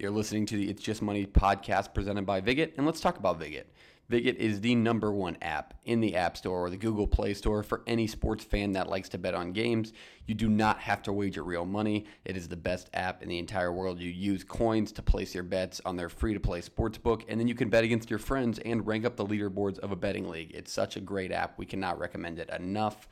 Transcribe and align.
You're 0.00 0.12
listening 0.12 0.46
to 0.46 0.56
the 0.56 0.70
It's 0.70 0.80
Just 0.80 1.02
Money 1.02 1.26
podcast 1.26 1.92
presented 1.92 2.24
by 2.24 2.40
Viget, 2.40 2.74
and 2.76 2.86
let's 2.86 3.00
talk 3.00 3.18
about 3.18 3.40
Viget. 3.40 3.64
Viget 4.08 4.36
is 4.36 4.60
the 4.60 4.76
number 4.76 5.10
one 5.10 5.36
app 5.42 5.74
in 5.86 5.98
the 6.00 6.14
App 6.14 6.36
Store 6.36 6.66
or 6.66 6.70
the 6.70 6.76
Google 6.76 7.08
Play 7.08 7.34
Store 7.34 7.64
for 7.64 7.82
any 7.84 8.06
sports 8.06 8.44
fan 8.44 8.70
that 8.74 8.88
likes 8.88 9.08
to 9.08 9.18
bet 9.18 9.34
on 9.34 9.50
games. 9.50 9.92
You 10.24 10.36
do 10.36 10.48
not 10.48 10.78
have 10.78 11.02
to 11.02 11.12
wager 11.12 11.42
real 11.42 11.66
money. 11.66 12.06
It 12.24 12.36
is 12.36 12.46
the 12.46 12.56
best 12.56 12.88
app 12.94 13.24
in 13.24 13.28
the 13.28 13.40
entire 13.40 13.72
world. 13.72 13.98
You 13.98 14.08
use 14.08 14.44
coins 14.44 14.92
to 14.92 15.02
place 15.02 15.34
your 15.34 15.42
bets 15.42 15.80
on 15.84 15.96
their 15.96 16.08
free 16.08 16.32
to 16.32 16.38
play 16.38 16.60
sports 16.60 16.96
book, 16.96 17.24
and 17.26 17.40
then 17.40 17.48
you 17.48 17.56
can 17.56 17.68
bet 17.68 17.82
against 17.82 18.08
your 18.08 18.20
friends 18.20 18.60
and 18.60 18.86
rank 18.86 19.04
up 19.04 19.16
the 19.16 19.26
leaderboards 19.26 19.80
of 19.80 19.90
a 19.90 19.96
betting 19.96 20.28
league. 20.28 20.52
It's 20.54 20.72
such 20.72 20.94
a 20.94 21.00
great 21.00 21.32
app. 21.32 21.58
We 21.58 21.66
cannot 21.66 21.98
recommend 21.98 22.38
it 22.38 22.50
enough. 22.50 23.08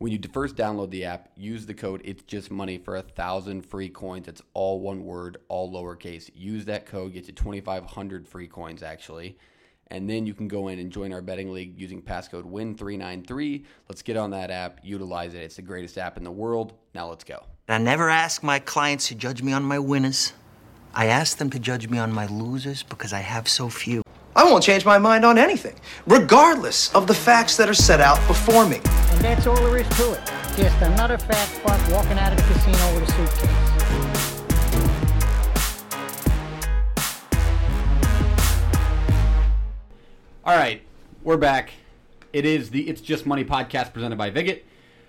When 0.00 0.12
you 0.12 0.18
first 0.32 0.56
download 0.56 0.88
the 0.88 1.04
app, 1.04 1.28
use 1.36 1.66
the 1.66 1.74
code 1.74 2.00
It's 2.06 2.22
Just 2.22 2.50
Money 2.50 2.78
for 2.78 2.96
a 2.96 3.02
thousand 3.02 3.60
free 3.66 3.90
coins. 3.90 4.28
It's 4.28 4.40
all 4.54 4.80
one 4.80 5.04
word, 5.04 5.36
all 5.48 5.70
lowercase. 5.70 6.30
Use 6.34 6.64
that 6.64 6.86
code, 6.86 7.12
get 7.12 7.26
you 7.26 7.34
2,500 7.34 8.26
free 8.26 8.48
coins 8.48 8.82
actually, 8.82 9.36
and 9.88 10.08
then 10.08 10.24
you 10.24 10.32
can 10.32 10.48
go 10.48 10.68
in 10.68 10.78
and 10.78 10.90
join 10.90 11.12
our 11.12 11.20
betting 11.20 11.52
league 11.52 11.78
using 11.78 12.00
passcode 12.00 12.50
Win393. 12.50 13.66
Let's 13.90 14.00
get 14.00 14.16
on 14.16 14.30
that 14.30 14.50
app, 14.50 14.80
utilize 14.82 15.34
it. 15.34 15.42
It's 15.42 15.56
the 15.56 15.62
greatest 15.62 15.98
app 15.98 16.16
in 16.16 16.24
the 16.24 16.32
world. 16.32 16.72
Now 16.94 17.06
let's 17.10 17.22
go. 17.22 17.44
I 17.68 17.76
never 17.76 18.08
ask 18.08 18.42
my 18.42 18.58
clients 18.58 19.08
to 19.08 19.14
judge 19.14 19.42
me 19.42 19.52
on 19.52 19.64
my 19.64 19.78
winners. 19.78 20.32
I 20.94 21.08
ask 21.08 21.36
them 21.36 21.50
to 21.50 21.58
judge 21.58 21.90
me 21.90 21.98
on 21.98 22.10
my 22.10 22.24
losers 22.24 22.82
because 22.82 23.12
I 23.12 23.20
have 23.20 23.48
so 23.48 23.68
few. 23.68 24.02
I 24.34 24.44
won't 24.44 24.64
change 24.64 24.86
my 24.86 24.96
mind 24.96 25.26
on 25.26 25.36
anything, 25.36 25.76
regardless 26.06 26.90
of 26.94 27.06
the 27.06 27.12
facts 27.12 27.58
that 27.58 27.68
are 27.68 27.74
set 27.74 28.00
out 28.00 28.16
before 28.26 28.66
me. 28.66 28.80
That's 29.20 29.46
all 29.46 29.54
there 29.56 29.76
is 29.76 29.88
to 29.90 30.12
it. 30.14 30.20
Just 30.56 30.80
another 30.80 31.18
fat 31.18 31.46
fuck 31.46 31.78
walking 31.92 32.18
out 32.18 32.32
of 32.32 32.38
the 32.38 32.44
casino 32.54 32.94
with 32.94 33.06
a 33.06 33.12
suitcase. 33.12 33.70
All 40.42 40.56
right, 40.56 40.80
we're 41.22 41.36
back. 41.36 41.72
It 42.32 42.46
is 42.46 42.70
the 42.70 42.88
It's 42.88 43.02
Just 43.02 43.26
Money 43.26 43.44
podcast 43.44 43.92
presented 43.92 44.16
by 44.16 44.30
Viget. 44.30 44.62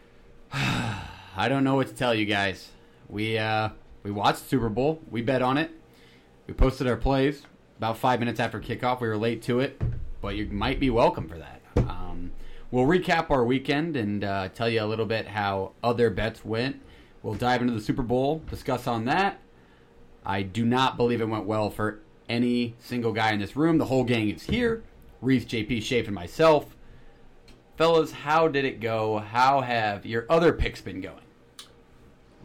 I 0.54 1.48
don't 1.48 1.64
know 1.64 1.76
what 1.76 1.88
to 1.88 1.94
tell 1.94 2.14
you 2.14 2.26
guys. 2.26 2.72
We 3.08 3.38
uh, 3.38 3.70
we 4.04 4.12
watched 4.12 4.40
Super 4.40 4.68
Bowl. 4.68 5.02
We 5.10 5.22
bet 5.22 5.42
on 5.42 5.58
it. 5.58 5.72
We 6.48 6.54
posted 6.54 6.86
our 6.86 6.98
plays 6.98 7.44
about 7.78 7.98
five 7.98 8.20
minutes 8.20 8.42
after 8.42 8.60
kickoff. 8.60 9.00
We 9.00 9.08
were 9.08 9.18
late 9.18 9.42
to 9.44 9.62
it, 9.62 9.82
but 10.20 10.36
you 10.36 10.48
might 10.48 10.82
be 10.82 10.90
welcome 10.90 11.30
for 11.30 11.38
that. 11.38 11.62
We'll 12.72 12.86
recap 12.86 13.30
our 13.30 13.44
weekend 13.44 13.96
and 13.96 14.24
uh, 14.24 14.50
tell 14.50 14.70
you 14.70 14.82
a 14.82 14.86
little 14.86 15.06
bit 15.06 15.28
how 15.28 15.74
other 15.84 16.10
bets 16.10 16.44
went. 16.44 16.82
We'll 17.22 17.36
dive 17.36 17.62
into 17.62 17.74
the 17.74 17.82
Super 17.82 18.02
Bowl, 18.02 18.42
discuss 18.50 18.88
on 18.88 19.06
that. 19.06 19.40
I 20.26 20.42
do 20.42 20.66
not 20.66 20.98
believe 20.98 21.22
it 21.22 21.30
went 21.30 21.46
well 21.46 21.70
for 21.70 22.00
any 22.28 22.76
single 22.80 23.12
guy 23.12 23.34
in 23.34 23.40
this 23.40 23.56
room. 23.56 23.78
The 23.78 23.86
whole 23.86 24.04
gang 24.04 24.30
is 24.30 24.44
here. 24.44 24.84
Reese, 25.22 25.46
JP, 25.46 25.84
Shape, 25.84 26.08
and 26.08 26.16
myself. 26.16 26.76
Fellas, 27.78 28.12
how 28.12 28.48
did 28.48 28.66
it 28.66 28.80
go? 28.80 29.20
How 29.20 29.62
have 29.62 30.06
your 30.06 30.26
other 30.30 30.54
picks 30.54 30.82
been 30.82 31.02
going? 31.02 31.22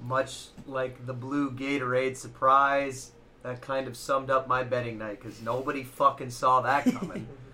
much 0.07 0.47
like 0.67 1.07
the 1.07 1.13
blue 1.13 1.51
Gatorade 1.51 2.17
surprise, 2.17 3.13
that 3.43 3.61
kind 3.61 3.87
of 3.87 3.97
summed 3.97 4.31
up 4.31 4.49
my 4.49 4.63
betting 4.63 4.99
night 4.99 5.21
because 5.21 5.41
nobody 5.43 5.83
fucking 5.83 6.31
saw 6.31 6.61
that 6.63 6.85
coming. 6.85 7.27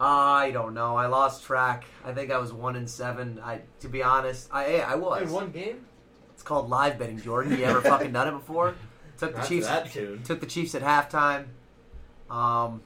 I 0.00 0.50
don't 0.52 0.74
know. 0.74 0.96
I 0.96 1.06
lost 1.06 1.44
track. 1.44 1.84
I 2.04 2.12
think 2.12 2.30
I 2.30 2.38
was 2.38 2.52
one 2.52 2.76
in 2.76 2.86
seven. 2.86 3.40
I, 3.42 3.62
to 3.80 3.88
be 3.88 4.02
honest, 4.02 4.48
I 4.52 4.76
I 4.80 4.94
was. 4.94 5.22
In 5.22 5.32
one 5.32 5.50
game? 5.50 5.86
It's 6.32 6.42
called 6.42 6.68
live 6.70 6.98
betting, 6.98 7.20
Jordan. 7.20 7.58
You 7.58 7.64
ever 7.64 7.80
fucking 7.80 8.12
done 8.12 8.28
it 8.28 8.32
before? 8.32 8.76
Took 9.18 9.32
the 9.32 9.38
Not 9.38 9.48
Chiefs. 9.48 9.66
that 9.66 9.90
tune. 9.90 10.22
Took 10.22 10.38
the 10.40 10.46
Chiefs 10.46 10.76
at 10.76 10.82
halftime. 10.82 11.46
Um, 12.30 12.82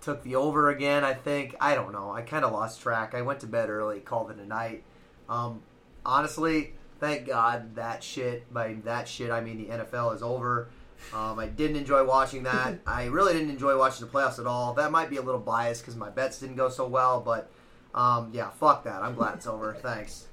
took 0.00 0.22
the 0.22 0.36
over 0.36 0.70
again. 0.70 1.04
I 1.04 1.12
think. 1.12 1.54
I 1.60 1.74
don't 1.74 1.92
know. 1.92 2.10
I 2.10 2.22
kind 2.22 2.44
of 2.46 2.52
lost 2.52 2.80
track. 2.80 3.14
I 3.14 3.20
went 3.20 3.40
to 3.40 3.46
bed 3.46 3.68
early, 3.68 4.00
called 4.00 4.30
it 4.30 4.38
a 4.38 4.46
night. 4.46 4.84
Um, 5.28 5.60
honestly, 6.06 6.72
thank 6.98 7.26
God 7.26 7.74
that 7.76 8.02
shit. 8.02 8.50
By 8.52 8.74
that 8.84 9.06
shit, 9.06 9.30
I 9.30 9.42
mean 9.42 9.58
the 9.58 9.66
NFL 9.66 10.14
is 10.14 10.22
over. 10.22 10.70
Um, 11.12 11.38
I 11.38 11.46
didn't 11.46 11.76
enjoy 11.76 12.04
watching 12.04 12.42
that. 12.44 12.78
I 12.86 13.06
really 13.06 13.32
didn't 13.34 13.50
enjoy 13.50 13.76
watching 13.76 14.06
the 14.06 14.12
playoffs 14.12 14.38
at 14.38 14.46
all. 14.46 14.72
That 14.74 14.90
might 14.90 15.10
be 15.10 15.16
a 15.16 15.22
little 15.22 15.40
biased 15.40 15.82
because 15.82 15.96
my 15.96 16.10
bets 16.10 16.38
didn't 16.38 16.56
go 16.56 16.68
so 16.68 16.86
well, 16.86 17.20
but 17.20 17.50
um, 17.94 18.30
yeah, 18.32 18.50
fuck 18.50 18.84
that. 18.84 19.02
I'm 19.02 19.14
glad 19.14 19.34
it's 19.34 19.46
over. 19.46 19.74
Thanks. 19.74 20.26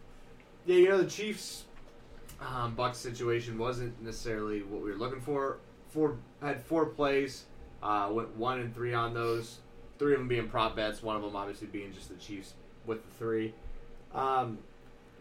Yeah, 0.66 0.78
you 0.78 0.90
know 0.90 1.02
the 1.02 1.10
Chiefs 1.10 1.66
um, 2.42 2.76
Bucks 2.76 2.98
situation 2.98 3.58
wasn't 3.58 4.02
necessarily 4.02 4.62
what 4.64 4.82
we 4.82 4.92
were 4.92 4.98
looking 4.98 5.22
for. 5.22 5.58
Four 5.90 6.18
had 6.42 6.62
four 6.62 6.86
plays, 6.86 7.46
uh, 7.84 8.10
went 8.12 8.36
one 8.38 8.60
and 8.60 8.74
three 8.74 8.94
on 8.94 9.14
those. 9.14 9.60
Three 9.98 10.14
of 10.14 10.20
them 10.20 10.28
being 10.30 10.48
prop 10.48 10.76
bets. 10.76 11.04
One 11.04 11.16
of 11.18 11.22
them 11.22 11.36
obviously 11.36 11.68
being 11.68 11.94
just 11.94 12.10
the 12.10 12.16
Chiefs 12.16 12.54
with 12.86 13.04
the 13.04 13.12
three. 13.18 13.54
Um, 14.14 14.60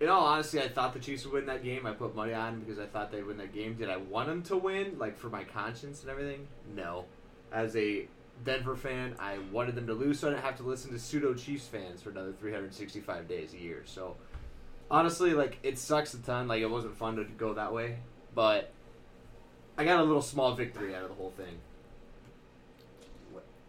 in 0.01 0.09
all 0.09 0.25
honesty, 0.25 0.61
I 0.61 0.69
thought 0.69 0.95
the 0.95 1.01
Chiefs 1.01 1.25
would 1.25 1.35
win 1.35 1.47
that 1.47 1.65
game. 1.65 1.87
I 1.87 1.93
put 1.93 2.15
money 2.15 2.33
on 2.33 2.61
because 2.61 2.79
I 2.79 2.87
thought 2.87 3.11
they'd 3.11 3.27
win 3.27 3.39
that 3.39 3.53
game. 3.53 3.75
Did 3.75 3.91
I 3.91 3.97
want 3.97 4.29
them 4.29 4.43
to 4.45 4.57
win, 4.57 4.99
like 4.99 5.19
for 5.19 5.29
my 5.29 5.45
conscience 5.45 6.03
and 6.03 6.11
everything? 6.11 6.47
No. 6.75 7.07
As 7.53 7.75
a 7.77 8.07
Denver 8.45 8.77
fan, 8.77 9.17
I 9.19 9.39
wanted 9.51 9.75
them 9.75 9.87
to 9.89 9.95
lose 9.95 10.21
so 10.21 10.29
I 10.29 10.31
didn't 10.31 10.45
have 10.45 10.57
to 10.59 10.63
listen 10.63 10.93
to 10.93 10.99
pseudo 10.99 11.35
Chiefs 11.35 11.67
fans 11.67 12.03
for 12.03 12.11
another 12.11 12.33
365 12.33 13.27
days 13.27 13.55
a 13.55 13.59
year. 13.59 13.83
So 13.87 14.17
honestly, 14.91 15.35
like 15.35 15.59
it 15.63 15.79
sucks 15.79 16.15
a 16.15 16.19
ton. 16.19 16.47
Like 16.47 16.63
it 16.63 16.71
wasn't 16.71 16.97
fun 16.97 17.17
to 17.17 17.25
go 17.25 17.55
that 17.55 17.73
way, 17.73 17.99
but 18.35 18.71
I 19.77 19.85
got 19.85 20.01
a 20.01 20.05
little 20.05 20.23
small 20.23 20.55
victory 20.55 20.95
out 20.95 21.03
of 21.03 21.09
the 21.09 21.15
whole 21.15 21.33
thing. 21.37 21.59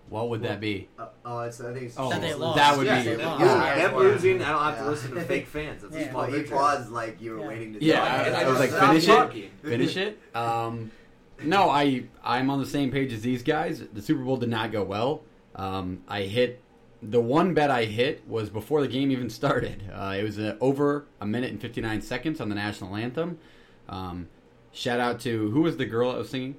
What 0.09 0.30
would 0.30 0.42
that 0.44 0.59
be? 0.59 0.88
Uh, 0.97 1.08
oh, 1.25 1.40
it's, 1.42 1.62
I 1.62 1.72
think 1.74 1.86
it's 1.86 1.96
Oh, 1.97 2.09
That 2.09 2.22
they 2.22 2.34
lost. 2.34 2.58
that 2.58 2.78
would 2.78 2.88
Yeah, 2.88 3.03
be. 3.03 3.09
they 3.16 3.24
lost. 3.25 3.42
Yeah. 3.42 3.88
them 3.88 3.96
losing, 3.97 4.42
I 4.42 4.50
don't 4.52 4.62
have 4.64 4.78
to 4.80 4.84
Yeah. 4.84 4.90
listen 4.90 5.12
to 5.16 5.22
fake 5.22 5.47
fans. 5.47 5.81
That's 5.84 5.96
a 5.96 6.00
Yeah. 6.00 6.09
small 6.09 6.22
Well, 6.24 6.31
he 6.31 6.38
victory. 6.40 6.58
paused 6.58 6.92
like 6.92 7.22
you 7.22 7.31
were 7.34 7.40
Yeah. 7.42 7.47
waiting 7.47 7.74
to. 7.74 7.84
Yeah, 7.84 7.96
talk. 8.00 8.08
I, 8.08 8.30
I 8.30 8.42
I 8.44 8.50
was 8.50 8.59
like, 8.59 8.70
just 8.72 8.81
finish 8.86 9.03
it, 9.03 9.08
talking. 9.08 9.52
finish 9.64 9.97
it. 9.97 10.20
Um, 10.36 10.92
no, 11.44 11.70
I 11.70 12.03
I'm 12.24 12.50
on 12.50 12.59
the 12.59 12.66
same 12.66 12.92
page 12.92 13.14
as 13.14 13.22
these 13.22 13.44
guys. 13.44 13.84
The 13.94 14.02
Super 14.02 14.24
Bowl 14.24 14.38
did 14.38 14.50
not 14.50 14.72
go 14.72 14.84
well. 14.84 15.22
Um, 15.56 16.02
I 16.08 16.24
hit 16.24 16.62
the 17.02 17.22
one 17.22 17.53
bet 17.53 17.70
I 17.72 17.86
hit 17.86 18.28
was 18.28 18.50
before 18.50 18.81
the 18.81 18.88
game 18.88 19.12
even 19.12 19.30
started. 19.30 19.84
Uh, 19.94 20.16
it 20.18 20.24
was 20.24 20.40
uh 20.40 20.56
over 20.59 21.06
a 21.22 21.26
minute 21.26 21.52
and 21.52 21.62
59 21.62 22.02
seconds 22.02 22.41
on 22.41 22.50
the 22.50 22.56
national 22.56 22.96
anthem. 22.96 23.38
Um, 23.88 24.28
shout 24.72 25.00
out 25.00 25.20
to 25.22 25.52
who 25.52 25.62
was 25.62 25.78
the 25.78 25.86
girl 25.86 26.12
that 26.12 26.18
was 26.18 26.30
singing? 26.30 26.56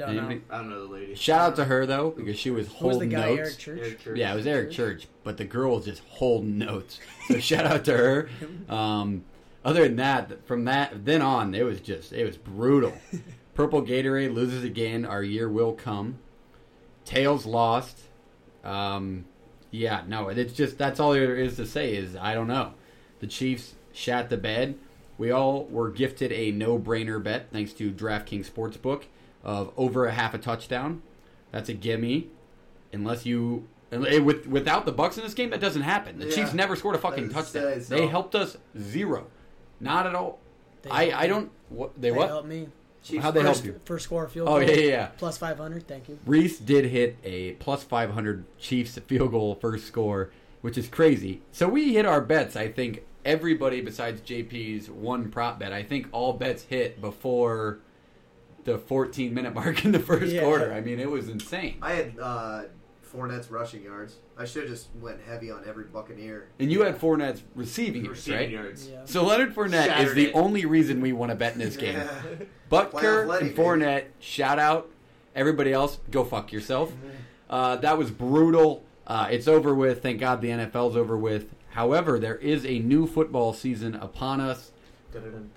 Don't 0.00 0.16
know. 0.16 0.40
I 0.50 0.56
don't 0.56 0.70
know 0.70 0.86
the 0.86 0.92
lady. 0.92 1.14
Shout 1.14 1.40
out 1.40 1.56
to 1.56 1.64
her 1.66 1.84
though 1.84 2.10
because 2.10 2.38
she 2.38 2.50
was 2.50 2.68
Who 2.68 2.86
was 2.86 2.98
the 2.98 3.04
holding 3.06 3.08
guy, 3.10 3.34
notes. 3.34 3.38
Eric 3.40 3.58
Church? 3.58 3.78
Eric 3.82 4.00
Church. 4.00 4.18
Yeah, 4.18 4.32
it 4.32 4.36
was 4.36 4.46
Eric 4.46 4.70
Church, 4.70 5.08
but 5.24 5.36
the 5.36 5.44
girl 5.44 5.76
was 5.76 5.84
just 5.84 6.02
holding 6.08 6.56
notes. 6.56 6.98
So 7.28 7.38
shout 7.40 7.66
out 7.66 7.84
to 7.84 7.96
her. 7.96 8.28
Um, 8.70 9.24
other 9.64 9.82
than 9.82 9.96
that, 9.96 10.46
from 10.46 10.64
that 10.64 11.04
then 11.04 11.20
on, 11.20 11.54
it 11.54 11.64
was 11.64 11.80
just 11.80 12.12
it 12.12 12.24
was 12.24 12.36
brutal. 12.36 12.94
Purple 13.54 13.82
Gatorade 13.82 14.32
loses 14.32 14.64
again. 14.64 15.04
Our 15.04 15.22
year 15.22 15.50
will 15.50 15.72
come. 15.74 16.18
Tails 17.04 17.44
lost. 17.44 17.98
Um, 18.64 19.26
yeah, 19.70 20.02
no, 20.06 20.28
it's 20.28 20.54
just 20.54 20.78
that's 20.78 20.98
all 20.98 21.12
there 21.12 21.36
is 21.36 21.56
to 21.56 21.66
say. 21.66 21.94
Is 21.94 22.16
I 22.16 22.32
don't 22.32 22.48
know. 22.48 22.72
The 23.18 23.26
Chiefs 23.26 23.74
shat 23.92 24.30
the 24.30 24.38
bed. 24.38 24.78
We 25.18 25.30
all 25.30 25.64
were 25.66 25.90
gifted 25.90 26.32
a 26.32 26.50
no-brainer 26.50 27.22
bet 27.22 27.48
thanks 27.52 27.74
to 27.74 27.92
DraftKings 27.92 28.50
Sportsbook 28.50 29.02
of 29.42 29.72
over 29.76 30.06
a 30.06 30.12
half 30.12 30.34
a 30.34 30.38
touchdown. 30.38 31.02
That's 31.52 31.68
a 31.68 31.74
gimme. 31.74 32.28
Unless 32.92 33.26
you 33.26 33.66
eh, 33.92 34.18
with 34.18 34.46
without 34.46 34.84
the 34.86 34.92
Bucks 34.92 35.16
in 35.16 35.24
this 35.24 35.34
game, 35.34 35.50
that 35.50 35.60
doesn't 35.60 35.82
happen. 35.82 36.18
The 36.18 36.26
Yeah. 36.28 36.34
Chiefs 36.34 36.54
never 36.54 36.76
scored 36.76 36.96
a 36.96 36.98
fucking 36.98 37.30
I 37.30 37.32
touchdown. 37.32 37.80
say, 37.80 37.96
They 38.00 38.06
helped 38.06 38.34
us 38.34 38.56
zero, 38.78 39.26
not 39.80 40.06
at 40.06 40.14
all. 40.14 40.38
They 40.82 40.90
I 40.90 41.22
I 41.22 41.26
don't. 41.26 41.50
What 41.68 41.94
they, 42.00 42.10
They 42.10 42.16
what? 42.16 42.28
helped 42.28 42.48
me. 42.48 42.68
Chiefs 43.02 43.22
How'd 43.22 43.32
they 43.34 43.40
help 43.40 43.54
First, 43.54 43.64
you? 43.64 43.80
first 43.86 44.04
score 44.04 44.28
field 44.28 44.46
oh, 44.48 44.52
goal. 44.52 44.58
Oh 44.58 44.60
yeah, 44.72 44.76
yeah, 44.76 44.88
yeah. 44.90 45.06
Plus 45.16 45.38
500. 45.38 45.88
Thank 45.88 46.08
you. 46.10 46.18
Reese 46.26 46.58
did 46.58 46.84
hit 46.86 47.16
a 47.24 47.52
plus 47.52 47.82
500 47.82 48.44
Chiefs 48.58 48.98
field 49.06 49.30
goal 49.30 49.54
first 49.54 49.86
score, 49.86 50.30
which 50.60 50.76
is 50.76 50.86
crazy. 50.88 51.40
So 51.50 51.66
we 51.66 51.94
hit 51.94 52.04
our 52.04 52.20
bets. 52.20 52.56
I 52.56 52.68
think 52.68 53.04
everybody 53.24 53.80
besides 53.80 54.20
JP's 54.20 54.90
one 54.90 55.30
prop 55.30 55.58
bet, 55.58 55.72
I 55.72 55.82
think 55.82 56.08
all 56.12 56.34
bets 56.34 56.64
hit 56.64 57.00
before 57.00 57.78
the 58.64 58.78
14 58.78 59.32
minute 59.34 59.54
mark 59.54 59.84
in 59.84 59.92
the 59.92 59.98
first 59.98 60.32
Yeah. 60.32 60.42
quarter. 60.42 60.72
I 60.72 60.80
mean, 60.80 61.00
it 61.00 61.10
was 61.10 61.28
insane. 61.28 61.76
I 61.82 61.92
had 61.92 62.18
uh, 62.20 62.62
Fournette's 63.12 63.50
rushing 63.50 63.82
yards. 63.82 64.16
I 64.38 64.44
should 64.44 64.62
have 64.62 64.70
just 64.70 64.88
went 65.00 65.18
heavy 65.26 65.50
on 65.50 65.64
every 65.66 65.84
Buccaneer. 65.84 66.48
And 66.58 66.70
you 66.70 66.82
had 66.82 66.98
Fournette's 66.98 67.42
receiving 67.54 68.04
yards, 68.04 68.18
Receiving 68.20 68.38
right? 68.40 68.50
yards. 68.50 68.88
Yeah. 68.88 69.00
So 69.04 69.24
Leonard 69.24 69.54
Fournette 69.54 70.00
is 70.04 70.14
the 70.14 70.26
it. 70.26 70.32
only 70.34 70.64
reason 70.66 71.00
we 71.00 71.12
want 71.12 71.30
to 71.30 71.36
bet 71.36 71.52
in 71.54 71.58
this 71.58 71.76
game. 71.76 71.98
Playoff 72.70 72.90
Butker 72.92 73.26
Letty, 73.26 73.46
and 73.48 73.56
Fournette, 73.56 74.04
shout 74.20 74.58
out. 74.58 74.88
Everybody 75.34 75.72
else, 75.72 75.98
go 76.10 76.24
fuck 76.24 76.52
yourself. 76.52 76.92
Uh, 77.48 77.76
that 77.76 77.98
was 77.98 78.10
brutal. 78.10 78.84
Uh, 79.06 79.28
it's 79.30 79.48
over 79.48 79.74
with. 79.74 80.02
Thank 80.02 80.20
God 80.20 80.40
the 80.40 80.48
NFL's 80.50 80.96
over 80.96 81.16
with. 81.16 81.52
However, 81.70 82.18
there 82.18 82.36
is 82.36 82.64
a 82.64 82.78
new 82.78 83.06
football 83.06 83.52
season 83.52 83.94
upon 83.96 84.40
us. 84.40 84.70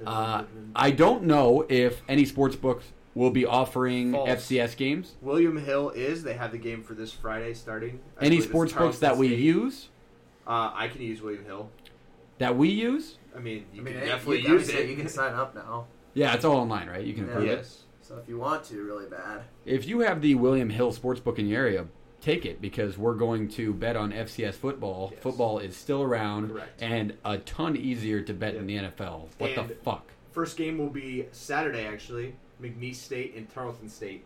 Uh, 0.06 0.44
I 0.76 0.92
don't 0.92 1.24
know 1.24 1.66
if 1.70 2.02
any 2.08 2.26
sports 2.26 2.56
books 2.56 2.86
will 3.16 3.30
be 3.32 3.46
offering 3.46 4.12
False. 4.14 4.30
FCS 4.30 4.76
games. 4.76 5.16
William 5.22 5.58
Hill 5.58 5.92
is. 5.92 6.24
They 6.24 6.34
have 6.34 6.52
the 6.52 6.58
game 6.58 6.84
for 6.84 6.94
this 6.96 7.12
Friday 7.12 7.54
starting. 7.54 8.00
I 8.20 8.26
Any 8.26 8.38
believe 8.38 8.50
sports 8.50 8.74
books 8.74 9.00
that 9.00 9.18
we 9.18 9.28
State. 9.30 9.40
use 9.40 9.90
Uh, 10.48 10.72
I 10.74 10.88
can 10.88 11.02
use 11.02 11.22
William 11.22 11.46
Hill. 11.46 11.70
that 12.40 12.58
we 12.58 12.70
use. 12.70 13.18
I 13.36 13.40
mean, 13.40 13.66
you 13.74 13.82
I 13.82 13.84
mean, 13.84 13.94
can 13.94 14.04
hey, 14.04 14.08
definitely 14.10 14.42
you, 14.42 14.50
use 14.54 14.68
say 14.68 14.84
it. 14.84 14.90
You 14.90 14.96
can 14.96 15.08
sign 15.08 15.34
up 15.34 15.56
now. 15.56 15.86
Yeah, 16.16 16.34
it's 16.34 16.44
all 16.46 16.58
online, 16.58 16.88
right? 16.90 17.04
You 17.06 17.14
can 17.14 17.26
Yeah. 17.26 17.32
approve 17.32 17.46
it. 17.48 17.58
yes. 17.58 17.84
So 18.02 18.18
if 18.18 18.28
you 18.28 18.38
want 18.38 18.64
to, 18.66 18.84
really 18.84 19.06
bad. 19.08 19.44
If 19.66 19.88
you 19.88 20.02
have 20.02 20.22
the 20.22 20.36
William 20.36 20.70
Hill 20.70 20.92
Sportsbook 20.92 21.40
in 21.40 21.48
your 21.48 21.62
area, 21.62 21.86
take 22.24 22.46
it 22.46 22.62
because 22.62 22.98
we're 22.98 23.16
going 23.16 23.48
to 23.50 23.74
bet 23.74 23.96
on 23.96 24.12
FCS 24.12 24.54
football. 24.56 25.10
Yes. 25.14 25.22
Football 25.22 25.60
is 25.60 25.76
still 25.76 26.02
around 26.02 26.50
Correct. 26.52 26.82
and 26.82 27.14
a 27.26 27.38
ton 27.40 27.76
easier 27.76 28.22
to 28.22 28.34
bet 28.34 28.56
in 28.56 28.66
the 28.66 28.78
NFL. 28.78 29.28
What 29.38 29.52
And- 29.52 29.70
the 29.70 29.76
fuck? 29.76 30.10
First 30.32 30.58
game 30.58 30.78
will 30.80 30.90
be 30.90 31.28
Saturday, 31.32 31.86
actually. 31.86 32.36
McNeese 32.62 32.96
State 32.96 33.36
and 33.36 33.48
Tarleton 33.50 33.90
State. 33.90 34.24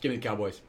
Give 0.00 0.10
me 0.10 0.16
the 0.16 0.22
Cowboys. 0.22 0.62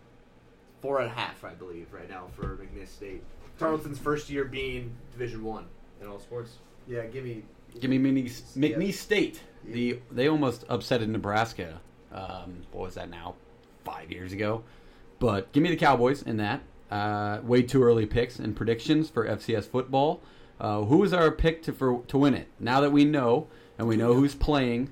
Four 0.82 1.00
and 1.00 1.10
a 1.10 1.14
half, 1.14 1.44
I 1.46 1.54
believe, 1.54 1.94
right 1.94 2.10
now 2.10 2.28
for 2.36 2.58
McNeese 2.58 2.90
State. 2.90 3.24
Tarleton's 3.60 3.98
first 4.00 4.30
year 4.30 4.44
being 4.46 4.92
Division 5.14 5.44
One 5.44 5.66
in 6.02 6.08
all 6.08 6.20
sports. 6.20 6.58
Yeah, 6.88 7.06
give 7.06 7.24
me. 7.24 7.44
Give 7.80 7.90
me 7.90 7.98
McNeese, 8.00 8.42
McNeese 8.58 8.86
Yeah. 8.88 8.92
State. 8.92 9.42
The 9.66 10.00
they 10.12 10.28
almost 10.28 10.64
upset 10.70 11.02
in 11.02 11.12
Nebraska. 11.12 11.80
Um, 12.12 12.62
what 12.72 12.86
was 12.86 12.96
that 12.96 13.10
now? 13.10 13.36
Five 13.84 14.12
years 14.12 14.34
ago. 14.34 14.64
But 15.20 15.52
give 15.52 15.64
me 15.64 15.70
the 15.70 15.76
Cowboys 15.78 16.22
in 16.22 16.38
that. 16.38 16.62
Uh, 16.90 17.40
way 17.44 17.62
too 17.64 17.84
early 17.84 18.06
picks 18.06 18.40
and 18.40 18.56
predictions 18.56 19.10
for 19.10 19.28
FCS 19.28 19.66
football. 19.70 20.22
Uh, 20.60 20.84
who 20.84 21.04
is 21.04 21.12
our 21.14 21.32
pick 21.32 21.62
to 21.64 21.74
for 21.74 22.02
to 22.08 22.18
win 22.18 22.34
it? 22.34 22.48
Now 22.60 22.80
that 22.82 22.92
we 22.92 23.04
know 23.06 23.48
and 23.78 23.88
we 23.88 23.98
know 23.98 24.14
who's 24.14 24.34
playing, 24.36 24.92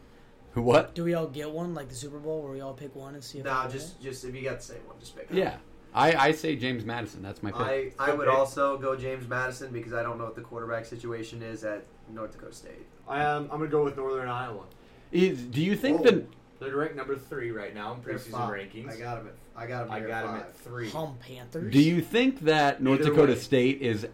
who 0.51 0.61
what? 0.61 0.93
Do 0.93 1.03
we 1.05 1.13
all 1.13 1.27
get 1.27 1.49
one 1.51 1.73
like 1.73 1.87
the 1.89 1.95
Super 1.95 2.19
Bowl, 2.19 2.41
where 2.43 2.51
we 2.51 2.59
all 2.61 2.73
pick 2.73 2.93
one 2.95 3.13
and 3.15 3.23
see 3.23 3.39
if? 3.39 3.45
Nah, 3.45 3.67
just 3.69 4.01
just 4.01 4.25
if 4.25 4.35
you 4.35 4.43
got 4.43 4.57
the 4.57 4.63
same 4.63 4.85
one, 4.87 4.97
just 4.99 5.15
pick. 5.15 5.27
it. 5.31 5.37
Yeah, 5.37 5.55
I, 5.93 6.13
I 6.27 6.31
say 6.33 6.55
James 6.57 6.83
Madison. 6.83 7.21
That's 7.23 7.41
my 7.41 7.51
pick. 7.51 7.61
I, 7.61 7.91
I 7.97 8.13
would 8.13 8.27
Okay. 8.27 8.37
also 8.37 8.77
go 8.77 8.95
James 8.97 9.27
Madison 9.27 9.71
because 9.71 9.93
I 9.93 10.03
don't 10.03 10.17
know 10.17 10.25
what 10.25 10.35
the 10.35 10.41
quarterback 10.41 10.85
situation 10.85 11.41
is 11.41 11.63
at 11.63 11.85
North 12.13 12.33
Dakota 12.33 12.53
State. 12.53 12.85
I 13.07 13.23
am. 13.23 13.43
I'm 13.43 13.59
gonna 13.59 13.67
go 13.67 13.83
with 13.85 13.95
Northern 13.95 14.27
Iowa. 14.27 14.63
Is, 15.13 15.41
do 15.43 15.61
you 15.63 15.75
think 15.77 16.01
Oh. 16.01 16.03
that 16.03 16.25
They're 16.59 16.75
ranked 16.75 16.95
number 16.95 17.15
three 17.17 17.51
right 17.51 17.73
now 17.75 17.93
in 17.93 18.01
preseason 18.01 18.31
rankings. 18.49 18.89
I 18.91 18.97
got 18.97 19.19
him 19.19 19.27
at 19.27 19.33
I 19.57 19.67
got 19.67 19.85
him. 19.87 19.91
I 19.91 19.99
got 19.99 20.09
at 20.09 20.29
him 20.29 20.35
at 20.35 20.57
three. 20.57 20.89
Hum 20.89 21.17
Panthers. 21.19 21.71
Do 21.71 21.79
you 21.81 22.01
think 22.01 22.41
that 22.41 22.81
North 22.81 23.01
Either 23.01 23.09
Dakota 23.09 23.33
way. 23.33 23.39
State 23.39 23.81
is 23.81 24.07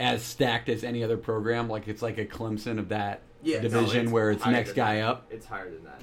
as 0.00 0.22
stacked 0.22 0.68
as 0.68 0.84
any 0.84 1.02
other 1.04 1.16
program? 1.16 1.68
Like 1.68 1.88
it's 1.88 2.02
like 2.02 2.18
a 2.18 2.24
Clemson 2.26 2.78
of 2.78 2.88
that 2.90 3.20
Yeah, 3.42 3.56
no, 3.56 3.62
division 3.62 4.04
it's 4.04 4.12
where 4.12 4.30
it's 4.30 4.44
next 4.46 4.72
guy 4.72 4.96
that. 4.96 5.08
up. 5.08 5.26
It's 5.30 5.46
higher 5.46 5.70
than 5.70 5.84
that. 5.84 6.00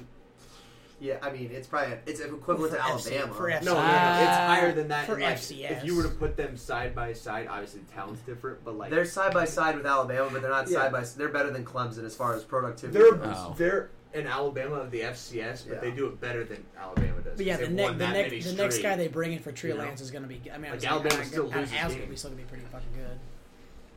Yeah, 0.98 1.18
I 1.20 1.30
mean 1.30 1.50
it's 1.52 1.66
probably 1.66 1.98
it's 2.06 2.20
equivalent 2.20 2.72
For 2.72 2.78
to 2.78 2.82
FC 2.84 3.12
Alabama. 3.18 3.34
for 3.34 3.50
FC. 3.50 3.64
No, 3.64 3.74
no, 3.74 3.80
no, 3.80 3.82
it's 4.22 4.36
higher 4.38 4.72
than 4.72 4.88
that. 4.88 5.04
for 5.06 5.20
like, 5.20 5.36
FCS. 5.36 5.70
If 5.78 5.84
you 5.84 5.94
were 5.94 6.02
to 6.04 6.08
put 6.08 6.38
them 6.38 6.56
side 6.56 6.94
by 6.94 7.12
side, 7.12 7.48
obviously 7.50 7.80
the 7.80 7.92
talent's 7.92 8.22
different, 8.22 8.64
but 8.64 8.78
like 8.78 8.90
They're 8.90 9.04
side 9.04 9.34
by 9.34 9.44
side 9.44 9.76
with 9.76 9.84
Alabama, 9.84 10.30
but 10.32 10.40
they're 10.40 10.50
not 10.50 10.70
Yeah. 10.70 10.78
side 10.84 10.92
by. 10.92 11.04
They're 11.04 11.28
better 11.28 11.50
than 11.50 11.66
Clemson 11.66 12.04
as 12.04 12.16
far 12.16 12.34
as 12.34 12.44
productivity. 12.44 12.98
they're 12.98 13.12
goes. 13.12 13.34
Oh. 13.36 13.54
they're 13.58 13.90
in 14.16 14.26
Alabama 14.26 14.74
of 14.76 14.90
the 14.90 15.00
FCS, 15.00 15.64
but 15.68 15.74
Yeah. 15.74 15.80
they 15.80 15.90
do 15.90 16.06
it 16.06 16.20
better 16.20 16.44
than 16.44 16.64
Alabama 16.78 17.20
does. 17.22 17.36
But 17.36 17.46
yeah, 17.46 17.56
the, 17.56 17.68
ne- 17.68 17.86
the, 17.88 17.92
that 17.94 18.12
next 18.12 18.30
many 18.30 18.40
the 18.42 18.62
next 18.62 18.78
guy 18.78 18.96
they 18.96 19.08
bring 19.08 19.32
in 19.32 19.38
for 19.40 19.52
Trey 19.52 19.70
you 19.70 19.76
know? 19.76 19.82
Lance 19.84 20.00
is 20.00 20.10
going 20.10 20.22
to 20.22 20.28
be. 20.28 20.40
I 20.50 20.58
mean, 20.58 20.70
Like, 20.72 20.80
like, 20.82 20.90
Alabama 20.90 21.14
Alabama 21.14 21.24
still 21.26 21.48
still 21.48 21.50
going 21.50 21.66
to 21.66 21.72
games. 21.96 22.10
be 22.10 22.16
still 22.16 22.30
going 22.30 22.38
to 22.42 22.44
be 22.44 22.48
pretty 22.48 22.64
fucking 22.72 22.88
good. 22.94 23.18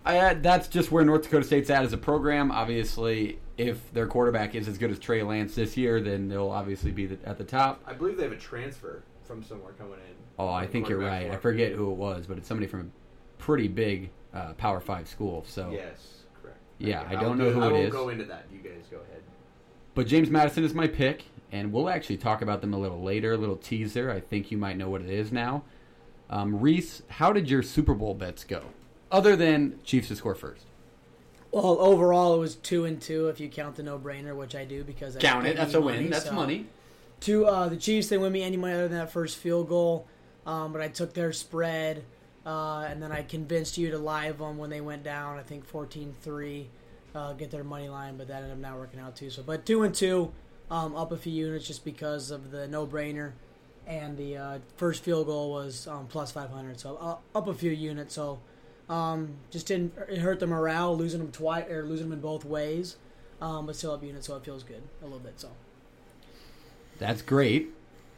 I, 0.05 0.17
uh, 0.17 0.33
that's 0.41 0.67
just 0.67 0.91
where 0.91 1.03
North 1.03 1.23
Dakota 1.23 1.45
State's 1.45 1.69
at 1.69 1.83
as 1.83 1.93
a 1.93 1.97
program. 1.97 2.51
Obviously, 2.51 3.39
if 3.57 3.91
their 3.93 4.07
quarterback 4.07 4.55
is 4.55 4.67
as 4.67 4.77
good 4.77 4.91
as 4.91 4.99
Trey 4.99 5.23
Lance 5.23 5.55
this 5.55 5.75
year, 5.77 5.99
then 6.01 6.29
they'll 6.29 6.49
obviously 6.49 6.91
be 6.91 7.05
the, 7.05 7.17
at 7.27 7.37
the 7.37 7.43
top. 7.43 7.81
I 7.85 7.93
believe 7.93 8.15
they 8.17 8.23
have 8.23 8.31
a 8.31 8.37
transfer 8.37 9.03
from 9.25 9.43
somewhere 9.43 9.73
coming 9.73 9.93
in. 9.95 10.15
Oh, 10.37 10.47
I 10.47 10.65
think 10.67 10.87
you're 10.87 10.99
right. 10.99 11.29
I 11.29 11.35
forget 11.35 11.73
who 11.73 11.91
it 11.91 11.95
was, 11.97 12.25
but 12.27 12.37
it's 12.37 12.47
somebody 12.47 12.67
from 12.67 12.79
a 12.79 13.41
pretty 13.41 13.67
big 13.67 14.09
uh, 14.33 14.53
Power 14.53 14.79
Five 14.79 15.07
school. 15.09 15.43
So, 15.47 15.69
Yes, 15.71 16.23
correct. 16.41 16.57
Yeah, 16.77 17.01
I 17.09 17.15
I'll 17.15 17.21
don't 17.21 17.37
do 17.37 17.43
know 17.43 17.49
it. 17.49 17.53
who 17.53 17.61
I 17.61 17.67
it 17.67 17.71
won't 17.73 17.83
is. 17.87 17.91
go 17.93 18.09
into 18.09 18.23
that. 18.25 18.45
You 18.51 18.59
guys 18.59 18.85
go 18.89 18.97
ahead. 18.97 19.21
But 19.99 20.07
James 20.07 20.29
Madison 20.29 20.63
is 20.63 20.73
my 20.73 20.87
pick, 20.87 21.25
and 21.51 21.73
we'll 21.73 21.89
actually 21.89 22.15
talk 22.15 22.41
about 22.41 22.61
them 22.61 22.73
a 22.73 22.79
little 22.79 23.01
later. 23.03 23.33
A 23.33 23.37
little 23.37 23.57
teaser. 23.57 24.09
I 24.09 24.21
think 24.21 24.49
you 24.49 24.57
might 24.57 24.77
know 24.77 24.89
what 24.89 25.01
it 25.01 25.09
is 25.09 25.29
now. 25.33 25.63
Um, 26.29 26.61
Reese, 26.61 27.01
how 27.09 27.33
did 27.33 27.49
your 27.49 27.61
Super 27.61 27.93
Bowl 27.93 28.13
bets 28.13 28.45
go? 28.45 28.61
Other 29.11 29.35
than 29.35 29.77
Chiefs 29.83 30.07
to 30.07 30.15
score 30.15 30.35
first. 30.35 30.67
Well, 31.51 31.81
overall, 31.81 32.33
it 32.33 32.37
was 32.37 32.55
two 32.55 32.85
and 32.85 33.01
two 33.01 33.27
if 33.27 33.41
you 33.41 33.49
count 33.49 33.75
the 33.75 33.83
no-brainer, 33.83 34.33
which 34.37 34.55
I 34.55 34.63
do 34.63 34.85
because 34.85 35.17
I 35.17 35.19
Count 35.19 35.45
it. 35.45 35.57
That's 35.57 35.73
a 35.73 35.81
win. 35.81 35.95
money, 35.95 36.07
That's 36.07 36.23
so- 36.23 36.31
money. 36.31 36.67
Two, 37.19 37.45
uh, 37.45 37.67
the 37.67 37.75
Chiefs 37.75 38.07
they 38.07 38.17
win 38.17 38.31
me 38.31 38.41
any 38.41 38.55
money 38.55 38.75
other 38.75 38.87
than 38.87 38.99
that 38.99 39.11
first 39.11 39.35
field 39.35 39.67
goal, 39.67 40.07
um, 40.45 40.71
but 40.71 40.81
I 40.81 40.87
took 40.87 41.13
their 41.13 41.33
spread, 41.33 42.05
uh, 42.45 42.87
and 42.89 43.03
then 43.03 43.11
I 43.11 43.23
convinced 43.23 43.77
you 43.77 43.91
to 43.91 43.97
live 43.97 44.37
them 44.37 44.57
when 44.57 44.69
they 44.69 44.79
went 44.79 45.03
down. 45.03 45.37
I 45.37 45.43
think 45.43 45.69
14-3, 45.69 46.67
uh, 47.19 47.33
get 47.33 47.51
their 47.51 47.63
money 47.63 47.89
line, 47.89 48.17
but 48.17 48.27
that 48.27 48.37
ended 48.37 48.51
up 48.51 48.57
not 48.57 48.77
working 48.77 48.99
out 48.99 49.15
too. 49.15 49.29
So, 49.29 49.43
but 49.43 49.65
two 49.65 49.83
and 49.83 49.93
two, 49.93 50.31
um, 50.71 50.95
up 50.95 51.11
a 51.11 51.17
few 51.17 51.33
units 51.33 51.67
just 51.67 51.83
because 51.83 52.31
of 52.31 52.51
the 52.51 52.67
no-brainer, 52.67 53.33
and 53.85 54.17
the 54.17 54.37
uh, 54.37 54.59
first 54.77 55.03
field 55.03 55.27
goal 55.27 55.51
was 55.51 55.87
um, 55.87 56.07
plus 56.07 56.31
500, 56.31 56.79
so 56.79 56.97
uh, 56.97 57.37
up 57.37 57.47
a 57.47 57.53
few 57.53 57.71
units. 57.71 58.13
So, 58.13 58.39
um, 58.87 59.35
just 59.51 59.67
didn't 59.67 59.93
it 60.07 60.19
hurt 60.19 60.39
the 60.39 60.47
morale 60.47 60.95
losing 60.95 61.19
them 61.19 61.31
twice 61.31 61.69
or 61.69 61.83
losing 61.83 62.09
them 62.09 62.13
in 62.13 62.21
both 62.21 62.45
ways, 62.45 62.97
um, 63.41 63.65
but 63.65 63.75
still 63.75 63.91
up 63.91 64.03
units, 64.03 64.27
so 64.27 64.35
it 64.35 64.45
feels 64.45 64.63
good 64.63 64.81
a 65.01 65.05
little 65.05 65.19
bit. 65.19 65.39
So. 65.39 65.49
That's 66.99 67.21
great. 67.21 67.69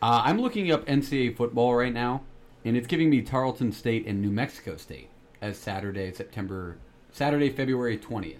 Uh, 0.01 0.23
I'm 0.25 0.41
looking 0.41 0.71
up 0.71 0.85
NCAA 0.85 1.35
football 1.35 1.75
right 1.75 1.93
now, 1.93 2.23
and 2.65 2.75
it's 2.75 2.87
giving 2.87 3.09
me 3.09 3.21
Tarleton 3.21 3.71
State 3.71 4.07
and 4.07 4.21
New 4.21 4.31
Mexico 4.31 4.75
State 4.77 5.09
as 5.41 5.57
Saturday, 5.57 6.11
September, 6.11 6.77
Saturday, 7.11 7.49
February 7.49 7.97
20th. 7.97 8.37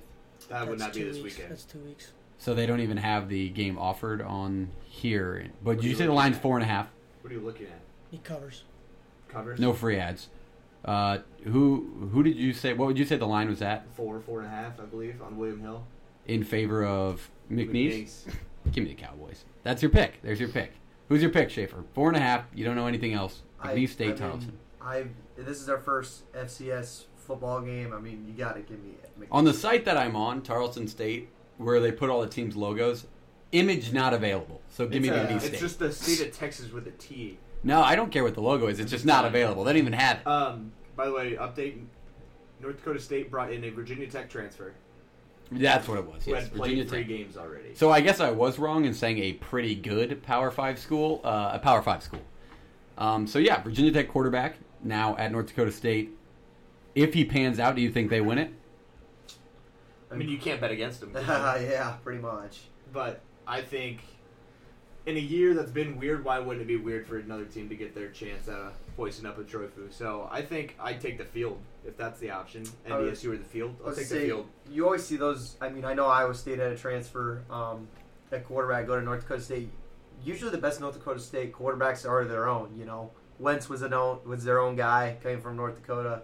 That 0.52 0.68
would 0.68 0.80
not 0.80 0.94
be 0.94 1.00
two 1.02 1.06
this 1.14 1.22
weeks. 1.24 1.36
weekend. 1.38 1.52
That's 1.52 1.64
two 1.64 1.80
weeks. 1.80 2.12
So 2.38 2.54
they 2.54 2.66
don't 2.66 2.80
even 2.80 2.98
have 2.98 3.30
the 3.30 3.50
game 3.50 3.78
offered 3.78 4.22
on 4.22 4.70
here. 4.84 5.48
But 5.64 5.76
did 5.78 5.84
you 5.86 5.90
you 5.92 5.96
say 5.96 6.06
the 6.08 6.14
line's 6.14 6.36
at? 6.36 6.42
four 6.42 6.56
and 6.58 6.64
a 6.64 6.68
half? 6.68 6.88
What 7.22 7.32
are 7.32 7.36
you 7.36 7.42
looking 7.42 7.68
at? 7.68 7.80
He 8.10 8.18
covers. 8.18 8.64
Covers? 9.30 9.60
No 9.60 9.74
free 9.74 9.98
ads. 9.98 10.28
Uh, 10.84 11.20
who 11.44 12.10
who 12.12 12.24
did 12.24 12.36
you 12.36 12.54
say? 12.54 12.74
What 12.74 12.88
would 12.88 12.98
you 12.98 13.06
say 13.06 13.16
the 13.18 13.28
line 13.28 13.48
was 13.50 13.62
at 13.62 13.86
Four, 13.96 14.20
four 14.20 14.40
and 14.40 14.48
a 14.48 14.52
half, 14.52 14.80
I 14.80 14.84
believe, 14.86 15.22
on 15.22 15.38
William 15.38 15.62
Hill. 15.62 15.84
in 16.26 16.44
favor 16.44 16.84
of 16.84 17.30
McNeese? 17.52 17.70
McNeese. 18.26 18.34
Give 18.72 18.84
me 18.84 18.90
the 18.96 19.02
Cowboys. 19.02 19.46
That's 19.64 19.82
your 19.84 19.92
pick. 19.92 20.22
There's 20.24 20.40
your 20.40 20.50
pick. 20.50 20.74
Who's 21.10 21.22
your 21.22 21.32
pick, 21.32 21.50
Schaefer? 21.52 21.84
Four 21.94 22.08
and 22.08 22.18
a 22.18 22.20
half. 22.22 22.46
You 22.56 22.66
don't 22.66 22.76
know 22.76 22.88
anything 22.88 23.14
else. 23.14 23.42
I- 23.60 23.76
McNeese 23.76 23.90
State, 23.90 24.06
I 24.06 24.10
mean, 24.10 24.18
Tarleton. 24.18 24.58
I 24.82 25.04
this 25.38 25.62
is 25.62 25.70
our 25.70 25.78
first 25.78 26.32
FCS 26.34 27.04
football 27.32 27.62
game. 27.62 27.94
I 27.94 28.00
mean, 28.00 28.26
you 28.28 28.34
got 28.34 28.56
to 28.56 28.62
give 28.62 28.84
me 28.84 28.92
McNeese. 29.20 29.28
On 29.32 29.46
the 29.46 29.54
site 29.54 29.86
that 29.86 29.98
I'm 29.98 30.16
on, 30.16 30.42
Tarleton 30.42 30.88
State, 30.88 31.30
where 31.58 31.80
they 31.80 31.92
put 31.92 32.10
all 32.10 32.22
the 32.22 32.28
teams' 32.28 32.56
logos, 32.56 33.06
image 33.52 33.94
not 33.94 34.14
available. 34.14 34.62
So 34.70 34.88
give 34.88 35.02
me 35.02 35.10
it's, 35.10 35.18
the 35.18 35.24
a- 35.24 35.28
McNeese 35.28 35.36
it's 35.38 35.46
State. 35.48 35.60
just 35.60 35.80
the 35.80 35.92
state 35.92 36.28
of 36.28 36.36
Texas 36.38 36.72
with 36.72 36.88
a 36.88 36.92
T. 36.92 37.38
No, 37.64 37.82
I 37.82 37.96
don't 37.96 38.12
care 38.12 38.24
what 38.24 38.34
the 38.34 38.42
logo 38.42 38.68
is. 38.68 38.80
It's 38.80 38.92
just 38.92 39.06
not 39.06 39.24
available. 39.26 39.64
They 39.64 39.74
don't 39.74 39.80
even 39.82 39.94
have 39.94 40.18
it. 40.18 40.28
Um, 40.28 40.72
by 40.96 41.06
the 41.06 41.14
way, 41.14 41.34
update: 41.34 41.82
North 42.60 42.78
Dakota 42.78 43.00
State 43.00 43.30
brought 43.32 43.52
in 43.52 43.64
a 43.64 43.70
Virginia 43.70 44.08
Tech 44.08 44.30
transfer 44.30 44.74
That's 45.52 45.88
what 45.88 46.00
it 46.00 46.06
was. 46.06 46.26
who 46.26 46.32
Yes, 46.32 46.44
had 46.44 46.54
Virginia 46.54 46.84
played 46.86 46.90
three 46.90 47.00
Tech. 47.00 47.08
games 47.26 47.38
already. 47.38 47.76
So 47.76 47.92
I 47.92 48.02
guess 48.02 48.20
I 48.20 48.32
was 48.32 48.58
wrong 48.60 48.86
in 48.86 48.94
saying 48.94 49.20
a 49.20 49.34
pretty 49.34 49.76
good 49.76 50.24
Power 50.24 50.50
Five 50.52 50.80
school, 50.80 51.22
uh, 51.24 51.52
a 51.54 51.60
Power 51.60 51.82
Five 51.82 52.02
school. 52.04 52.22
Um, 52.98 53.28
so 53.28 53.38
yeah, 53.40 53.62
Virginia 53.62 53.92
Tech 53.92 54.10
quarterback 54.10 54.56
now 54.84 55.16
at 55.18 55.32
North 55.32 55.48
Dakota 55.48 55.72
State. 55.72 56.18
If 56.96 57.14
he 57.14 57.26
pans 57.26 57.60
out, 57.60 57.76
do 57.76 57.82
you 57.82 57.92
think 57.92 58.10
they 58.10 58.22
win 58.22 58.38
it? 58.38 58.54
I 60.12 60.16
mean, 60.16 60.28
you 60.28 60.38
can't 60.38 60.60
bet 60.60 60.72
against 60.72 61.00
them. 61.00 61.12
yeah, 61.16 61.96
pretty 62.04 62.22
much. 62.22 62.62
But 62.92 63.22
I 63.48 63.62
think 63.62 64.02
in 65.06 65.18
a 65.18 65.20
year 65.20 65.54
that's 65.54 65.72
been 65.72 65.98
weird, 65.98 66.24
why 66.24 66.40
wouldn't 66.40 66.62
it 66.62 66.68
be 66.68 66.76
weird 66.76 67.08
for 67.08 67.18
another 67.18 67.46
team 67.46 67.70
to 67.70 67.76
get 67.76 67.96
their 67.96 68.10
chance 68.10 68.48
at 68.48 68.56
uh, 68.56 68.70
hoisting 68.98 69.26
up 69.26 69.40
a 69.40 69.44
trophy? 69.44 69.82
So 69.90 70.28
I 70.30 70.42
think 70.42 70.76
I'd 70.80 71.00
take 71.00 71.18
the 71.18 71.26
field 71.26 71.60
if 71.86 71.98
that's 71.98 72.20
the 72.20 72.32
option. 72.32 72.64
I 72.90 72.98
would- 72.98 73.14
NDSU 73.14 73.34
or 73.34 73.38
the 73.38 73.44
field. 73.44 73.76
I'll 73.86 73.96
take 73.96 74.06
say, 74.06 74.20
the 74.20 74.26
field. 74.26 74.48
You 74.70 74.86
always 74.86 75.06
see 75.06 75.16
those. 75.16 75.56
I 75.62 75.70
mean, 75.70 75.86
I 75.86 75.94
know 75.94 76.08
Iowa 76.08 76.34
State 76.34 76.60
had 76.60 76.72
a 76.72 76.78
transfer 76.78 77.44
um, 77.50 77.88
at 78.32 78.46
quarterback 78.46 78.88
go 78.88 79.00
to 79.00 79.06
North 79.06 79.22
Dakota 79.22 79.42
State. 79.42 79.70
Usually, 80.24 80.52
the 80.52 80.58
best 80.58 80.82
North 80.82 80.94
Dakota 80.94 81.20
State 81.20 81.54
quarterbacks 81.54 82.08
are 82.08 82.26
their 82.26 82.48
own. 82.48 82.76
You 82.78 82.86
know, 82.86 83.12
Wentz 83.40 83.70
was 83.70 83.82
an 83.82 83.94
own 83.94 84.20
was 84.26 84.44
their 84.44 84.60
own 84.60 84.76
guy, 84.76 85.18
came 85.24 85.42
from 85.42 85.56
North 85.56 85.76
Dakota. 85.76 86.22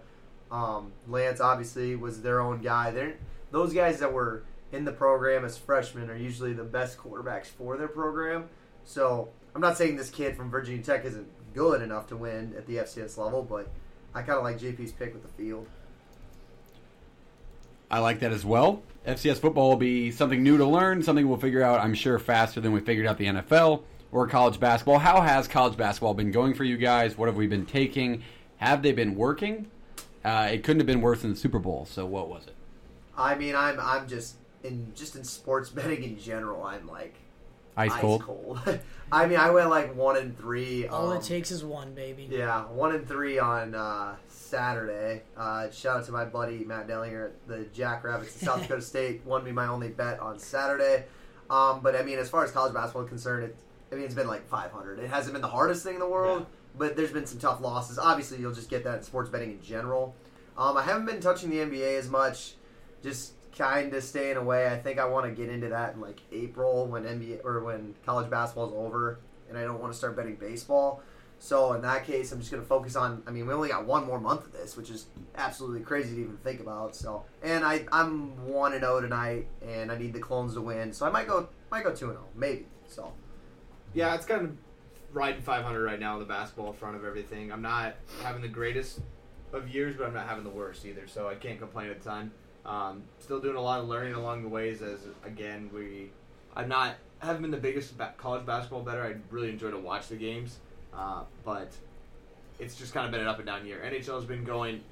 Um, 0.50 0.92
Lance 1.06 1.40
obviously 1.40 1.96
was 1.96 2.22
their 2.22 2.40
own 2.40 2.62
guy. 2.62 2.90
They're, 2.90 3.16
those 3.50 3.72
guys 3.72 3.98
that 4.00 4.12
were 4.12 4.44
in 4.72 4.84
the 4.84 4.92
program 4.92 5.44
as 5.44 5.56
freshmen 5.56 6.10
are 6.10 6.16
usually 6.16 6.52
the 6.52 6.64
best 6.64 6.98
quarterbacks 6.98 7.46
for 7.46 7.76
their 7.76 7.88
program. 7.88 8.48
So 8.84 9.28
I'm 9.54 9.60
not 9.60 9.76
saying 9.76 9.96
this 9.96 10.10
kid 10.10 10.36
from 10.36 10.50
Virginia 10.50 10.82
Tech 10.82 11.04
isn't 11.04 11.26
good 11.54 11.82
enough 11.82 12.06
to 12.08 12.16
win 12.16 12.54
at 12.56 12.66
the 12.66 12.76
FCS 12.76 13.16
level, 13.18 13.42
but 13.42 13.68
I 14.14 14.22
kind 14.22 14.38
of 14.38 14.44
like 14.44 14.58
JP's 14.58 14.92
pick 14.92 15.12
with 15.12 15.22
the 15.22 15.42
field. 15.42 15.66
I 17.90 18.00
like 18.00 18.20
that 18.20 18.32
as 18.32 18.44
well. 18.44 18.82
FCS 19.06 19.38
football 19.38 19.70
will 19.70 19.76
be 19.76 20.10
something 20.10 20.42
new 20.42 20.58
to 20.58 20.66
learn, 20.66 21.02
something 21.02 21.26
we'll 21.26 21.38
figure 21.38 21.62
out, 21.62 21.80
I'm 21.80 21.94
sure, 21.94 22.18
faster 22.18 22.60
than 22.60 22.72
we 22.72 22.80
figured 22.80 23.06
out 23.06 23.16
the 23.16 23.26
NFL. 23.26 23.82
or 24.10 24.26
college 24.26 24.58
basketball. 24.58 24.98
How 24.98 25.20
has 25.20 25.46
college 25.48 25.76
basketball 25.76 26.14
been 26.14 26.30
going 26.30 26.54
for 26.54 26.64
you 26.64 26.78
guys? 26.78 27.18
What 27.18 27.26
have 27.26 27.36
we 27.36 27.46
been 27.46 27.66
taking? 27.66 28.22
Have 28.56 28.82
they 28.82 28.92
been 28.92 29.14
working? 29.14 29.70
Uh, 30.24 30.48
it 30.52 30.64
couldn't 30.64 30.80
have 30.80 30.86
been 30.86 31.00
worse 31.00 31.22
than 31.22 31.30
the 31.30 31.36
Super 31.36 31.58
Bowl. 31.58 31.86
So 31.86 32.04
what 32.06 32.28
was 32.28 32.46
it? 32.46 32.54
I 33.16 33.34
mean, 33.34 33.54
I'm 33.54 33.78
I'm 33.80 34.08
just 34.08 34.36
in 34.62 34.92
just 34.94 35.16
in 35.16 35.24
sports 35.24 35.70
betting 35.70 36.02
in 36.02 36.18
general. 36.18 36.64
I'm 36.64 36.86
like 36.86 37.14
Ice 37.76 37.92
cold. 37.92 38.22
cold. 38.22 38.58
I 39.12 39.26
mean, 39.26 39.38
I 39.38 39.50
went 39.50 39.70
like 39.70 39.94
one 39.94 40.16
and 40.16 40.36
three. 40.36 40.88
All 40.88 41.12
um, 41.12 41.16
it 41.16 41.22
takes 41.22 41.50
is 41.50 41.64
one, 41.64 41.94
baby. 41.94 42.28
Yeah, 42.30 42.64
one 42.66 42.94
and 42.94 43.06
three 43.06 43.38
on 43.38 43.74
uh, 43.74 44.16
Saturday. 44.28 45.22
Uh, 45.36 45.70
shout 45.70 45.98
out 45.98 46.06
to 46.06 46.12
my 46.12 46.24
buddy 46.24 46.64
Matt 46.64 46.88
Dentlinger 46.88 47.26
at 47.26 47.48
the 47.48 47.66
Jackrabbits 47.72 48.40
in 48.40 48.46
South 48.46 48.62
Dakota 48.62 48.82
State. 48.82 49.22
Won 49.24 49.44
me 49.44 49.52
my 49.52 49.68
only 49.68 49.88
bet 49.88 50.18
on 50.18 50.38
Saturday. 50.38 51.04
Um, 51.48 51.80
but 51.80 51.94
I 51.94 52.02
mean, 52.02 52.18
as 52.18 52.28
far 52.28 52.44
as 52.44 52.50
college 52.50 52.74
basketball 52.74 53.04
is 53.04 53.08
concerned, 53.08 53.44
it, 53.44 53.56
I 53.92 53.94
mean, 53.94 54.04
it's 54.04 54.14
been 54.14 54.26
like 54.26 54.46
500. 54.48 54.98
It 54.98 55.08
hasn't 55.08 55.32
been 55.32 55.40
the 55.40 55.48
hardest 55.48 55.84
thing 55.84 55.94
in 55.94 56.00
the 56.00 56.08
world, 56.08 56.46
but 56.78 56.96
there's 56.96 57.12
been 57.12 57.26
some 57.26 57.38
tough 57.38 57.60
losses. 57.60 57.98
Obviously, 57.98 58.38
you'll 58.38 58.54
just 58.54 58.70
get 58.70 58.84
that 58.84 58.98
in 58.98 59.02
sports 59.02 59.28
betting 59.30 59.50
in 59.50 59.62
general. 59.62 60.14
Um, 60.56 60.76
I 60.76 60.82
haven't 60.82 61.06
been 61.06 61.20
touching 61.20 61.50
the 61.50 61.58
NBA 61.58 61.98
as 61.98 62.08
much, 62.08 62.54
just 63.02 63.32
kind 63.56 63.92
of 63.92 64.02
staying 64.02 64.36
away. 64.36 64.68
I 64.68 64.76
think 64.76 64.98
I 64.98 65.04
want 65.04 65.26
to 65.26 65.32
get 65.32 65.52
into 65.52 65.68
that 65.68 65.94
in 65.94 66.00
like 66.00 66.20
April 66.32 66.86
when 66.86 67.04
NBA 67.04 67.44
or 67.44 67.62
when 67.62 67.94
college 68.06 68.30
basketball 68.30 68.68
is 68.68 68.74
over, 68.74 69.18
and 69.48 69.58
I 69.58 69.62
don't 69.62 69.80
want 69.80 69.92
to 69.92 69.98
start 69.98 70.16
betting 70.16 70.36
baseball. 70.36 71.02
So 71.40 71.72
in 71.74 71.82
that 71.82 72.04
case, 72.04 72.32
I'm 72.32 72.40
just 72.40 72.50
going 72.50 72.62
to 72.62 72.68
focus 72.68 72.96
on. 72.96 73.22
I 73.26 73.30
mean, 73.30 73.46
we 73.46 73.54
only 73.54 73.68
got 73.68 73.86
one 73.86 74.06
more 74.06 74.20
month 74.20 74.46
of 74.46 74.52
this, 74.52 74.76
which 74.76 74.90
is 74.90 75.06
absolutely 75.36 75.80
crazy 75.80 76.16
to 76.16 76.22
even 76.22 76.36
think 76.38 76.60
about. 76.60 76.96
So, 76.96 77.24
and 77.42 77.64
I 77.64 77.86
I'm 77.92 78.46
one 78.46 78.72
and 78.72 78.82
zero 78.82 79.00
tonight, 79.00 79.46
and 79.62 79.92
I 79.92 79.98
need 79.98 80.12
the 80.12 80.20
clones 80.20 80.54
to 80.54 80.60
win. 80.60 80.92
So 80.92 81.06
I 81.06 81.10
might 81.10 81.28
go 81.28 81.48
might 81.70 81.84
go 81.84 81.94
two 81.94 82.06
and 82.06 82.14
zero, 82.14 82.24
maybe. 82.34 82.66
So 82.88 83.12
Yeah, 83.94 84.14
it's 84.14 84.26
kind 84.26 84.44
of 84.44 84.56
riding 85.18 85.42
500 85.42 85.82
right 85.82 85.98
now 85.98 86.14
in 86.14 86.20
the 86.20 86.24
basketball 86.24 86.72
front 86.72 86.94
of 86.94 87.04
everything. 87.04 87.50
I'm 87.50 87.60
not 87.60 87.96
having 88.22 88.40
the 88.40 88.48
greatest 88.48 89.00
of 89.52 89.68
years, 89.68 89.96
but 89.96 90.06
I'm 90.06 90.14
not 90.14 90.28
having 90.28 90.44
the 90.44 90.50
worst 90.50 90.86
either, 90.86 91.08
so 91.08 91.28
I 91.28 91.34
can't 91.34 91.58
complain 91.58 91.90
a 91.90 91.94
ton. 91.96 92.30
Um, 92.64 93.02
still 93.18 93.40
doing 93.40 93.56
a 93.56 93.60
lot 93.60 93.80
of 93.80 93.88
learning 93.88 94.14
along 94.14 94.42
the 94.42 94.48
ways. 94.48 94.80
As 94.80 95.00
again, 95.24 95.70
we 95.74 96.10
I'm 96.54 96.68
not 96.68 96.94
haven't 97.18 97.42
been 97.42 97.50
the 97.50 97.56
biggest 97.56 97.98
ba- 97.98 98.14
college 98.16 98.46
basketball 98.46 98.82
better. 98.82 99.02
I 99.02 99.14
really 99.34 99.48
enjoy 99.50 99.72
to 99.72 99.78
watch 99.78 100.06
the 100.06 100.16
games, 100.16 100.58
uh, 100.94 101.24
but 101.44 101.72
it's 102.60 102.76
just 102.76 102.94
kind 102.94 103.04
of 103.04 103.10
been 103.10 103.20
an 103.20 103.26
up 103.26 103.38
and 103.38 103.46
down 103.46 103.66
year. 103.66 103.82
NHL's 103.84 104.24
been 104.24 104.44
going 104.44 104.82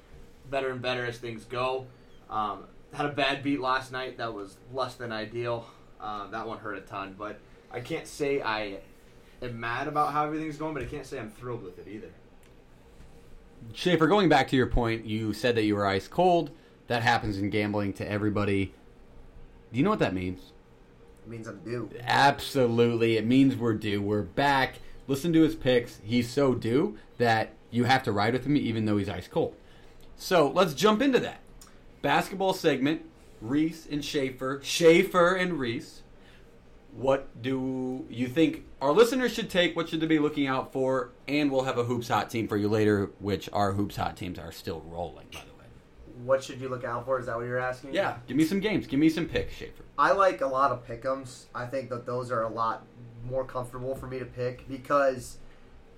better 0.49 0.71
and 0.71 0.81
better 0.81 1.05
as 1.05 1.19
things 1.19 1.45
go. 1.45 1.85
Um, 2.29 2.63
had 2.93 3.05
a 3.05 3.13
bad 3.13 3.43
beat 3.43 3.61
last 3.61 3.93
night 3.93 4.17
that 4.17 4.33
was 4.33 4.57
less 4.73 4.95
than 4.95 5.13
ideal. 5.13 5.67
Uh, 6.01 6.27
that 6.31 6.45
one 6.45 6.57
hurt 6.57 6.77
a 6.77 6.81
ton, 6.81 7.15
but 7.17 7.39
I 7.71 7.79
can't 7.79 8.07
say 8.07 8.41
I 8.41 8.79
am 9.41 9.59
mad 9.59 9.87
about 9.87 10.13
how 10.13 10.25
everything's 10.25 10.57
going, 10.57 10.73
but 10.73 10.83
I 10.83 10.85
can't 10.85 11.05
say 11.05 11.19
I'm 11.19 11.29
thrilled 11.29 11.63
with 11.63 11.79
it 11.79 11.87
either. 11.89 12.09
Schaefer, 13.73 14.07
going 14.07 14.29
back 14.29 14.47
to 14.49 14.55
your 14.55 14.67
point, 14.67 15.05
you 15.05 15.33
said 15.33 15.55
that 15.55 15.63
you 15.63 15.75
were 15.75 15.85
ice 15.85 16.07
cold. 16.07 16.51
That 16.87 17.01
happens 17.01 17.37
in 17.37 17.49
gambling 17.49 17.93
to 17.93 18.09
everybody. 18.09 18.73
Do 19.71 19.77
you 19.77 19.83
know 19.83 19.89
what 19.89 19.99
that 19.99 20.13
means? 20.13 20.53
it 21.25 21.29
means 21.29 21.47
I'm 21.47 21.59
due. 21.59 21.89
Absolutely. 22.01 23.17
It 23.17 23.25
means 23.25 23.55
we're 23.55 23.73
due. 23.73 24.01
We're 24.01 24.21
back. 24.21 24.75
Listen 25.07 25.33
to 25.33 25.41
his 25.41 25.55
picks. 25.55 25.99
He's 26.03 26.29
so 26.29 26.53
due 26.53 26.97
that 27.17 27.53
you 27.69 27.83
have 27.83 28.03
to 28.03 28.11
ride 28.11 28.33
with 28.33 28.45
him 28.45 28.55
even 28.55 28.85
though 28.85 28.97
he's 28.97 29.09
ice 29.09 29.27
cold. 29.27 29.55
So 30.15 30.49
let's 30.49 30.73
jump 30.73 31.01
into 31.01 31.19
that. 31.19 31.41
Basketball 32.01 32.53
segment 32.53 33.03
Reese 33.41 33.85
and 33.85 34.03
Schaefer. 34.03 34.61
Schaefer 34.63 35.35
and 35.35 35.59
Reese. 35.59 36.01
What 36.97 37.43
do 37.43 38.07
you 38.09 38.27
think 38.27 38.65
our 38.81 38.91
listeners 38.91 39.31
should 39.31 39.51
take? 39.51 39.75
What 39.75 39.87
should 39.87 39.99
they 39.99 40.07
be 40.07 40.17
looking 40.17 40.47
out 40.47 40.73
for? 40.73 41.11
And 41.27 41.51
we'll 41.51 41.63
have 41.63 41.77
a 41.77 41.83
Hoops 41.83 42.07
Hot 42.07 42.31
team 42.31 42.47
for 42.47 42.57
you 42.57 42.67
later, 42.67 43.11
which 43.19 43.47
our 43.53 43.73
Hoops 43.73 43.97
Hot 43.97 44.17
teams 44.17 44.39
are 44.39 44.51
still 44.51 44.81
rolling, 44.81 45.27
by 45.31 45.41
the 45.41 45.53
way. 45.59 45.65
What 46.23 46.43
should 46.43 46.59
you 46.59 46.69
look 46.69 46.83
out 46.83 47.05
for? 47.05 47.19
Is 47.19 47.27
that 47.27 47.35
what 47.35 47.45
you're 47.45 47.59
asking? 47.59 47.93
Yeah, 47.93 48.17
give 48.25 48.35
me 48.35 48.45
some 48.45 48.59
games. 48.59 48.87
Give 48.87 48.99
me 48.99 49.09
some 49.09 49.27
picks, 49.27 49.53
Schaefer. 49.53 49.83
I 49.99 50.13
like 50.13 50.41
a 50.41 50.47
lot 50.47 50.71
of 50.71 50.87
pick'ems. 50.87 51.45
I 51.53 51.67
think 51.67 51.89
that 51.91 52.07
those 52.07 52.31
are 52.31 52.41
a 52.41 52.49
lot 52.49 52.83
more 53.23 53.45
comfortable 53.45 53.93
for 53.93 54.07
me 54.07 54.17
to 54.17 54.25
pick 54.25 54.67
because 54.67 55.37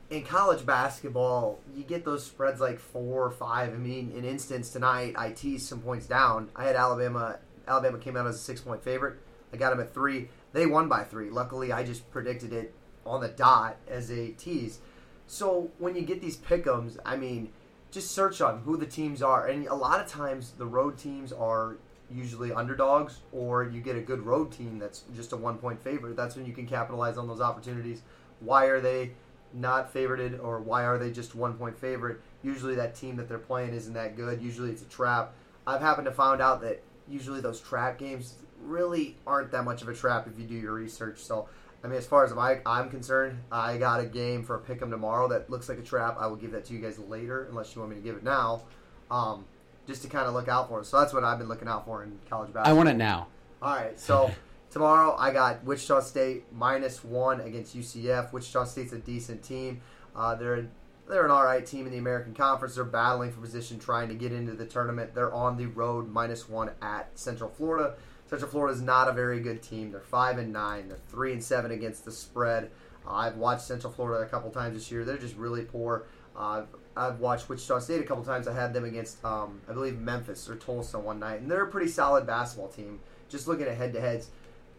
in 0.10 0.24
college 0.26 0.66
basketball, 0.66 1.60
you 1.74 1.84
get 1.84 2.04
those 2.04 2.26
spreads 2.26 2.60
like 2.60 2.78
four 2.78 3.26
or 3.26 3.32
five. 3.32 3.74
I 3.74 3.78
mean, 3.78 4.12
in 4.12 4.26
instance 4.26 4.70
tonight, 4.72 5.14
I 5.18 5.32
teased 5.32 5.66
some 5.66 5.80
points 5.80 6.08
down. 6.08 6.50
I 6.58 6.66
had 6.66 6.76
Alabama. 6.76 7.38
Alabama 7.66 8.00
came 8.00 8.18
out 8.18 8.28
as 8.28 8.36
a 8.36 8.40
six 8.40 8.60
point 8.60 8.84
favorite. 8.84 9.18
I 9.54 9.58
got 9.58 9.70
them 9.70 9.80
at 9.80 9.94
three. 9.94 10.28
They 10.54 10.66
won 10.66 10.88
by 10.88 11.04
three. 11.04 11.30
Luckily, 11.30 11.72
I 11.72 11.84
just 11.84 12.10
predicted 12.12 12.54
it 12.54 12.74
on 13.06 13.22
the 13.22 13.28
dot 13.28 13.78
as 13.88 14.12
a 14.12 14.30
tease. 14.32 14.80
So 15.28 15.72
when 15.78 15.96
you 15.96 16.02
get 16.02 16.22
these 16.22 16.38
pick'ems, 16.38 16.98
I 17.06 17.16
mean, 17.16 17.50
just 17.92 18.12
search 18.12 18.42
on 18.42 18.62
who 18.62 18.78
the 18.78 18.86
teams 18.86 19.22
are, 19.22 19.48
and 19.48 19.68
a 19.68 19.76
lot 19.76 20.00
of 20.00 20.08
times 20.08 20.54
the 20.58 20.66
road 20.66 20.98
teams 20.98 21.32
are 21.32 21.78
usually 22.12 22.52
underdogs, 22.52 23.20
or 23.32 23.64
you 23.66 23.82
get 23.82 23.96
a 23.96 24.02
good 24.02 24.26
road 24.26 24.52
team 24.52 24.80
that's 24.80 25.04
just 25.16 25.32
a 25.32 25.38
one 25.38 25.58
point 25.58 25.82
favorite. 25.82 26.16
That's 26.16 26.36
when 26.36 26.46
you 26.46 26.54
can 26.54 26.68
capitalize 26.68 27.18
on 27.18 27.28
those 27.28 27.42
opportunities. 27.42 28.02
Why 28.40 28.66
are 28.66 28.80
they 28.80 29.12
not 29.54 29.94
favorited, 29.94 30.44
or 30.44 30.60
why 30.60 30.84
are 30.84 30.98
they 30.98 31.12
just 31.12 31.36
one 31.36 31.54
point 31.54 31.78
favorite? 31.78 32.22
Usually 32.44 32.76
that 32.76 32.96
team 32.96 33.16
that 33.18 33.28
they're 33.28 33.38
playing 33.38 33.74
isn't 33.74 33.94
that 33.94 34.16
good. 34.16 34.42
Usually 34.42 34.70
it's 34.70 34.82
a 34.82 34.86
trap. 34.86 35.34
I've 35.68 35.82
happened 35.82 36.06
to 36.06 36.12
find 36.12 36.42
out 36.42 36.62
that 36.62 36.82
usually 37.08 37.42
those 37.42 37.60
trap 37.60 37.98
games 37.98 38.36
really 38.64 39.18
aren't 39.26 39.52
that 39.52 39.64
much 39.64 39.82
of 39.82 39.90
a 39.90 39.94
trap 39.94 40.28
if 40.28 40.40
you 40.40 40.46
do 40.46 40.56
your 40.56 40.74
research. 40.74 41.20
So, 41.20 41.48
I 41.84 41.88
mean, 41.88 41.98
as 41.98 42.06
far 42.06 42.26
as 42.26 42.34
I, 42.34 42.62
I'm 42.66 42.90
concerned, 42.90 43.40
I 43.52 43.78
got 43.78 44.02
a 44.02 44.06
game 44.06 44.44
for 44.44 44.56
a 44.56 44.60
pick 44.60 44.82
'em 44.82 44.92
tomorrow 44.92 45.28
that 45.30 45.50
looks 45.50 45.70
like 45.70 45.80
a 45.80 45.84
trap. 45.84 46.18
I 46.20 46.28
will 46.28 46.36
give 46.36 46.52
that 46.52 46.66
to 46.66 46.74
you 46.74 46.80
guys 46.80 47.00
later, 47.00 47.46
unless 47.50 47.76
you 47.76 47.82
want 47.82 47.92
me 47.92 47.98
to 47.98 48.04
give 48.04 48.16
it 48.16 48.24
now, 48.24 48.64
um, 49.10 49.46
just 49.88 50.02
to 50.04 50.10
kind 50.10 50.28
of 50.28 50.34
look 50.34 50.48
out 50.48 50.68
for. 50.70 50.84
So 50.84 51.00
that's 51.00 51.14
what 51.14 51.24
I've 51.24 51.40
been 51.40 51.48
looking 51.48 51.68
out 51.68 51.86
for 51.86 52.04
in 52.04 52.20
college 52.30 52.54
basketball. 52.54 52.74
I 52.74 52.76
want 52.76 52.90
it 52.90 52.98
now. 52.98 53.28
All 53.62 53.76
right, 53.76 54.00
so 54.00 54.32
tomorrow 54.72 55.16
I 55.18 55.32
got 55.32 55.64
Wichita 55.64 56.02
State 56.02 56.46
minus 56.54 57.04
one 57.04 57.42
against 57.42 57.76
UCF. 57.76 58.32
Wichita 58.34 58.66
State's 58.66 58.94
a 58.94 59.00
decent 59.00 59.44
team. 59.44 59.82
Uh, 60.16 60.36
they're 60.36 60.68
they're 61.10 61.26
an 61.26 61.32
all 61.32 61.44
right 61.44 61.66
team 61.66 61.88
in 61.88 61.92
the 61.92 61.98
American 61.98 62.36
Conference. 62.36 62.76
They're 62.76 62.84
battling 62.84 63.32
for 63.32 63.42
position, 63.42 63.80
trying 63.80 64.10
to 64.10 64.14
get 64.16 64.32
into 64.32 64.54
the 64.54 64.66
tournament. 64.66 65.16
They're 65.16 65.34
on 65.34 65.58
the 65.58 65.66
road, 65.66 66.08
minus 66.08 66.48
one 66.48 66.70
at 66.82 67.10
Central 67.18 67.50
Florida. 67.50 67.96
Central 68.30 68.52
Florida 68.52 68.76
is 68.76 68.82
not 68.84 69.08
a 69.08 69.12
very 69.12 69.40
good 69.40 69.64
team. 69.64 69.92
They're 69.92 70.02
five 70.02 70.38
and 70.38 70.54
nine. 70.54 70.88
They're 70.88 71.00
three 71.08 71.34
and 71.34 71.44
seven 71.44 71.72
against 71.72 72.06
the 72.06 72.12
spread. 72.12 72.70
Uh, 73.08 73.14
I've 73.14 73.38
watched 73.38 73.64
Central 73.64 73.92
Florida 73.92 74.24
a 74.24 74.28
couple 74.28 74.52
times 74.52 74.76
this 74.76 74.92
year. 74.92 75.04
They're 75.04 75.18
just 75.18 75.36
really 75.36 75.64
poor. 75.64 76.06
Uh, 76.38 76.64
I've 76.96 77.20
watched 77.20 77.50
Wichita 77.50 77.80
State 77.80 78.02
a 78.02 78.04
couple 78.04 78.24
times. 78.24 78.48
I 78.48 78.54
had 78.54 78.72
them 78.72 78.86
against, 78.86 79.24
um, 79.26 79.62
I 79.68 79.74
believe, 79.74 79.98
Memphis 79.98 80.48
or 80.48 80.58
Tulsa 80.58 81.00
one 81.00 81.20
night, 81.20 81.42
and 81.42 81.50
they're 81.50 81.64
a 81.64 81.72
pretty 81.72 81.90
solid 81.90 82.28
basketball 82.28 82.68
team. 82.68 83.00
Just 83.30 83.48
looking 83.48 83.66
at 83.66 83.76
head 83.76 83.94
to 83.94 84.02
heads, 84.02 84.30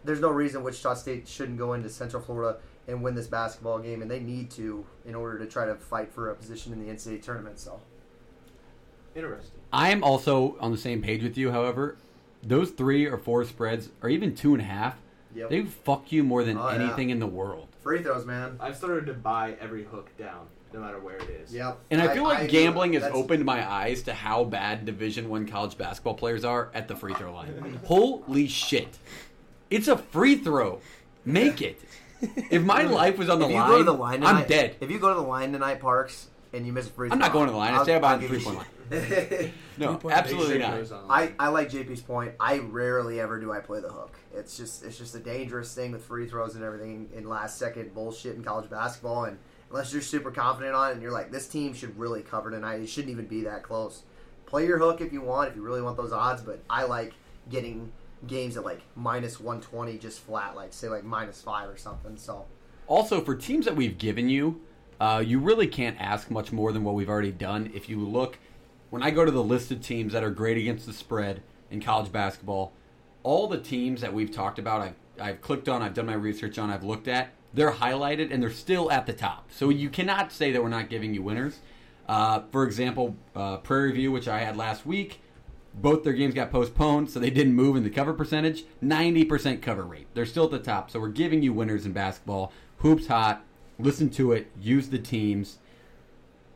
there's 0.05 0.21
no 0.21 0.31
reason 0.31 0.63
Wichita 0.63 0.95
State 0.95 1.27
shouldn't 1.27 1.59
go 1.59 1.73
into 1.73 1.91
Central 1.91 2.23
Florida 2.23 2.59
and 2.87 3.03
win 3.03 3.17
this 3.17 3.27
basketball 3.27 3.81
game, 3.81 4.01
and 4.01 4.09
they 4.09 4.21
need 4.21 4.53
to 4.53 4.87
in 5.05 5.17
order 5.17 5.41
to 5.41 5.47
try 5.47 5.67
to 5.67 5.75
fight 5.75 6.13
for 6.13 6.31
a 6.31 6.37
position 6.37 6.73
in 6.73 6.79
the 6.79 6.93
NCAA 6.93 7.21
tournament. 7.21 7.59
So, 7.59 7.81
Interesting. 9.17 9.59
I 9.73 9.91
am 9.91 10.05
also 10.05 10.57
on 10.61 10.71
the 10.71 10.79
same 10.79 11.03
page 11.03 11.25
with 11.25 11.37
you. 11.37 11.51
However, 11.51 11.97
those 12.43 12.71
three 12.71 13.07
or 13.07 13.17
four 13.19 13.45
spreads, 13.45 13.91
or 14.03 14.09
even 14.09 14.35
two 14.35 14.53
and 14.55 14.61
a 14.63 14.67
half, 14.67 14.97
Yep. 15.35 15.51
they 15.51 15.63
fuck 15.63 16.11
you 16.11 16.25
more 16.25 16.43
than 16.45 16.57
Oh, 16.59 16.69
yeah. 16.71 16.75
anything 16.83 17.11
in 17.11 17.21
the 17.21 17.27
world. 17.27 17.69
free 17.83 18.03
throws, 18.03 18.27
man. 18.27 18.57
I've 18.61 18.77
started 18.77 19.07
to 19.07 19.15
buy 19.15 19.55
every 19.61 19.85
hook 19.85 20.11
down, 20.19 20.47
no 20.75 20.81
matter 20.81 20.99
where 20.99 21.17
it 21.17 21.31
is. 21.31 21.55
Yep. 21.55 21.79
And 21.91 22.01
I 22.03 22.13
feel 22.13 22.25
like 22.25 22.39
agree. 22.41 22.49
gambling 22.51 22.93
has 22.95 23.05
opened 23.05 23.45
my 23.45 23.67
eyes 23.71 24.03
to 24.03 24.13
how 24.13 24.45
bad 24.45 24.85
Division 24.85 25.29
One 25.29 25.47
college 25.47 25.79
basketball 25.79 26.15
players 26.15 26.45
are 26.45 26.69
at 26.75 26.89
the 26.89 26.97
free 26.97 27.15
throw 27.15 27.33
line. 27.33 27.79
Holy 27.85 28.47
shit! 28.49 28.99
It's 29.71 29.89
a 29.89 29.97
free 29.97 30.37
throw. 30.37 30.81
Make 31.25 31.63
it. 31.63 31.81
If 32.51 32.63
my 32.63 32.83
life 32.85 33.17
was 33.17 33.29
on 33.31 33.39
the 33.39 33.47
If 33.47 33.51
you 33.53 33.57
line, 33.59 33.71
go 33.71 33.79
to 33.79 33.85
the 33.85 33.93
line 33.95 34.21
tonight, 34.21 34.43
I'm 34.43 34.49
dead. 34.49 34.77
If 34.81 34.91
you 34.91 34.99
go 34.99 35.09
to 35.15 35.21
the 35.21 35.27
line 35.27 35.53
tonight, 35.53 35.81
Parks, 35.81 36.29
and 36.53 36.67
you 36.67 36.73
miss 36.73 36.87
a 36.87 36.91
free 36.91 37.09
throw, 37.09 37.15
I'm 37.15 37.19
not 37.21 37.33
going 37.33 37.47
to 37.47 37.53
the 37.53 37.57
line. 37.59 37.73
I 37.73 37.77
I'll- 37.79 37.85
stay 37.85 37.95
I'll 37.95 38.01
behind 38.01 38.23
the 38.23 38.27
give 38.29 38.37
you 38.37 38.43
three-point 38.43 38.67
shit. 38.67 38.80
No, 39.79 39.99
absolutely 40.11 40.59
not. 40.59 40.75
throws 40.75 40.93
on 40.93 41.07
the 41.07 41.13
I. 41.13 41.33
I 41.39 41.49
like 41.49 41.71
JP's 41.71 42.03
point. 42.03 42.35
I 42.39 42.59
rarely 42.59 43.21
ever 43.21 43.41
do 43.41 43.53
I 43.53 43.61
play 43.61 43.81
the 43.81 43.89
hook. 43.89 44.15
It's 44.35 44.57
just 44.57 44.85
it's 44.85 44.99
just 44.99 45.15
a 45.15 45.21
dangerous 45.21 45.75
thing 45.75 45.93
with 45.93 46.05
free 46.05 46.27
throws 46.27 46.55
and 46.55 46.65
everything 46.65 47.09
in 47.15 47.29
last 47.29 47.59
second 47.59 47.95
bullshit 47.95 48.37
in 48.37 48.45
college 48.45 48.69
basketball. 48.69 49.25
And 49.25 49.39
unless 49.71 49.93
you're 49.93 50.03
super 50.03 50.31
confident 50.31 50.75
on 50.75 50.91
it 50.91 50.93
and 50.95 51.03
you're 51.03 51.13
like, 51.13 51.31
this 51.31 51.49
team 51.49 51.73
should 51.73 51.99
really 51.99 52.23
cover 52.23 52.51
tonight, 52.51 52.81
it 52.81 52.89
shouldn't 52.89 53.13
even 53.13 53.27
be 53.27 53.43
that 53.45 53.63
close. 53.63 54.03
Play 54.47 54.67
your 54.67 54.79
hook 54.79 55.01
if 55.01 55.13
you 55.13 55.21
want, 55.23 55.49
if 55.49 55.57
you 55.57 55.63
really 55.63 55.83
want 55.83 55.97
those 55.97 56.13
odds. 56.13 56.43
But 56.43 56.61
I 56.69 56.85
like 56.85 57.15
getting 57.49 57.93
games 58.27 58.57
at 58.57 58.65
like 58.65 58.83
minus 58.97 59.41
120 59.41 59.97
just 59.99 60.21
flat, 60.21 60.57
like 60.57 60.73
say 60.73 60.89
like 60.89 61.05
minus 61.05 61.41
five 61.41 61.69
or 61.71 61.77
something. 61.77 62.17
So 62.17 62.45
Also, 62.87 63.21
for 63.23 63.35
teams 63.35 63.65
that 63.65 63.77
we've 63.77 63.97
given 63.97 64.29
you, 64.29 64.61
uh, 65.01 65.23
you 65.25 65.39
really 65.39 65.67
can't 65.67 65.97
ask 65.99 66.31
much 66.31 66.53
more 66.53 66.73
than 66.73 66.85
what 66.85 66.95
we've 66.95 67.09
already 67.09 67.33
done. 67.33 67.71
If 67.75 67.89
you 67.89 68.01
look, 68.07 68.39
when 68.91 69.03
I 69.03 69.11
go 69.11 69.25
to 69.25 69.31
the 69.31 69.43
list 69.43 69.71
of 69.71 69.81
teams 69.81 70.13
that 70.13 70.23
are 70.23 70.31
great 70.31 70.59
against 70.59 70.87
the 70.87 70.93
spread 70.93 71.43
in 71.71 71.81
college 71.81 72.13
basketball, 72.13 72.73
all 73.23 73.47
the 73.47 73.59
teams 73.59 74.01
that 74.01 74.13
we've 74.13 74.31
talked 74.31 74.59
about, 74.59 74.83
I've, 74.83 74.95
I've 75.21 75.41
clicked 75.41 75.69
on, 75.69 75.83
I've 75.83 75.95
done 75.95 76.07
my 76.07 76.15
research 76.15 76.59
on, 76.59 76.71
I've 76.71 76.85
looked 76.85 77.09
at, 77.09 77.31
they're 77.55 77.73
highlighted 77.73 78.33
and 78.33 78.43
they're 78.43 78.51
still 78.51 78.91
at 78.91 79.07
the 79.07 79.13
top. 79.13 79.51
So 79.51 79.69
you 79.71 79.89
cannot 79.89 80.33
say 80.33 80.53
that 80.53 80.63
we're 80.63 80.69
not 80.69 80.91
giving 80.91 81.15
you 81.15 81.23
winners. 81.23 81.61
Uh, 82.09 82.43
for 82.51 82.65
example, 82.65 83.17
uh, 83.37 83.59
Prairie 83.59 83.93
View, 83.93 84.11
which 84.11 84.27
I 84.29 84.41
had 84.41 84.57
last 84.57 84.85
week, 84.85 85.21
both 85.75 86.03
their 86.03 86.13
games 86.13 86.35
got 86.35 86.51
postponed, 86.51 87.11
so 87.11 87.21
they 87.21 87.31
didn't 87.31 87.55
move 87.55 87.77
in 87.77 87.85
the 87.85 87.91
cover 87.91 88.13
percentage. 88.13 88.65
90% 88.83 89.63
cover 89.63 89.85
rate. 89.85 90.09
They're 90.15 90.27
still 90.27 90.45
at 90.45 90.51
the 90.51 90.59
top. 90.59 90.91
So 90.91 90.99
we're 90.99 91.09
giving 91.09 91.43
you 91.43 91.53
winners 91.53 91.87
in 91.87 91.93
basketball. 91.93 92.53
Hoops 92.79 93.07
hot. 93.07 93.45
Listen 93.79 94.11
to 94.11 94.33
it. 94.33 94.51
Use 94.61 94.89
the 94.89 94.99
teams. 94.99 95.59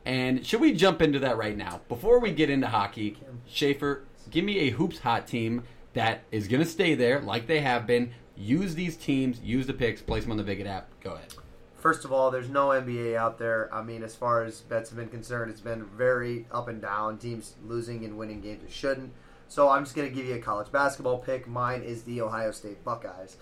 And 0.05 0.47
should 0.47 0.61
we 0.61 0.73
jump 0.73 1.01
into 1.01 1.19
that 1.21 1.37
right 1.37 1.57
now? 1.57 1.81
Before 1.89 2.19
we 2.21 2.33
get 2.33 2.51
into 2.51 2.67
hockey, 2.67 3.17
Schaefer, 3.47 4.05
give 4.31 4.45
me 4.45 4.59
a 4.61 4.71
hoops 4.71 4.99
hot 4.99 5.27
team 5.27 5.63
that 5.95 6.25
is 6.31 6.49
going 6.49 6.63
to 6.63 6.69
stay 6.69 6.95
there 6.95 7.21
like 7.21 7.47
they 7.47 7.61
have 7.61 7.87
been. 7.87 8.13
Use 8.37 8.75
these 8.75 8.97
teams, 8.97 9.41
use 9.41 9.67
the 9.67 9.73
picks, 9.73 10.03
place 10.03 10.25
them 10.25 10.33
on 10.33 10.37
the 10.37 10.43
Viget 10.43 10.67
app. 10.67 10.89
Go 11.01 11.13
ahead. 11.13 11.35
First 11.77 12.05
of 12.05 12.13
all, 12.13 12.31
there's 12.31 12.49
no 12.49 12.69
NBA 12.69 13.15
out 13.15 13.39
there. 13.39 13.73
I 13.73 13.83
mean, 13.83 14.03
as 14.03 14.17
far 14.17 14.43
as 14.43 14.63
bets 14.63 14.91
have 14.91 14.99
been 14.99 15.09
concerned, 15.09 15.51
it's 15.51 15.61
been 15.61 15.85
very 15.85 16.47
up 16.51 16.67
and 16.69 16.81
down. 16.81 17.19
Teams 17.19 17.55
losing 17.65 18.05
and 18.05 18.19
winning 18.19 18.41
games 18.41 18.63
that 18.63 18.73
shouldn't. 18.73 19.13
So 19.49 19.69
I'm 19.69 19.85
just 19.85 19.95
going 19.95 20.09
to 20.09 20.15
give 20.15 20.27
you 20.27 20.35
a 20.35 20.39
college 20.39 20.73
basketball 20.73 21.19
pick. 21.19 21.47
Mine 21.47 21.83
is 21.83 22.03
the 22.03 22.23
Ohio 22.23 22.51
State 22.51 22.83
Buckeyes. 22.85 23.37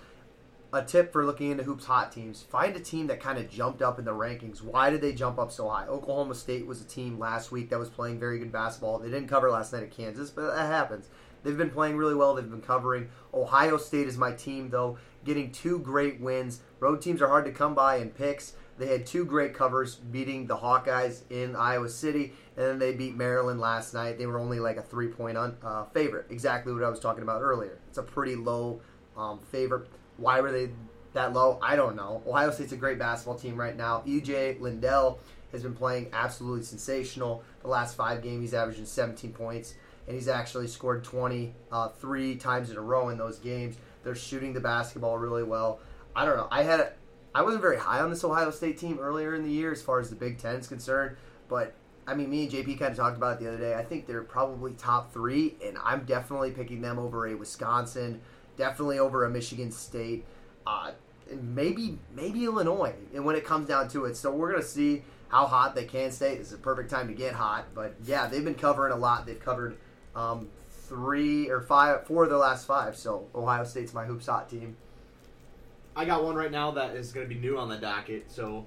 A 0.75 0.83
tip 0.83 1.13
for 1.13 1.27
looking 1.27 1.51
into 1.51 1.65
hoops 1.65 1.85
hot 1.85 2.13
teams: 2.13 2.43
find 2.43 2.75
a 2.75 2.81
team 2.81 3.07
that 3.09 3.21
kind 3.21 3.39
of 3.39 3.51
jumped 3.51 3.83
up 3.83 3.99
in 3.99 4.07
the 4.07 4.13
rankings. 4.13 4.63
Why 4.63 4.89
did 4.89 5.03
they 5.03 5.13
jump 5.13 5.39
up 5.39 5.53
so 5.53 5.69
high? 5.69 5.87
Oklahoma 5.87 6.35
State 6.35 6.67
was 6.67 6.81
a 6.81 6.85
team 6.85 7.19
last 7.19 7.53
week 7.53 7.69
that 7.69 7.79
was 7.79 7.91
playing 7.91 8.19
very 8.19 8.39
good 8.39 8.51
basketball. 8.51 8.99
They 8.99 9.11
didn't 9.11 9.29
cover 9.29 9.51
last 9.51 9.75
night 9.75 9.83
at 9.83 9.91
Kansas, 9.91 10.31
but 10.31 10.55
that 10.55 10.67
happens. 10.67 11.11
They've 11.43 11.59
been 11.59 11.71
playing 11.71 11.99
really 11.99 12.15
well. 12.15 12.35
They've 12.35 12.49
been 12.49 12.63
covering. 12.63 13.11
Ohio 13.35 13.77
State 13.77 14.07
is 14.07 14.17
my 14.17 14.33
team, 14.33 14.71
though, 14.71 14.97
getting 15.27 15.53
two 15.53 15.79
great 15.79 16.21
wins. 16.21 16.61
Road 16.81 17.03
teams 17.03 17.21
are 17.21 17.29
hard 17.29 17.45
to 17.45 17.53
come 17.53 17.75
by 17.75 17.97
in 17.97 18.09
picks. 18.09 18.55
They 18.79 18.87
had 18.87 19.05
two 19.05 19.27
great 19.27 19.53
covers, 19.53 19.97
beating 19.97 20.47
the 20.47 20.57
Hawkeyes 20.57 21.23
in 21.29 21.55
Iowa 21.55 21.91
City, 21.91 22.33
and 22.57 22.65
then 22.65 22.79
they 22.79 22.95
beat 22.95 23.15
Maryland 23.15 23.61
last 23.61 23.93
night. 23.93 24.17
They 24.17 24.27
were 24.27 24.39
only 24.39 24.59
like 24.59 24.79
a 24.79 24.83
three 24.83 25.09
point 25.09 25.37
un- 25.37 25.59
uh, 25.63 25.85
favorite. 25.93 26.27
Exactly 26.31 26.73
what 26.73 26.83
I 26.83 26.89
was 26.89 26.99
talking 26.99 27.23
about 27.23 27.43
earlier. 27.43 27.79
It's 27.89 27.99
a 27.99 28.03
pretty 28.03 28.37
low 28.37 28.81
um, 29.19 29.41
favorite. 29.51 29.89
Why 30.17 30.41
were 30.41 30.53
they 30.53 30.71
that 31.15 31.33
low? 31.33 31.59
I 31.63 31.77
don't 31.77 31.97
know. 31.97 32.23
Ohio 32.27 32.51
State's 32.51 32.73
a 32.73 32.77
great 32.77 32.99
basketball 32.99 33.37
team 33.37 33.57
right 33.57 33.77
now. 33.77 34.03
EJ 34.07 34.61
Liddell 34.61 35.21
has 35.53 35.63
been 35.63 35.75
playing 35.75 36.11
absolutely 36.13 36.65
sensational. 36.65 37.43
The 37.63 37.69
last 37.69 37.97
five 37.97 38.23
games, 38.23 38.41
he's 38.41 38.55
averaging 38.55 38.87
17 38.87 39.33
points, 39.33 39.75
and 40.07 40.15
he's 40.15 40.29
actually 40.29 40.67
scored 40.67 41.05
20 41.05 41.55
uh, 41.71 41.89
three 41.91 42.37
times 42.37 42.71
in 42.71 42.77
a 42.77 42.81
row 42.81 43.11
in 43.11 43.19
those 43.19 43.39
games. 43.39 43.77
They're 44.03 44.15
shooting 44.15 44.53
the 44.53 44.61
basketball 44.61 45.19
really 45.19 45.45
well. 45.45 45.81
I 46.17 46.25
don't 46.25 46.37
know. 46.37 46.49
I 46.51 46.63
had 46.63 46.93
I 47.35 47.43
wasn't 47.43 47.63
very 47.63 47.79
high 47.79 48.01
on 48.01 48.11
this 48.11 48.25
Ohio 48.25 48.51
State 48.51 48.79
team 48.79 48.99
earlier 48.99 49.35
in 49.35 49.43
the 49.43 49.51
year 49.51 49.73
as 49.73 49.81
far 49.81 50.01
as 50.01 50.11
the 50.11 50.17
Big 50.17 50.39
Ten 50.39 50.57
is 50.57 50.67
concerned, 50.67 51.17
but 51.49 51.75
I 52.07 52.15
mean, 52.15 52.29
me 52.31 52.43
and 52.43 52.53
JP 52.53 52.79
kind 52.79 52.91
of 52.91 52.97
talked 52.97 53.17
about 53.17 53.37
it 53.37 53.45
the 53.45 53.49
other 53.49 53.59
day. 53.59 53.75
I 53.75 53.83
think 53.85 54.07
they're 54.07 54.23
probably 54.23 54.73
top 54.73 55.13
three, 55.13 55.57
and 55.65 55.79
I'm 55.83 56.05
definitely 56.05 56.51
picking 56.51 56.81
them 56.81 56.99
over 56.99 57.29
a 57.29 57.35
Wisconsin, 57.35 58.21
definitely 58.63 59.01
over 59.01 59.25
a 59.25 59.31
Michigan 59.31 59.73
State, 59.73 60.25
uh, 60.67 60.93
maybe 61.41 61.99
maybe 62.15 62.45
Illinois. 62.45 62.95
And 63.13 63.25
when 63.25 63.35
it 63.35 63.45
comes 63.45 63.67
down 63.67 63.89
to 63.89 64.05
it, 64.05 64.17
so 64.17 64.31
we're 64.31 64.53
gonna 64.53 64.63
see 64.63 65.03
how 65.29 65.47
hot 65.47 65.75
they 65.75 65.85
can 65.85 66.13
stay. 66.13 66.37
This 66.37 66.49
is 66.49 66.53
a 66.53 66.59
perfect 66.59 66.89
time 66.89 67.09
to 67.09 67.15
get 67.15 67.33
hot, 67.35 67.67
but 67.75 67.97
yeah, 68.05 68.29
they've 68.29 68.45
been 68.45 68.55
covering 68.55 68.93
a 68.93 68.97
lot. 68.97 69.27
They've 69.27 69.41
covered 69.41 69.79
um, 70.15 70.49
three 70.71 71.51
or 71.51 71.61
five, 71.61 72.07
four 72.07 72.25
of 72.25 72.29
their 72.29 72.39
last 72.39 72.69
five. 72.69 72.97
So 72.97 73.27
Ohio 73.35 73.65
State's 73.65 73.93
my 73.93 74.05
hoops 74.05 74.27
hot 74.27 74.49
team. 74.49 74.77
I 75.97 76.05
got 76.05 76.25
one 76.25 76.37
right 76.37 76.51
now 76.51 76.71
that 76.73 76.95
is 76.95 77.13
going 77.13 77.29
to 77.29 77.35
be 77.35 77.41
new 77.41 77.59
on 77.59 77.69
the 77.69 77.77
docket. 77.77 78.31
So, 78.31 78.67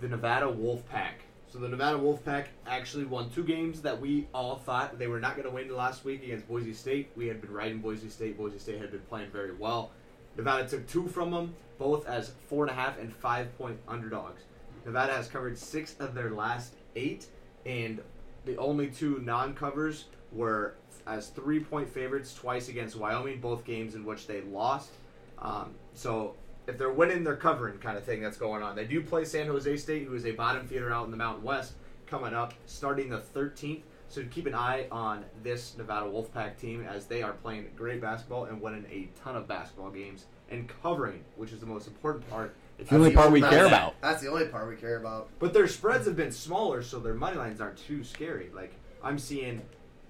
the 0.00 0.08
Nevada 0.08 0.46
Wolfpack. 0.46 1.22
So 1.52 1.58
the 1.58 1.68
Nevada 1.68 1.98
Wolfpack 1.98 2.46
actually 2.66 3.04
won 3.04 3.28
two 3.28 3.44
games 3.44 3.82
that 3.82 4.00
we 4.00 4.26
all 4.32 4.56
thought 4.56 4.98
they 4.98 5.06
were 5.06 5.20
not 5.20 5.36
going 5.36 5.46
to 5.46 5.54
win 5.54 5.68
last 5.76 6.02
week 6.02 6.22
against 6.22 6.48
Boise 6.48 6.72
State. 6.72 7.10
We 7.14 7.26
had 7.26 7.42
been 7.42 7.52
riding 7.52 7.80
Boise 7.80 8.08
State. 8.08 8.38
Boise 8.38 8.58
State 8.58 8.80
had 8.80 8.90
been 8.90 9.02
playing 9.02 9.30
very 9.30 9.52
well. 9.52 9.90
Nevada 10.34 10.66
took 10.66 10.88
two 10.88 11.06
from 11.08 11.30
them, 11.30 11.54
both 11.76 12.06
as 12.06 12.32
four 12.48 12.64
and 12.64 12.70
a 12.70 12.74
half 12.74 12.98
and 12.98 13.14
five 13.14 13.54
point 13.58 13.78
underdogs. 13.86 14.40
Nevada 14.86 15.12
has 15.12 15.28
covered 15.28 15.58
six 15.58 15.94
of 16.00 16.14
their 16.14 16.30
last 16.30 16.72
eight, 16.96 17.26
and 17.66 18.00
the 18.46 18.56
only 18.56 18.86
two 18.86 19.18
non-covers 19.18 20.06
were 20.32 20.76
as 21.06 21.28
three-point 21.28 21.86
favorites 21.86 22.32
twice 22.32 22.70
against 22.70 22.96
Wyoming, 22.96 23.42
both 23.42 23.62
games 23.66 23.94
in 23.94 24.06
which 24.06 24.26
they 24.26 24.40
lost. 24.40 24.92
Um, 25.38 25.74
so 25.92 26.34
if 26.66 26.78
they're 26.78 26.92
winning, 26.92 27.24
they're 27.24 27.36
covering 27.36 27.78
kind 27.78 27.96
of 27.98 28.04
thing 28.04 28.22
that's 28.22 28.36
going 28.36 28.62
on. 28.62 28.76
They 28.76 28.84
do 28.84 29.02
play 29.02 29.24
San 29.24 29.46
Jose 29.46 29.76
State, 29.78 30.06
who 30.06 30.14
is 30.14 30.24
a 30.26 30.32
bottom 30.32 30.66
feeder 30.66 30.92
out 30.92 31.04
in 31.04 31.10
the 31.10 31.16
Mountain 31.16 31.42
West, 31.44 31.72
coming 32.06 32.34
up 32.34 32.54
starting 32.66 33.08
the 33.08 33.18
13th. 33.18 33.82
So 34.08 34.22
keep 34.30 34.46
an 34.46 34.54
eye 34.54 34.86
on 34.92 35.24
this 35.42 35.76
Nevada 35.78 36.06
Wolfpack 36.06 36.58
team 36.58 36.84
as 36.86 37.06
they 37.06 37.22
are 37.22 37.32
playing 37.32 37.70
great 37.76 38.00
basketball 38.02 38.44
and 38.44 38.60
winning 38.60 38.84
a 38.90 39.08
ton 39.24 39.36
of 39.36 39.48
basketball 39.48 39.90
games 39.90 40.26
and 40.50 40.70
covering, 40.82 41.24
which 41.36 41.50
is 41.50 41.60
the 41.60 41.66
most 41.66 41.86
important 41.86 42.28
part. 42.28 42.54
It's 42.78 42.90
The 42.90 42.96
only 42.96 43.10
you- 43.10 43.16
part 43.16 43.32
we 43.32 43.40
That's- 43.40 43.58
care 43.58 43.66
about. 43.66 43.94
That's 44.02 44.20
the 44.22 44.28
only 44.28 44.46
part 44.48 44.68
we 44.68 44.76
care 44.76 44.98
about. 44.98 45.30
but 45.38 45.54
their 45.54 45.66
spreads 45.66 46.06
have 46.06 46.16
been 46.16 46.30
smaller, 46.32 46.82
so 46.82 46.98
their 46.98 47.14
money 47.14 47.38
lines 47.38 47.60
aren't 47.60 47.78
too 47.78 48.04
scary. 48.04 48.50
Like 48.54 48.74
I'm 49.02 49.18
seeing, 49.18 49.62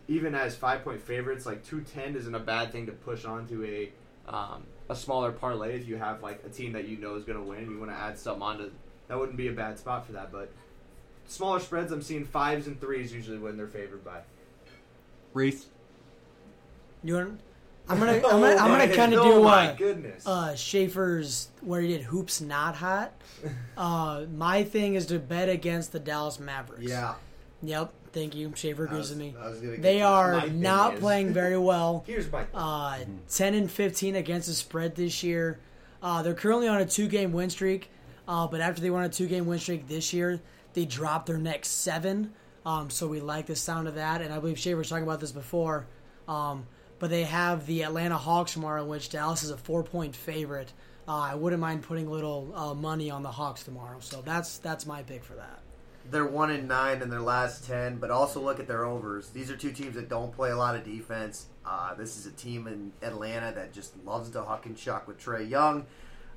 even 0.08 0.34
as 0.34 0.56
five 0.56 0.82
point 0.82 1.00
favorites, 1.00 1.46
like 1.46 1.64
two 1.64 1.80
ten 1.82 2.16
isn't 2.16 2.34
a 2.34 2.40
bad 2.40 2.72
thing 2.72 2.86
to 2.86 2.92
push 2.92 3.24
onto 3.24 3.62
a 3.64 3.92
um, 4.28 4.64
a 4.92 4.96
smaller 4.96 5.32
parlay 5.32 5.76
if 5.76 5.86
you 5.88 5.96
have 5.96 6.22
like 6.22 6.42
a 6.46 6.48
team 6.48 6.72
that 6.72 6.86
you 6.88 6.96
know 6.98 7.16
is 7.16 7.24
going 7.24 7.38
to 7.38 7.44
win. 7.44 7.70
You 7.70 7.78
want 7.78 7.90
to 7.90 7.96
add 7.96 8.18
something 8.18 8.42
onto 8.42 8.70
that 9.08 9.18
wouldn't 9.18 9.36
be 9.36 9.48
a 9.48 9.52
bad 9.52 9.78
spot 9.78 10.06
for 10.06 10.12
that. 10.12 10.30
But 10.30 10.52
smaller 11.26 11.58
spreads, 11.60 11.90
I'm 11.92 12.02
seeing 12.02 12.24
fives 12.24 12.66
and 12.66 12.80
threes 12.80 13.12
usually 13.12 13.38
when 13.38 13.56
they're 13.56 13.66
favored 13.66 14.04
by. 14.04 14.20
Reese. 15.34 15.66
You 17.02 17.14
want? 17.14 17.40
I'm 17.88 17.98
gonna 17.98 18.12
I'm 18.12 18.20
gonna, 18.22 18.46
I'm 18.54 18.58
Oh 18.66 18.68
my- 18.68 18.78
gonna 18.86 18.94
kind 18.94 19.12
of 19.12 19.20
oh 19.20 19.38
do 19.38 19.42
my 19.42 19.68
uh, 19.70 19.74
goodness. 19.74 20.24
uh, 20.24 20.54
Schaefer's 20.54 21.48
where 21.62 21.80
he 21.80 21.88
did 21.88 22.02
hoops 22.02 22.40
not 22.40 22.76
hot. 22.76 23.12
Uh, 23.76 24.26
my 24.36 24.62
thing 24.62 24.94
is 24.94 25.06
to 25.06 25.18
bet 25.18 25.48
against 25.48 25.90
the 25.90 25.98
Dallas 25.98 26.38
Mavericks. 26.38 26.84
Yeah. 26.84 27.14
Yep. 27.62 27.92
Thank 28.12 28.34
you. 28.34 28.52
Schaefer 28.54 28.84
agrees 28.84 29.08
with 29.10 29.18
me. 29.18 29.34
I 29.40 29.48
was 29.48 29.58
gonna 29.60 29.72
get 29.72 29.82
They 29.82 30.02
are 30.02 30.46
not 30.48 30.96
playing 30.96 31.32
very 31.32 31.56
well. 31.58 32.04
Here's 32.06 32.30
my 32.30 32.44
Uh, 32.52 32.98
10 33.30 33.54
and 33.54 33.70
15 33.70 34.16
against 34.16 34.48
the 34.48 34.54
spread 34.54 34.94
this 34.94 35.22
year. 35.22 35.58
Uh, 36.02 36.22
they're 36.22 36.34
currently 36.34 36.68
on 36.68 36.80
a 36.80 36.86
two 36.86 37.08
game 37.08 37.32
win 37.32 37.48
streak, 37.48 37.90
uh, 38.28 38.46
but 38.46 38.60
after 38.60 38.82
they 38.82 38.90
won 38.90 39.04
a 39.04 39.08
two 39.08 39.26
game 39.26 39.46
win 39.46 39.58
streak 39.58 39.88
this 39.88 40.12
year, 40.12 40.40
they 40.74 40.84
dropped 40.84 41.26
their 41.26 41.38
next 41.38 41.68
seven. 41.68 42.32
Um, 42.66 42.90
so 42.90 43.08
we 43.08 43.20
like 43.20 43.46
the 43.46 43.56
sound 43.56 43.88
of 43.88 43.94
that, 43.96 44.20
and 44.20 44.32
I 44.32 44.38
believe 44.38 44.58
Schaefer 44.58 44.76
was 44.78 44.88
talking 44.88 45.04
about 45.04 45.20
this 45.20 45.32
before. 45.32 45.86
Um, 46.28 46.66
but 46.98 47.10
they 47.10 47.24
have 47.24 47.66
the 47.66 47.82
Atlanta 47.82 48.16
Hawks 48.16 48.52
tomorrow, 48.52 48.82
in 48.82 48.88
which 48.88 49.08
Dallas 49.08 49.42
is 49.42 49.50
a 49.50 49.56
four 49.56 49.82
point 49.82 50.14
favorite. 50.14 50.72
Uh, 51.08 51.18
I 51.18 51.34
wouldn't 51.34 51.60
mind 51.60 51.82
putting 51.82 52.06
a 52.06 52.10
little 52.10 52.52
uh, 52.54 52.74
money 52.74 53.10
on 53.10 53.24
the 53.24 53.30
Hawks 53.32 53.64
tomorrow, 53.64 53.98
so 54.00 54.22
that's 54.22 54.58
that's 54.58 54.86
my 54.86 55.02
pick 55.02 55.24
for 55.24 55.34
that. 55.34 55.61
They're 56.10 56.26
one 56.26 56.50
and 56.50 56.68
nine 56.68 57.00
in 57.00 57.10
their 57.10 57.20
last 57.20 57.66
ten, 57.66 57.96
but 57.96 58.10
also 58.10 58.40
look 58.40 58.58
at 58.58 58.66
their 58.66 58.84
overs. 58.84 59.30
These 59.30 59.50
are 59.50 59.56
two 59.56 59.72
teams 59.72 59.94
that 59.94 60.08
don't 60.08 60.32
play 60.32 60.50
a 60.50 60.56
lot 60.56 60.74
of 60.74 60.84
defense. 60.84 61.46
Uh, 61.64 61.94
this 61.94 62.16
is 62.16 62.26
a 62.26 62.32
team 62.32 62.66
in 62.66 62.92
Atlanta 63.02 63.52
that 63.54 63.72
just 63.72 63.96
loves 64.04 64.30
to 64.30 64.42
huck 64.42 64.66
and 64.66 64.76
chuck 64.76 65.06
with 65.06 65.18
Trae 65.18 65.48
Young, 65.48 65.86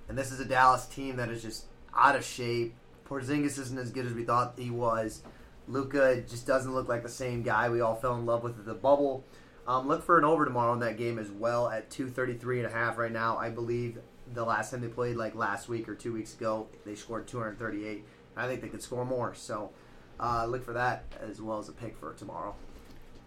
and 0.08 0.18
this 0.18 0.32
is 0.32 0.40
a 0.40 0.46
Dallas 0.46 0.86
team 0.86 1.16
that 1.16 1.30
is 1.30 1.42
just 1.42 1.66
out 1.96 2.16
of 2.16 2.24
shape. 2.24 2.76
Porzingis 3.10 3.60
isn't 3.60 3.78
as 3.78 3.92
good 3.92 4.06
as 4.06 4.14
we 4.14 4.24
thought 4.24 4.54
he 4.58 4.70
was. 4.70 5.24
Luka 5.68 6.22
just 6.22 6.46
doesn't 6.46 6.74
look 6.74 6.88
like 6.88 7.04
the 7.04 7.10
same 7.10 7.42
guy 7.42 7.70
we 7.70 7.82
all 7.82 7.96
fell 7.96 8.16
in 8.16 8.26
love 8.26 8.44
with 8.44 8.60
at 8.60 8.66
the 8.66 8.74
bubble. 8.74 9.24
Um, 9.68 9.88
look 9.88 10.04
for 10.04 10.18
an 10.18 10.26
over 10.26 10.46
tomorrow 10.46 10.74
in 10.74 10.80
that 10.80 10.98
game 10.98 11.18
as 11.18 11.32
well 11.32 11.70
at 11.70 11.90
233 11.90 12.60
and 12.60 12.68
a 12.68 12.70
half 12.70 12.98
right 12.98 13.12
now. 13.12 13.38
I 13.38 13.50
believe 13.50 14.00
the 14.32 14.46
last 14.46 14.72
time 14.72 14.82
they 14.82 14.88
played, 14.88 15.16
like 15.16 15.36
last 15.36 15.68
week 15.68 15.90
or 15.90 15.96
two 15.96 16.14
weeks 16.14 16.36
ago, 16.36 16.68
they 16.86 16.96
scored 16.96 17.28
238. 17.28 18.04
I 18.38 18.48
think 18.48 18.62
they 18.62 18.68
could 18.68 18.82
score 18.82 19.06
more. 19.06 19.34
So 19.36 19.72
uh, 20.20 20.46
look 20.46 20.64
for 20.64 20.74
that 20.74 21.04
as 21.22 21.42
well 21.42 21.60
as 21.60 21.70
a 21.70 21.74
pick 21.74 21.98
for 21.98 22.14
tomorrow. 22.14 22.56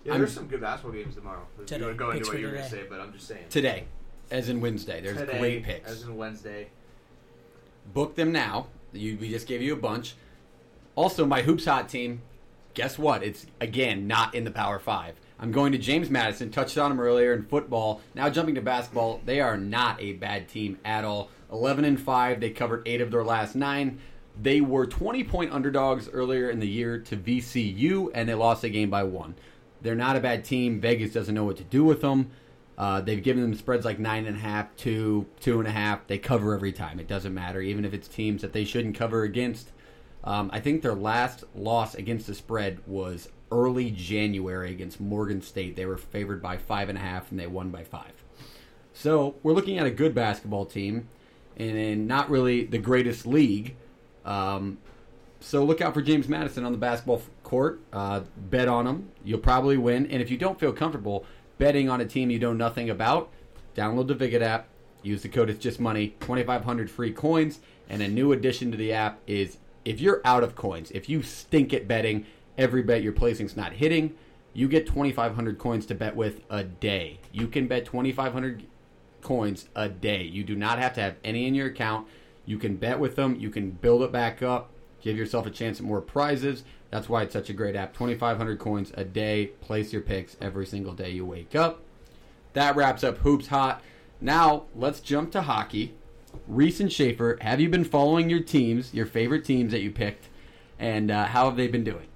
yeah, 0.04 0.12
I'm- 0.12 0.20
there's 0.20 0.32
some 0.32 0.46
good 0.46 0.60
basketball 0.60 0.92
games 0.92 1.14
tomorrow. 1.14 1.46
If 1.58 1.66
Today. 1.66 1.78
you 1.80 1.84
want 1.86 1.98
to 1.98 2.04
go 2.04 2.10
into 2.10 2.28
what 2.28 2.38
you 2.40 2.46
were 2.46 2.52
going 2.52 2.64
to 2.64 2.70
say, 2.70 2.82
but 2.88 3.00
I'm 3.00 3.12
just 3.12 3.26
saying. 3.26 3.46
Today, 3.50 3.84
as 4.30 4.48
in 4.48 4.60
Wednesday. 4.60 5.00
There's 5.00 5.16
Today, 5.18 5.38
great 5.38 5.64
picks. 5.64 5.90
as 5.90 6.02
in 6.02 6.16
Wednesday. 6.16 6.68
Book 7.92 8.14
them 8.16 8.32
now. 8.32 8.66
You, 8.92 9.16
we 9.20 9.30
just 9.30 9.46
gave 9.46 9.62
you 9.62 9.72
a 9.72 9.76
bunch. 9.76 10.14
Also, 10.94 11.24
my 11.26 11.42
hoops 11.42 11.64
hot 11.64 11.88
team. 11.88 12.22
Guess 12.74 12.98
what? 12.98 13.22
It's 13.22 13.46
again 13.60 14.06
not 14.06 14.34
in 14.34 14.44
the 14.44 14.50
Power 14.50 14.78
Five. 14.78 15.14
I'm 15.40 15.52
going 15.52 15.72
to 15.72 15.78
James 15.78 16.10
Madison. 16.10 16.50
Touched 16.50 16.76
on 16.78 16.90
him 16.92 17.00
earlier 17.00 17.32
in 17.32 17.44
football. 17.44 18.00
Now 18.14 18.28
jumping 18.28 18.54
to 18.56 18.60
basketball. 18.60 19.20
They 19.24 19.40
are 19.40 19.56
not 19.56 20.00
a 20.00 20.12
bad 20.12 20.48
team 20.48 20.78
at 20.84 21.04
all. 21.04 21.30
11 21.52 21.84
and 21.84 22.00
five. 22.00 22.40
They 22.40 22.50
covered 22.50 22.82
eight 22.86 23.00
of 23.00 23.10
their 23.10 23.24
last 23.24 23.54
nine. 23.54 24.00
They 24.40 24.61
were 24.61 24.87
20 24.87 25.24
point 25.24 25.53
underdogs 25.53 26.09
earlier 26.09 26.51
in 26.51 26.61
the 26.61 26.68
year 26.68 26.98
to 26.98 27.16
VCU, 27.16 28.11
and 28.14 28.29
they 28.29 28.35
lost 28.35 28.64
a 28.64 28.68
game 28.68 28.90
by 28.90 29.03
one. 29.03 29.35
They're 29.83 29.94
not 29.94 30.16
a 30.16 30.20
bad 30.20 30.44
team. 30.44 30.81
Vegas 30.81 31.12
doesn't 31.12 31.35
know 31.35 31.44
what 31.44 31.57
to 31.57 31.64
do 31.64 31.85
with 31.85 32.01
them. 32.01 32.31
Uh, 32.77 33.01
they've 33.01 33.22
given 33.22 33.42
them 33.42 33.55
spreads 33.55 33.85
like 33.85 33.98
nine 33.98 34.27
and 34.27 34.37
a 34.37 34.40
half, 34.40 34.74
two, 34.77 35.27
two 35.40 35.59
and 35.59 35.66
a 35.66 35.72
half. 35.72 36.07
They 36.07 36.18
cover 36.18 36.55
every 36.55 36.72
time. 36.72 37.01
It 37.01 37.09
doesn't 37.09 37.35
matter, 37.35 37.61
even 37.61 37.85
if 37.85 37.92
it's 37.92 38.07
teams 38.07 38.42
that 38.42 38.53
they 38.53 38.64
shouldn't 38.64 38.94
cover 38.94 39.24
against. 39.24 39.72
Um, 40.22 40.51
I 40.53 40.61
think 40.61 40.83
their 40.83 40.94
last 40.94 41.42
loss 41.57 41.96
against 41.96 42.29
the 42.29 42.35
spread 42.35 42.79
was 42.87 43.31
early 43.51 43.90
January 43.90 44.70
against 44.70 45.01
Morgan 45.01 45.42
State. 45.42 45.74
They 45.74 45.87
were 45.87 45.96
favored 45.96 46.40
by 46.40 46.57
five 46.57 46.88
and 46.88 46.98
a 46.98 47.01
half, 47.01 47.31
and 47.31 47.40
they 47.40 47.48
won 47.48 47.70
by 47.70 47.83
five. 47.83 48.12
So 48.92 49.37
we're 49.42 49.53
looking 49.53 49.79
at 49.79 49.87
a 49.87 49.90
good 49.90 50.14
basketball 50.14 50.64
team, 50.64 51.09
and 51.57 51.77
in 51.77 52.07
not 52.07 52.31
really 52.31 52.64
the 52.64 52.79
greatest 52.79 53.27
league. 53.27 53.74
Um, 54.28 54.78
so 55.40 55.64
look 55.64 55.80
out 55.80 55.94
for 55.94 56.02
James 56.02 56.28
Madison 56.28 56.64
on 56.64 56.72
the 56.72 56.78
basketball 56.78 57.22
court. 57.42 57.80
Uh, 57.92 58.20
bet 58.36 58.68
on 58.68 58.86
him. 58.86 59.10
You'll 59.24 59.38
probably 59.38 59.76
win. 59.76 60.06
And 60.06 60.20
if 60.20 60.30
you 60.30 60.36
don't 60.36 60.60
feel 60.60 60.72
comfortable 60.72 61.24
betting 61.56 61.88
on 61.88 62.00
a 62.00 62.04
team 62.04 62.30
you 62.30 62.38
know 62.38 62.52
nothing 62.52 62.90
about, 62.90 63.30
download 63.74 64.08
the 64.08 64.14
Viget 64.14 64.42
app. 64.42 64.68
Use 65.02 65.22
the 65.22 65.28
code 65.28 65.48
It's 65.48 65.58
Just 65.58 65.80
Money. 65.80 66.14
2,500 66.20 66.90
free 66.90 67.12
coins. 67.12 67.60
And 67.88 68.02
a 68.02 68.08
new 68.08 68.32
addition 68.32 68.70
to 68.70 68.76
the 68.76 68.92
app 68.92 69.20
is 69.26 69.58
if 69.84 70.00
you're 70.00 70.20
out 70.24 70.42
of 70.42 70.54
coins, 70.54 70.90
if 70.90 71.08
you 71.08 71.22
stink 71.22 71.72
at 71.72 71.88
betting, 71.88 72.26
every 72.58 72.82
bet 72.82 73.02
you're 73.02 73.12
placing's 73.12 73.56
not 73.56 73.72
hitting, 73.72 74.14
you 74.52 74.68
get 74.68 74.86
2,500 74.86 75.58
coins 75.58 75.86
to 75.86 75.94
bet 75.94 76.16
with 76.16 76.42
a 76.50 76.64
day. 76.64 77.20
You 77.32 77.46
can 77.46 77.68
bet 77.68 77.86
2,500 77.86 78.64
coins 79.22 79.68
a 79.74 79.88
day. 79.88 80.22
You 80.24 80.44
do 80.44 80.56
not 80.56 80.78
have 80.78 80.94
to 80.94 81.00
have 81.00 81.16
any 81.24 81.46
in 81.46 81.54
your 81.54 81.68
account. 81.68 82.08
You 82.48 82.56
can 82.56 82.76
bet 82.76 82.98
with 82.98 83.14
them. 83.14 83.37
You 83.38 83.50
can 83.50 83.72
build 83.72 84.02
it 84.02 84.11
back 84.11 84.42
up. 84.42 84.70
Give 85.02 85.18
yourself 85.18 85.44
a 85.44 85.50
chance 85.50 85.80
at 85.80 85.84
more 85.84 86.00
prizes. 86.00 86.64
That's 86.88 87.06
why 87.06 87.22
it's 87.22 87.34
such 87.34 87.50
a 87.50 87.52
great 87.52 87.76
app. 87.76 87.92
2,500 87.92 88.58
coins 88.58 88.90
a 88.94 89.04
day. 89.04 89.48
Place 89.61 89.92
your 89.92 90.00
picks 90.00 90.34
every 90.40 90.64
single 90.64 90.94
day 90.94 91.11
you 91.11 91.26
wake 91.26 91.54
up. 91.54 91.82
That 92.54 92.74
wraps 92.74 93.04
up 93.04 93.18
Hoops 93.18 93.48
Hot. 93.48 93.82
Now, 94.18 94.64
let's 94.74 95.00
jump 95.00 95.30
to 95.32 95.42
hockey. 95.42 95.92
Reese 96.46 96.80
and 96.80 96.90
Schaefer, 96.90 97.37
have 97.42 97.61
you 97.61 97.68
been 97.68 97.84
following 97.84 98.30
your 98.30 98.40
teams, 98.40 98.94
your 98.94 99.04
favorite 99.04 99.44
teams 99.44 99.70
that 99.72 99.82
you 99.82 99.90
picked, 99.90 100.28
and 100.78 101.11
uh, 101.11 101.26
how 101.26 101.44
have 101.44 101.56
they 101.56 101.68
been 101.68 101.84
doing? 101.84 102.06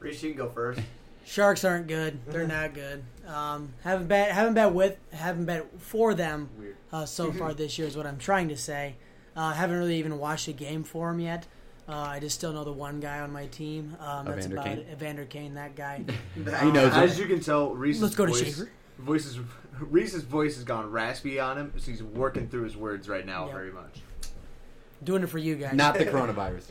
Reese, 0.00 0.24
you 0.24 0.30
can 0.30 0.38
go 0.38 0.48
first. 0.48 0.80
Sharks 1.24 1.62
aren't 1.64 1.86
good. 1.86 2.18
They're 2.26 2.48
not 2.48 2.74
good. 2.74 3.04
Um, 3.28 3.74
haven't 3.84 4.06
bet 4.08 4.30
haven't 4.32 4.54
bet 4.54 4.72
with 4.72 4.96
haven't 5.12 5.44
bet 5.44 5.66
for 5.80 6.14
them 6.14 6.48
uh, 6.92 7.04
so 7.04 7.30
far 7.38 7.52
this 7.54 7.78
year 7.78 7.86
is 7.86 7.96
what 7.96 8.06
I'm 8.06 8.18
trying 8.18 8.48
to 8.48 8.56
say. 8.56 8.96
Uh, 9.36 9.52
haven't 9.52 9.76
really 9.78 9.98
even 9.98 10.18
watched 10.18 10.48
a 10.48 10.52
game 10.52 10.82
for 10.82 11.10
them 11.10 11.20
yet. 11.20 11.46
Uh, 11.88 11.92
I 11.96 12.20
just 12.20 12.34
still 12.36 12.52
know 12.52 12.64
the 12.64 12.72
one 12.72 13.00
guy 13.00 13.20
on 13.20 13.32
my 13.32 13.46
team. 13.46 13.96
Um, 14.00 14.26
that's 14.26 14.46
Evander 14.46 14.54
about 14.56 14.64
Kane? 14.66 14.78
it. 14.78 14.88
Evander 14.92 15.24
Kane, 15.26 15.54
that 15.54 15.74
guy. 15.76 16.04
He 16.34 16.70
knows 16.70 16.92
As 16.92 17.18
it. 17.18 17.22
you 17.22 17.28
can 17.28 17.40
tell, 17.40 17.70
Reese's 17.74 18.02
Let's 18.02 18.14
go 18.14 18.26
to 18.26 18.32
voice, 18.32 18.42
Schaefer. 18.44 18.70
voices, 18.98 19.38
Reese's 19.80 20.22
voice 20.24 20.56
has 20.56 20.64
gone 20.64 20.90
raspy 20.90 21.38
on 21.40 21.56
him, 21.56 21.72
so 21.78 21.90
he's 21.90 22.02
working 22.02 22.48
through 22.48 22.64
his 22.64 22.76
words 22.76 23.08
right 23.08 23.24
now 23.24 23.44
Yep. 23.46 23.54
very 23.54 23.72
much. 23.72 24.00
Doing 25.04 25.22
it 25.22 25.28
for 25.28 25.38
you 25.38 25.54
guys. 25.56 25.74
Not 25.74 25.94
the 25.96 26.04
coronavirus. 26.04 26.64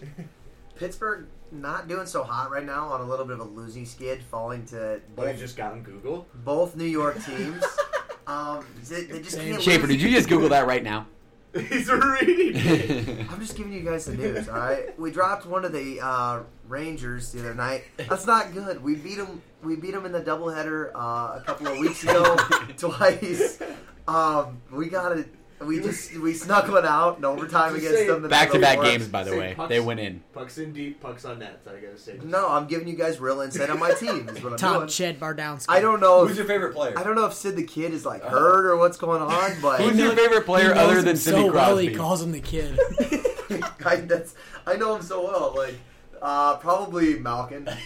Pittsburgh 0.78 1.28
not 1.52 1.88
doing 1.88 2.06
so 2.06 2.24
hot 2.24 2.52
right 2.52 2.66
now 2.66 2.88
on 2.88 3.02
a 3.02 3.06
little 3.06 3.26
bit 3.26 3.36
of 3.36 3.42
a 3.42 3.50
losing 3.50 3.86
skid, 3.86 4.22
falling 4.24 4.66
to 4.68 5.02
But 5.16 5.26
both, 5.26 5.36
he 5.36 5.40
just 5.40 5.58
got 5.58 5.72
on 5.72 5.84
Google. 5.84 6.28
both 6.36 6.76
New 6.76 6.86
York 6.86 7.24
teams. 7.24 7.64
um, 8.28 8.66
they, 8.90 9.04
they 9.06 9.22
just 9.22 9.40
can't. 9.40 9.62
Schaefer, 9.62 9.88
did 9.88 10.02
you 10.02 10.10
just 10.10 10.30
Google 10.30 10.50
that 10.50 10.68
right 10.68 10.84
now? 10.84 11.08
He's 11.70 11.90
reading. 11.90 13.26
I'm 13.32 13.40
just 13.40 13.56
giving 13.56 13.74
you 13.74 13.82
guys 13.82 14.06
the 14.06 14.16
news, 14.16 14.48
all 14.50 14.60
right? 14.60 15.00
We 15.00 15.12
dropped 15.12 15.46
one 15.46 15.66
of 15.66 15.72
the 15.72 16.00
uh, 16.02 16.42
Rangers 16.68 17.32
the 17.32 17.40
other 17.40 17.56
night. 17.56 17.86
That's 17.98 18.28
not 18.28 18.54
good. 18.54 18.84
We 18.84 18.96
beat 18.96 19.16
them. 19.18 19.42
We 19.64 19.76
beat 19.76 19.94
them 19.94 20.06
in 20.06 20.12
the 20.12 20.22
doubleheader 20.22 20.92
uh, 20.94 21.40
a 21.40 21.44
couple 21.46 21.68
of 21.68 21.80
weeks 21.80 22.04
ago, 22.04 22.36
twice. 22.78 23.60
Um, 24.08 24.62
we 24.72 24.88
got 24.90 25.18
it. 25.18 25.30
We 25.60 25.80
just 25.80 26.16
we 26.20 26.34
snuck 26.36 26.68
one 26.68 26.86
out 26.86 27.18
in 27.18 27.26
overtime 27.26 27.74
Just 27.74 27.86
against 27.86 27.98
say 27.98 28.08
them. 28.08 28.24
in 28.24 28.30
Back 28.30 28.50
to 28.52 28.58
the 28.58 28.62
back 28.62 28.76
fourth. 28.76 28.88
games, 28.90 29.08
by 29.08 29.24
the 29.24 29.32
Say 29.32 29.40
way. 29.40 29.54
pucks. 29.56 29.70
They 29.70 29.80
went 29.80 30.00
in. 30.00 30.22
pucks 30.32 30.60
in 30.60 30.72
deep, 30.72 31.02
pucks 31.02 31.26
on 31.26 31.40
net. 31.40 31.62
I 31.68 31.80
gotta 31.80 31.98
say. 31.98 32.20
No, 32.24 32.48
I'm 32.50 32.68
giving 32.68 32.88
you 32.88 32.96
guys 32.96 33.20
real 33.20 33.42
insight 33.42 33.72
on 33.72 33.80
my 33.80 33.92
team. 33.94 34.30
Is 34.30 34.44
what 34.44 34.54
I'm 34.54 34.60
Top 34.60 34.76
doing. 34.78 34.88
Chet 34.90 35.20
Bardowski. 35.20 35.66
I 35.68 35.80
don't 35.80 36.00
know. 36.00 36.22
Who's 36.28 36.32
If, 36.34 36.38
your 36.38 36.46
favorite 36.46 36.74
player? 36.76 36.94
I 36.96 37.02
don't 37.02 37.16
know 37.16 37.26
if 37.26 37.34
Sid 37.34 37.56
the 37.56 37.64
Kid 37.64 37.92
is 37.92 38.06
like 38.06 38.22
hurt 38.22 38.66
or 38.68 38.78
what's 38.78 38.98
going 38.98 39.22
on, 39.24 39.52
but 39.62 39.82
Who's 39.82 39.98
your 39.98 40.16
favorite 40.16 40.46
player 40.46 40.76
knows 40.76 40.78
other 40.90 41.00
him 41.00 41.06
than 41.06 41.18
Sidney 41.18 41.48
so 41.48 41.54
well, 41.54 41.78
he 41.78 41.92
calls 41.92 42.22
him 42.22 42.32
the 42.34 42.40
kid. 42.40 42.80
I, 43.84 43.96
that's, 43.96 44.36
I 44.68 44.76
know 44.76 44.96
him 44.96 45.02
so 45.02 45.24
well. 45.26 45.54
Like, 45.58 45.76
uh, 46.22 46.58
probably 46.58 47.18
Malkin. 47.18 47.68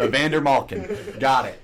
Evander 0.00 0.40
Malkin. 0.40 0.96
Got 1.20 1.46
it. 1.46 1.60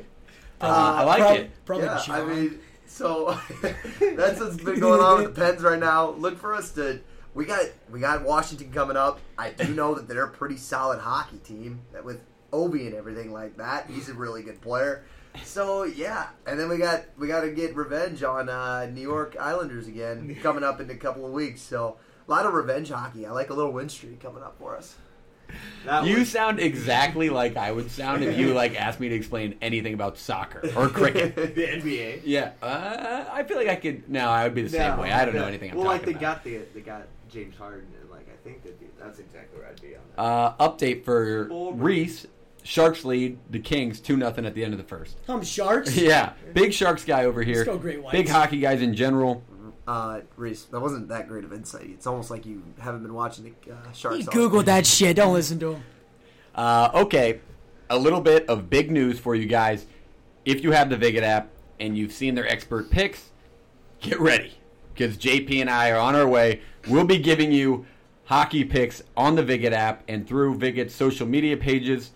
Uh, 0.60 0.66
I 0.98 1.04
like 1.04 1.18
Prob- 1.20 1.36
it. 1.36 1.50
Probably 1.64 1.86
yeah, 1.86 2.02
John. 2.04 2.20
I 2.20 2.24
mean, 2.34 2.58
so 2.88 3.38
that's 4.00 4.40
what's 4.40 4.56
been 4.56 4.80
going 4.80 5.00
on 5.00 5.22
with 5.22 5.34
the 5.34 5.40
Pens 5.40 5.62
right 5.62 5.78
now. 5.78 6.10
Look 6.10 6.38
for 6.38 6.54
us 6.54 6.72
to. 6.72 7.00
We 7.34 7.44
got 7.44 7.66
we 7.92 8.00
got 8.00 8.24
Washington 8.24 8.72
coming 8.72 8.96
up. 8.96 9.20
I 9.36 9.50
do 9.50 9.72
know 9.74 9.94
that 9.94 10.08
they're 10.08 10.24
a 10.24 10.30
pretty 10.30 10.56
solid 10.56 10.98
hockey 10.98 11.38
team 11.38 11.82
that 11.92 12.04
with 12.04 12.20
Ovi 12.52 12.86
and 12.86 12.94
everything 12.94 13.32
like 13.32 13.56
that. 13.58 13.88
He's 13.88 14.08
a 14.08 14.14
really 14.14 14.42
good 14.42 14.60
player. 14.60 15.04
So 15.44 15.84
yeah, 15.84 16.28
and 16.46 16.58
then 16.58 16.68
we 16.68 16.78
got 16.78 17.04
we 17.18 17.28
got 17.28 17.42
to 17.42 17.50
get 17.50 17.76
revenge 17.76 18.22
on 18.22 18.48
uh, 18.48 18.86
New 18.86 19.02
York 19.02 19.36
Islanders 19.38 19.86
again 19.86 20.36
coming 20.42 20.64
up 20.64 20.80
in 20.80 20.90
a 20.90 20.96
couple 20.96 21.26
of 21.26 21.32
weeks. 21.32 21.60
So 21.60 21.98
a 22.26 22.30
lot 22.30 22.46
of 22.46 22.54
revenge 22.54 22.90
hockey. 22.90 23.26
I 23.26 23.30
like 23.30 23.50
a 23.50 23.54
little 23.54 23.72
win 23.72 23.88
streak 23.88 24.20
coming 24.20 24.42
up 24.42 24.58
for 24.58 24.76
us. 24.76 24.96
That 25.84 26.04
You 26.06 26.18
was- 26.18 26.28
sound 26.30 26.60
exactly 26.60 27.30
like 27.30 27.56
I 27.56 27.72
would 27.72 27.90
sound 27.90 28.22
if 28.24 28.38
you 28.38 28.52
like 28.62 28.78
asked 28.80 29.00
me 29.00 29.08
to 29.08 29.14
explain 29.14 29.54
anything 29.62 29.94
about 29.94 30.18
soccer 30.18 30.62
or 30.76 30.88
cricket. 30.88 31.34
the 31.54 31.66
NBA. 31.66 32.20
Yeah, 32.24 32.52
uh, 32.62 33.24
I 33.32 33.42
feel 33.44 33.56
like 33.56 33.68
I 33.68 33.76
could. 33.76 34.08
No, 34.08 34.28
I 34.28 34.44
would 34.44 34.54
be 34.54 34.62
the 34.62 34.68
same 34.68 34.96
No, 34.96 35.02
way. 35.02 35.12
I 35.12 35.24
don't 35.24 35.34
know 35.34 35.44
anything. 35.46 35.70
I'm 35.70 35.76
well, 35.78 35.86
like 35.86 36.04
they 36.04 36.10
about. 36.12 36.20
got 36.20 36.44
the 36.44 36.60
they 36.74 36.80
got 36.80 37.02
James 37.30 37.56
Harden, 37.56 37.86
and 38.00 38.10
like 38.10 38.26
I 38.30 38.36
think 38.44 38.62
that 38.64 38.78
that's 38.98 39.18
exactly 39.18 39.58
where 39.60 39.68
I'd 39.68 39.80
be 39.80 39.94
on 39.96 40.02
that. 40.16 40.20
Uh, 40.22 40.68
update 40.70 41.04
for 41.04 41.44
Bull- 41.44 41.72
Reese. 41.74 42.26
Sharks 42.64 43.02
lead 43.02 43.38
the 43.48 43.60
Kings 43.60 43.98
two 43.98 44.14
nothing 44.18 44.44
at 44.44 44.54
the 44.54 44.62
end 44.62 44.74
of 44.74 44.78
the 44.78 44.84
first. 44.84 45.16
I'm 45.26 45.42
Sharks. 45.42 45.96
Yeah, 45.96 46.32
big 46.52 46.74
Sharks 46.74 47.02
guy 47.02 47.24
over 47.24 47.42
here. 47.42 47.64
go 47.64 47.78
Great 47.78 48.02
Whites. 48.02 48.12
Big 48.12 48.28
hockey 48.28 48.58
guys 48.60 48.82
in 48.82 48.94
general. 48.94 49.42
Uh, 49.88 50.20
Reese, 50.36 50.64
that 50.64 50.80
wasn't 50.80 51.08
that 51.08 51.28
great 51.28 51.44
of 51.44 51.52
insight. 51.54 51.86
It's 51.88 52.06
almost 52.06 52.30
like 52.30 52.44
you 52.44 52.62
haven't 52.78 53.02
been 53.02 53.14
watching 53.14 53.56
the 53.64 53.72
uh, 53.72 53.92
Sharks. 53.94 54.18
He 54.18 54.26
all 54.26 54.34
googled 54.34 54.66
that 54.66 54.86
shit. 54.86 55.16
Don't 55.16 55.32
listen 55.32 55.58
to 55.60 55.76
him. 55.76 55.82
Uh, 56.54 56.90
okay, 56.92 57.40
a 57.88 57.98
little 57.98 58.20
bit 58.20 58.46
of 58.50 58.68
big 58.68 58.90
news 58.90 59.18
for 59.18 59.34
you 59.34 59.46
guys. 59.46 59.86
If 60.44 60.62
you 60.62 60.72
have 60.72 60.90
the 60.90 60.96
Viget 60.98 61.22
app 61.22 61.48
and 61.80 61.96
you've 61.96 62.12
seen 62.12 62.34
their 62.34 62.46
expert 62.46 62.90
picks, 62.90 63.30
get 64.00 64.20
ready 64.20 64.58
because 64.92 65.16
JP 65.16 65.62
and 65.62 65.70
I 65.70 65.90
are 65.90 65.98
on 65.98 66.14
our 66.14 66.28
way. 66.28 66.60
We'll 66.86 67.06
be 67.06 67.18
giving 67.18 67.50
you 67.50 67.86
hockey 68.26 68.64
picks 68.64 69.02
on 69.16 69.36
the 69.36 69.42
Viget 69.42 69.72
app 69.72 70.02
and 70.06 70.28
through 70.28 70.58
Viget's 70.58 70.94
social 70.94 71.26
media 71.26 71.56
pages 71.56 72.10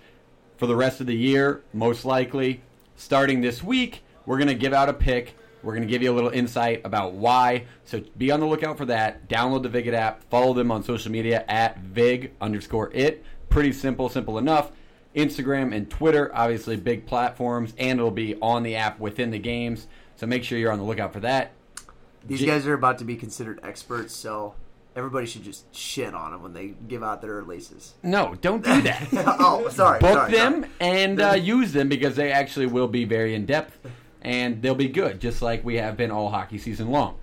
for 0.59 0.67
the 0.67 0.77
rest 0.77 1.01
of 1.01 1.07
the 1.07 1.17
year, 1.17 1.63
most 1.73 2.05
likely. 2.05 2.61
Starting 2.97 3.41
this 3.41 3.63
week, 3.63 4.03
we're 4.27 4.37
going 4.37 4.49
to 4.49 4.55
give 4.55 4.75
out 4.75 4.91
a 4.91 4.93
pick. 4.93 5.37
We're 5.63 5.75
going 5.75 5.87
to 5.87 5.91
give 5.91 6.03
you 6.03 6.13
a 6.13 6.15
little 6.15 6.31
insight 6.31 6.83
about 6.85 7.15
why. 7.15 7.67
So 7.85 8.03
be 8.17 8.31
on 8.31 8.41
the 8.41 8.47
lookout 8.47 8.79
for 8.79 8.87
that. 8.87 9.29
Download 9.29 9.63
the 9.63 9.69
Viget 9.69 9.95
app. 9.95 10.23
Follow 10.31 10.55
them 10.55 10.71
on 10.71 10.83
social 10.83 11.13
media 11.13 11.45
at 11.49 11.79
Vig 11.79 12.33
underscore 12.41 12.91
it. 12.93 13.25
Pretty 13.49 13.73
simple, 13.73 14.09
simple 14.09 14.39
enough. 14.39 14.73
Instagram 15.15 15.75
and 15.75 15.91
Twitter, 15.91 16.31
obviously 16.35 16.77
big 16.77 17.07
platforms, 17.07 17.75
and 17.79 17.99
it'll 17.99 18.11
be 18.11 18.35
on 18.41 18.63
the 18.63 18.77
app 18.77 18.99
within 18.99 19.31
the 19.31 19.39
games. 19.39 19.87
So 20.17 20.27
make 20.27 20.43
sure 20.43 20.59
you're 20.59 20.73
on 20.73 20.79
the 20.79 20.85
lookout 20.85 21.13
for 21.13 21.21
that. 21.21 21.53
These 22.27 22.41
J- 22.41 22.47
guys 22.47 22.67
are 22.67 22.75
about 22.75 22.99
to 22.99 23.05
be 23.05 23.17
considered 23.17 23.61
experts, 23.63 24.15
so 24.15 24.55
everybody 24.97 25.27
should 25.27 25.43
just 25.43 25.75
shit 25.75 26.15
on 26.15 26.33
them 26.33 26.43
when 26.43 26.53
they 26.53 26.75
give 26.89 27.03
out 27.03 27.21
their 27.21 27.35
releases. 27.35 27.95
No, 28.03 28.35
don't 28.41 28.65
do 28.65 28.81
that. 28.83 29.09
oh, 29.13 29.69
sorry. 29.69 29.99
book 30.01 30.13
sorry, 30.15 30.33
them 30.33 30.63
sorry. 30.63 30.73
and 30.81 31.21
uh, 31.21 31.33
use 31.33 31.73
them 31.73 31.89
because 31.89 32.17
they 32.17 32.33
actually 32.33 32.67
will 32.67 32.89
be 32.89 33.05
very 33.05 33.35
in 33.35 33.45
depth 33.45 33.79
and 34.23 34.63
they'll 34.63 34.75
be 34.75 34.89
good, 34.89 35.21
just 35.21 35.43
like 35.43 35.65
we 35.65 35.77
have 35.77 35.97
been 35.97 36.11
all 36.11 36.31
hockey 36.31 36.59
season 36.59 36.91
long. 36.91 37.19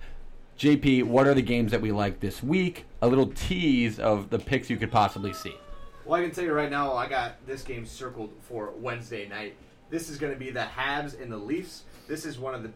JP, 0.58 1.04
what 1.04 1.26
are 1.26 1.34
the 1.34 1.42
games 1.42 1.70
that 1.72 1.80
we 1.80 1.90
like 1.90 2.20
this 2.20 2.42
week? 2.42 2.84
A 3.02 3.08
little 3.08 3.26
tease 3.28 3.98
of 3.98 4.28
the 4.30 4.38
picks 4.38 4.68
you 4.68 4.76
could 4.76 4.90
possibly 4.92 5.32
see. 5.32 5.56
Well, 6.04 6.20
I 6.20 6.22
can 6.24 6.32
tell 6.32 6.44
you 6.44 6.52
right 6.52 6.70
now, 6.70 6.94
I 6.94 7.08
got 7.08 7.44
this 7.46 7.62
game 7.62 7.86
circled 7.86 8.30
for 8.42 8.72
Wednesday 8.76 9.26
night. 9.28 9.54
This 9.88 10.10
is 10.10 10.18
going 10.18 10.32
to 10.32 10.38
be 10.38 10.50
the 10.50 10.60
Habs 10.60 11.20
and 11.20 11.32
the 11.32 11.36
Leafs. 11.36 11.84
This 12.06 12.26
is 12.26 12.38
one 12.38 12.54
of 12.54 12.62
the 12.62 12.70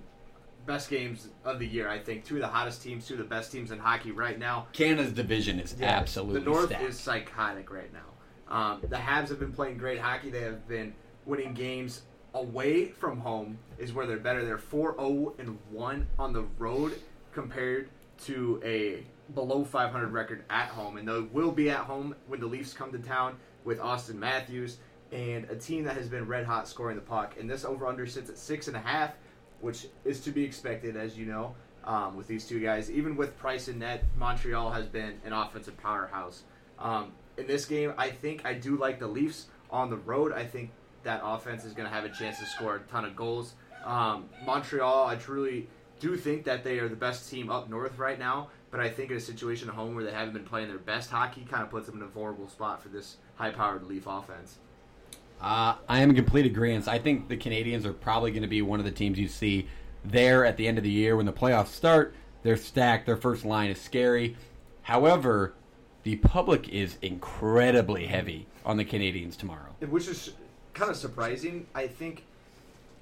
best 0.66 0.88
games 0.88 1.28
of 1.44 1.58
the 1.58 1.66
year, 1.66 1.88
I 1.88 1.98
think. 1.98 2.24
Two 2.24 2.36
of 2.36 2.40
the 2.40 2.48
hottest 2.48 2.82
teams, 2.82 3.06
two 3.06 3.14
of 3.14 3.18
the 3.18 3.24
best 3.24 3.52
teams 3.52 3.70
in 3.70 3.78
hockey 3.78 4.12
right 4.12 4.38
now. 4.38 4.66
Canada's 4.72 5.12
division 5.12 5.60
is 5.60 5.76
absolutely 5.82 6.40
The 6.40 6.46
North 6.46 6.66
stacked. 6.66 6.84
is 6.84 6.98
psychotic 6.98 7.70
right 7.70 7.90
now. 7.92 8.00
Um, 8.48 8.80
the 8.82 8.96
Habs 8.96 9.28
have 9.28 9.38
been 9.40 9.52
playing 9.52 9.76
great 9.78 9.98
hockey. 10.00 10.30
They 10.30 10.40
have 10.42 10.66
been 10.66 10.94
winning 11.26 11.52
games 11.54 12.02
away 12.34 12.86
from 12.88 13.18
home 13.18 13.58
is 13.78 13.92
where 13.92 14.06
they're 14.06 14.18
better. 14.18 14.44
They're 14.44 14.58
4-0 14.58 15.38
and 15.38 15.58
1 15.70 16.06
on 16.18 16.32
the 16.32 16.42
road 16.58 17.00
compared 17.32 17.88
to 18.24 18.60
a 18.64 19.04
below 19.34 19.64
500 19.64 20.12
record 20.12 20.44
at 20.50 20.68
home. 20.68 20.96
And 20.96 21.08
they 21.08 21.20
will 21.20 21.52
be 21.52 21.70
at 21.70 21.80
home 21.80 22.14
when 22.26 22.40
the 22.40 22.46
Leafs 22.46 22.72
come 22.72 22.92
to 22.92 22.98
town 22.98 23.36
with 23.64 23.78
Auston 23.78 24.16
Matthews 24.16 24.78
and 25.12 25.48
a 25.50 25.56
team 25.56 25.84
that 25.84 25.96
has 25.96 26.08
been 26.08 26.26
red 26.26 26.44
hot 26.44 26.68
scoring 26.68 26.96
the 26.96 27.02
puck. 27.02 27.36
And 27.38 27.48
this 27.48 27.64
over 27.64 27.86
under 27.86 28.06
sits 28.06 28.28
at 28.28 28.36
six 28.36 28.68
and 28.68 28.76
a 28.76 28.80
half, 28.80 29.14
which 29.60 29.86
is 30.04 30.20
to 30.20 30.30
be 30.30 30.42
expected, 30.42 30.96
as 30.96 31.16
you 31.16 31.26
know, 31.26 31.54
um, 31.84 32.16
with 32.16 32.26
these 32.26 32.46
two 32.46 32.60
guys. 32.60 32.90
Even 32.90 33.16
with 33.16 33.36
Price 33.38 33.68
and 33.68 33.78
net, 33.78 34.04
Montreal 34.16 34.70
has 34.70 34.86
been 34.86 35.20
an 35.24 35.32
offensive 35.32 35.76
powerhouse. 35.78 36.42
Um, 36.78 37.12
in 37.36 37.46
this 37.46 37.64
game, 37.64 37.94
I 37.96 38.10
think 38.10 38.44
I 38.44 38.54
do 38.54 38.76
like 38.76 38.98
the 38.98 39.06
Leafs 39.06 39.46
on 39.70 39.90
the 39.90 39.96
road. 39.96 40.32
I 40.32 40.44
think 40.44 40.70
that 41.04 41.20
offense 41.24 41.64
is 41.64 41.72
going 41.72 41.88
to 41.88 41.94
have 41.94 42.04
a 42.04 42.08
chance 42.08 42.38
to 42.38 42.46
score 42.46 42.76
a 42.76 42.80
ton 42.80 43.04
of 43.04 43.14
goals. 43.14 43.54
Um, 43.84 44.28
Montreal, 44.44 45.06
I 45.06 45.16
truly 45.16 45.68
do 46.00 46.16
think 46.16 46.44
that 46.44 46.64
they 46.64 46.78
are 46.78 46.88
the 46.88 46.96
best 46.96 47.30
team 47.30 47.50
up 47.50 47.70
north 47.70 47.98
right 47.98 48.18
now, 48.18 48.48
but 48.70 48.80
I 48.80 48.88
think 48.88 49.10
in 49.10 49.16
a 49.16 49.20
situation 49.20 49.68
at 49.68 49.74
home 49.74 49.94
where 49.94 50.04
they 50.04 50.12
haven't 50.12 50.34
been 50.34 50.44
playing 50.44 50.68
their 50.68 50.78
best 50.78 51.10
hockey 51.10 51.46
kind 51.48 51.62
of 51.62 51.70
puts 51.70 51.86
them 51.86 51.96
in 51.96 52.02
a 52.02 52.06
vulnerable 52.06 52.48
spot 52.48 52.82
for 52.82 52.88
this 52.88 53.16
high 53.36 53.50
powered 53.50 53.84
Leaf 53.84 54.06
offense. 54.06 54.58
Uh, 55.40 55.76
I 55.88 56.00
am 56.00 56.10
in 56.10 56.16
complete 56.16 56.46
agreement. 56.46 56.88
I 56.88 56.98
think 56.98 57.28
the 57.28 57.36
Canadiens 57.36 57.84
are 57.84 57.92
probably 57.92 58.30
going 58.30 58.42
to 58.42 58.48
be 58.48 58.62
one 58.62 58.78
of 58.78 58.84
the 58.84 58.92
teams 58.92 59.18
you 59.18 59.28
see 59.28 59.68
there 60.04 60.44
at 60.44 60.56
the 60.56 60.66
end 60.66 60.78
of 60.78 60.84
the 60.84 60.90
year 60.90 61.16
when 61.16 61.26
the 61.26 61.32
playoffs 61.32 61.68
start. 61.68 62.14
They're 62.42 62.56
stacked. 62.56 63.06
Their 63.06 63.16
first 63.16 63.44
line 63.44 63.70
is 63.70 63.80
scary. 63.80 64.36
However, 64.82 65.54
the 66.02 66.16
public 66.16 66.68
is 66.68 66.98
incredibly 67.02 68.06
heavy 68.06 68.46
on 68.64 68.76
the 68.76 68.84
Canadiens 68.84 69.36
tomorrow. 69.36 69.74
Which 69.88 70.08
is 70.08 70.32
kind 70.74 70.90
of 70.90 70.96
surprising. 70.96 71.66
I 71.74 71.86
think, 71.86 72.24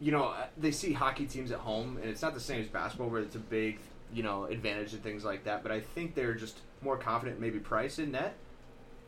you 0.00 0.12
know, 0.12 0.34
they 0.56 0.70
see 0.70 0.92
hockey 0.92 1.26
teams 1.26 1.50
at 1.50 1.58
home, 1.58 1.98
and 2.00 2.08
it's 2.08 2.22
not 2.22 2.34
the 2.34 2.40
same 2.40 2.60
as 2.60 2.68
basketball 2.68 3.08
where 3.08 3.22
it's 3.22 3.36
a 3.36 3.40
big, 3.40 3.78
you 4.12 4.22
know, 4.22 4.44
advantage 4.44 4.92
and 4.92 5.02
things 5.02 5.24
like 5.24 5.44
that. 5.44 5.62
But 5.62 5.72
I 5.72 5.80
think 5.80 6.14
they're 6.14 6.34
just 6.34 6.58
more 6.82 6.96
confident, 6.96 7.40
maybe 7.40 7.58
Price 7.58 7.98
in 7.98 8.12
net. 8.12 8.34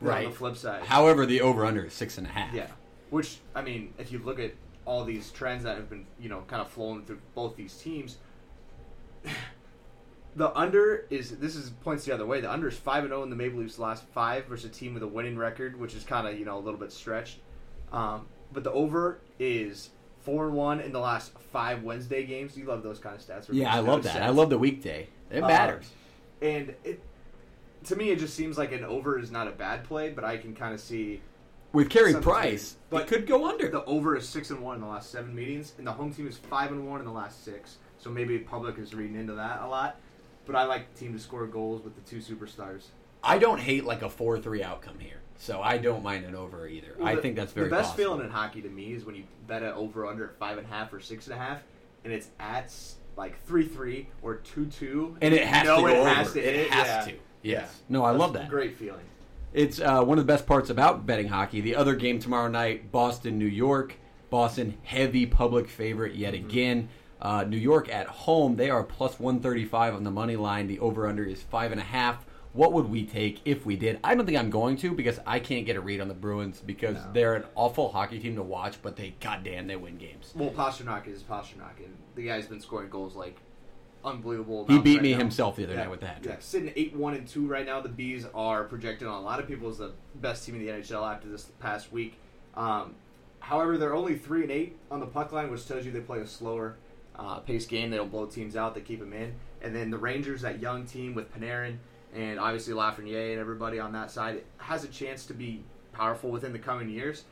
Right. 0.01 0.27
On 0.27 0.33
the 0.33 0.37
flip 0.37 0.57
side, 0.57 0.83
However, 0.83 1.25
the 1.25 1.41
over 1.41 1.65
under 1.65 1.85
is 1.85 1.93
six 1.93 2.19
and 2.19 2.27
a 2.27 2.31
half. 2.31 2.53
Yeah. 2.53 2.67
Which 3.11 3.39
I 3.55 3.63
mean, 3.63 3.95
if 3.99 4.11
you 4.11 4.19
look 4.19 4.39
at 4.39 4.53
all 4.85 5.05
these 5.05 5.31
trends 5.31 5.65
that 5.65 5.77
have 5.77 5.89
been, 5.89 6.07
you 6.21 6.29
know, 6.29 6.43
kind 6.47 6.61
of 6.61 6.69
flowing 6.69 7.05
through 7.05 7.21
both 7.35 7.57
these 7.57 7.75
teams, 7.77 8.19
the 10.37 10.57
under 10.57 11.07
is 11.11 11.39
this 11.39 11.55
is 11.55 11.71
points 11.71 12.05
the 12.05 12.13
other 12.13 12.27
way. 12.27 12.41
The 12.41 12.51
under 12.51 12.69
is 12.69 12.77
five 12.77 13.05
and 13.05 13.11
zero 13.11 13.23
in 13.23 13.31
the 13.31 13.37
Maple 13.37 13.61
Leafs' 13.61 13.79
last 13.79 14.05
five 14.09 14.47
versus 14.47 14.67
a 14.67 14.69
team 14.69 14.95
with 14.95 15.03
a 15.03 15.09
winning 15.09 15.39
record, 15.39 15.79
which 15.79 15.95
is 15.95 16.03
kind 16.03 16.27
of 16.27 16.39
you 16.39 16.45
know 16.45 16.59
a 16.59 16.61
little 16.61 16.81
bit 16.81 16.93
stretched. 16.93 17.39
Um, 17.93 18.27
but 18.55 18.65
the 18.65 18.73
over 18.73 19.19
is 19.39 19.91
four 20.23 20.47
and 20.47 20.55
one 20.55 20.81
in 20.81 20.93
the 20.93 21.01
last 21.01 21.33
five 21.53 21.83
Wednesday 21.83 22.25
games. 22.25 22.57
You 22.57 22.65
love 22.65 22.83
those 22.83 22.99
kind 22.99 23.15
of 23.17 23.21
stats. 23.23 23.47
Yeah, 23.53 23.75
I 23.75 23.81
love 23.81 24.05
that. 24.05 24.23
I 24.23 24.31
love 24.31 24.49
the 24.51 24.59
weekday. 24.59 25.09
It 25.31 25.43
Uh, 25.43 25.49
matters. 25.49 25.91
And 26.41 26.75
it 26.85 27.01
to 27.85 27.97
me, 27.97 28.11
it 28.11 28.19
just 28.19 28.35
seems 28.35 28.57
like 28.57 28.73
an 28.73 28.83
over 28.85 29.19
is 29.19 29.31
not 29.31 29.47
a 29.47 29.51
bad 29.51 29.85
play, 29.85 30.09
but 30.09 30.25
I 30.25 30.39
can 30.39 30.55
kind 30.55 30.73
of 30.73 30.81
see 30.81 31.21
With 31.75 31.91
Carey 31.91 32.15
Price, 32.15 32.77
but 32.89 33.03
it 33.03 33.09
could 33.09 33.27
go 33.27 33.47
under. 33.47 33.69
the 33.69 33.85
over 33.85 34.17
is 34.17 34.27
six 34.27 34.49
and 34.51 34.61
one 34.61 34.77
in 34.77 34.81
the 34.81 34.87
last 34.87 35.11
seven 35.11 35.35
meetings, 35.35 35.75
and 35.77 35.87
the 35.87 35.93
home 35.93 36.15
team 36.15 36.27
is 36.27 36.39
five 36.39 36.71
and 36.73 36.89
one 36.89 37.01
in 37.01 37.05
the 37.07 37.13
last 37.13 37.45
six. 37.45 37.77
So 37.99 38.09
maybe 38.11 38.39
public 38.39 38.79
is 38.79 38.95
reading 38.95 39.17
into 39.17 39.35
that 39.35 39.61
a 39.63 39.67
lot. 39.67 39.97
But 40.47 40.57
I 40.57 40.65
like 40.65 40.93
the 40.95 41.01
team 41.01 41.13
to 41.15 41.19
score 41.19 41.47
goals 41.47 41.83
with 41.83 41.95
the 41.97 42.03
two 42.03 42.19
superstars. 42.19 42.85
I 43.23 43.39
don't 43.39 43.59
hate 43.61 43.85
like 43.85 44.03
a 44.03 44.09
four 44.11 44.39
three 44.39 44.63
outcome 44.63 44.99
here, 44.99 45.21
so 45.39 45.61
I 45.61 45.79
don't 45.79 46.03
mind 46.03 46.25
an 46.25 46.35
over 46.35 46.67
either. 46.69 46.97
I 47.03 47.15
The- 47.17 47.23
think 47.23 47.37
that's 47.37 47.53
very 47.53 47.69
the 47.69 47.75
best 47.77 47.91
possible. 47.91 48.05
feeling 48.17 48.25
in 48.27 48.31
hockey 48.31 48.63
to 48.63 48.69
me 48.69 48.93
is 48.95 49.05
when 49.05 49.15
you 49.15 49.25
bet 49.47 49.63
it 49.63 49.75
over 49.75 50.07
under 50.07 50.25
at 50.27 50.37
five 50.39 50.59
and 50.59 50.67
a 50.67 50.71
half 50.71 50.93
or 50.93 51.01
six 51.01 51.27
and 51.27 51.35
a 51.35 51.39
half, 51.39 51.59
and 52.05 52.13
it's 52.13 52.29
at 52.41 52.73
like 53.17 53.41
three 53.47 53.67
three 53.67 54.09
or 54.23 54.37
two 54.37 54.67
two, 54.67 55.17
and 55.21 55.33
it 55.35 55.45
has 55.47 55.65
know 55.65 55.77
to 55.77 55.83
go 55.83 55.89
it 55.89 55.97
over. 55.99 56.09
has 56.09 56.33
to 56.33 56.39
it 56.41 56.55
hit, 56.55 56.71
has 56.71 56.87
yeah. 56.87 57.13
to. 57.13 57.19
Yes. 57.43 57.81
Yeah. 57.81 57.85
No, 57.89 58.05
I 58.05 58.13
That's 58.13 58.21
love 58.21 58.31
a 58.35 58.39
that. 58.39 58.49
Great 58.49 58.77
feeling. 58.77 59.05
It's 59.53 59.79
uh, 59.81 60.03
one 60.03 60.19
of 60.19 60.27
the 60.27 60.33
best 60.33 60.47
parts 60.47 60.69
about 60.71 61.07
betting 61.07 61.29
hockey. 61.29 61.61
The 61.61 61.77
other 61.77 61.95
game 61.95 62.19
tomorrow 62.19 62.49
night, 62.49 62.91
Boston, 62.91 63.39
New 63.39 63.45
York. 63.47 63.97
Boston, 64.31 64.77
heavy 64.83 65.27
public 65.27 65.69
favorite 65.69 66.15
yet 66.17 66.35
Mm-hmm. 66.35 66.47
again. 66.49 66.89
Uh, 67.23 67.45
New 67.45 67.57
York 67.57 67.89
at 67.89 68.07
home, 68.09 68.57
they 68.57 68.69
are 68.69 68.83
plus 68.83 69.21
135 69.21 69.95
on 69.95 70.03
the 70.05 70.11
money 70.11 70.35
line. 70.37 70.67
The 70.67 70.81
over 70.81 71.07
under 71.07 71.23
is 71.25 71.41
five 71.41 71.71
and 71.71 71.81
a 71.81 71.85
half. 71.85 72.27
What 72.55 72.73
would 72.73 72.89
we 72.89 73.05
take 73.05 73.41
if 73.45 73.67
we 73.67 73.75
did? 73.75 73.99
I 74.05 74.15
don't 74.15 74.25
think 74.27 74.39
I'm 74.39 74.49
going 74.49 74.77
to 74.79 74.93
because 74.93 75.19
I 75.27 75.41
can't 75.41 75.67
get 75.67 75.75
a 75.75 75.81
read 75.81 76.01
on 76.01 76.07
the 76.07 76.15
Bruins 76.15 76.63
because 76.65 76.97
they're 77.13 77.35
an 77.35 77.45
awful 77.57 77.91
hockey 77.91 78.21
team 78.21 78.37
to 78.37 78.45
watch, 78.45 78.81
but 78.81 78.95
they 78.95 79.15
goddamn 79.21 79.67
they 79.67 79.75
win 79.75 79.97
games. 79.97 80.33
Well, 80.37 80.51
Pastrnak 80.51 81.09
is 81.09 81.25
Pastrnak, 81.25 81.79
and 81.85 81.97
the 82.15 82.23
guy's 82.23 82.47
been 82.47 82.61
scoring 82.61 82.91
goals 82.91 83.17
like 83.17 83.39
unbelievable. 84.05 84.67
He 84.69 84.79
beat 84.79 84.95
right 84.99 85.03
me 85.03 85.13
now. 85.13 85.19
himself 85.19 85.57
the 85.57 85.65
other 85.65 85.75
Yeah. 85.75 85.81
night 85.81 85.91
with 85.91 86.01
that. 86.03 86.21
Yeah, 86.23 86.37
sitting 86.39 86.73
eight 86.77 86.95
one 86.95 87.15
and 87.15 87.27
two 87.27 87.45
right 87.49 87.67
now. 87.67 87.81
The 87.81 87.89
bees 87.89 88.25
are 88.35 88.63
projected 88.63 89.09
on 89.09 89.15
a 89.21 89.25
lot 89.25 89.41
of 89.41 89.49
people 89.49 89.69
as 89.69 89.79
the 89.79 89.91
best 90.15 90.47
team 90.47 90.55
in 90.55 90.61
the 90.65 90.69
NHL 90.71 91.05
after 91.13 91.29
this 91.29 91.47
past 91.59 91.91
week. 91.93 92.19
Um, 92.57 92.95
however, 93.41 93.77
they're 93.79 93.97
only 93.97 94.17
three 94.17 94.43
and 94.43 94.53
eight 94.53 94.77
on 94.93 95.01
the 95.01 95.07
puck 95.07 95.33
line, 95.33 95.51
which 95.51 95.67
tells 95.67 95.85
you 95.85 95.91
they 95.91 95.99
play 96.01 96.21
a 96.21 96.27
slower 96.27 96.77
uh, 97.17 97.41
pace 97.41 97.67
game. 97.67 97.91
They 97.91 97.97
don't 97.97 98.13
blow 98.13 98.27
teams 98.27 98.55
out; 98.55 98.77
they 98.77 98.81
keep 98.81 99.01
them 99.01 99.13
in. 99.13 99.35
And 99.61 99.75
then 99.75 99.91
the 99.91 99.99
Rangers, 99.99 100.43
that 100.43 100.61
young 100.61 100.85
team 100.85 101.15
with 101.15 101.35
Panarin 101.35 101.79
and 102.15 102.39
obviously 102.39 102.75
Lafreniere 102.75 103.33
and 103.33 103.41
everybody 103.41 103.79
on 103.79 103.93
that 103.93 104.11
side, 104.11 104.43
has 104.59 104.85
a 104.85 104.89
chance 104.89 105.27
to 105.27 105.35
be 105.35 105.65
powerful 105.93 106.31
within 106.31 106.53
the 106.53 106.59
coming 106.59 106.89
years. 106.89 107.25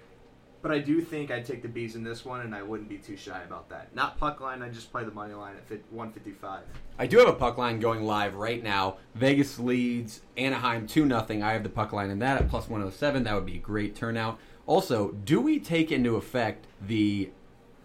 But 0.62 0.70
I 0.70 0.78
do 0.78 1.00
think 1.00 1.32
I'd 1.32 1.44
take 1.44 1.60
the 1.62 1.68
bees 1.68 1.96
in 1.96 2.04
this 2.04 2.24
one, 2.24 2.42
and 2.42 2.54
I 2.54 2.62
wouldn't 2.62 2.88
be 2.88 2.96
too 2.96 3.16
shy 3.16 3.42
about 3.42 3.68
that. 3.70 3.92
Not 3.96 4.16
puck 4.16 4.40
line; 4.40 4.62
I 4.62 4.68
just 4.68 4.92
play 4.92 5.02
the 5.02 5.10
money 5.10 5.34
line 5.34 5.56
at 5.56 5.68
155. 5.90 6.62
I 7.00 7.06
do 7.08 7.18
have 7.18 7.28
a 7.28 7.32
puck 7.32 7.58
line 7.58 7.80
going 7.80 8.04
live 8.04 8.34
right 8.34 8.62
now. 8.62 8.98
Vegas 9.16 9.58
leads 9.58 10.20
Anaheim 10.36 10.86
2 10.86 11.08
0. 11.08 11.26
I 11.42 11.52
have 11.52 11.64
the 11.64 11.68
puck 11.68 11.92
line 11.92 12.10
in 12.10 12.20
that 12.20 12.40
at 12.40 12.48
plus 12.48 12.68
107. 12.68 13.24
That 13.24 13.34
would 13.34 13.46
be 13.46 13.56
a 13.56 13.60
great 13.60 13.96
turnout. 13.96 14.38
Also, 14.64 15.10
do 15.10 15.40
we 15.40 15.58
take 15.58 15.90
into 15.90 16.14
effect 16.14 16.66
the 16.80 17.30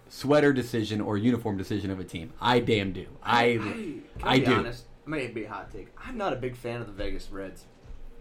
sweater 0.07 0.53
decision 0.53 1.01
or 1.01 1.17
uniform 1.17 1.57
decision 1.57 1.89
of 1.89 1.99
a 1.99 2.03
team? 2.03 2.31
I 2.39 2.59
damn 2.59 2.91
do. 2.91 3.07
I 3.23 3.43
I, 4.23 4.33
I, 4.35 4.39
be 4.39 4.45
do. 4.45 4.53
honest? 4.53 4.85
May 5.07 5.27
be 5.27 5.45
a 5.45 5.49
hot 5.49 5.71
take. 5.71 5.87
I'm 5.97 6.17
not 6.17 6.33
a 6.33 6.35
big 6.35 6.55
fan 6.55 6.81
of 6.81 6.87
the 6.87 6.93
Vegas 6.93 7.29
Reds. 7.31 7.65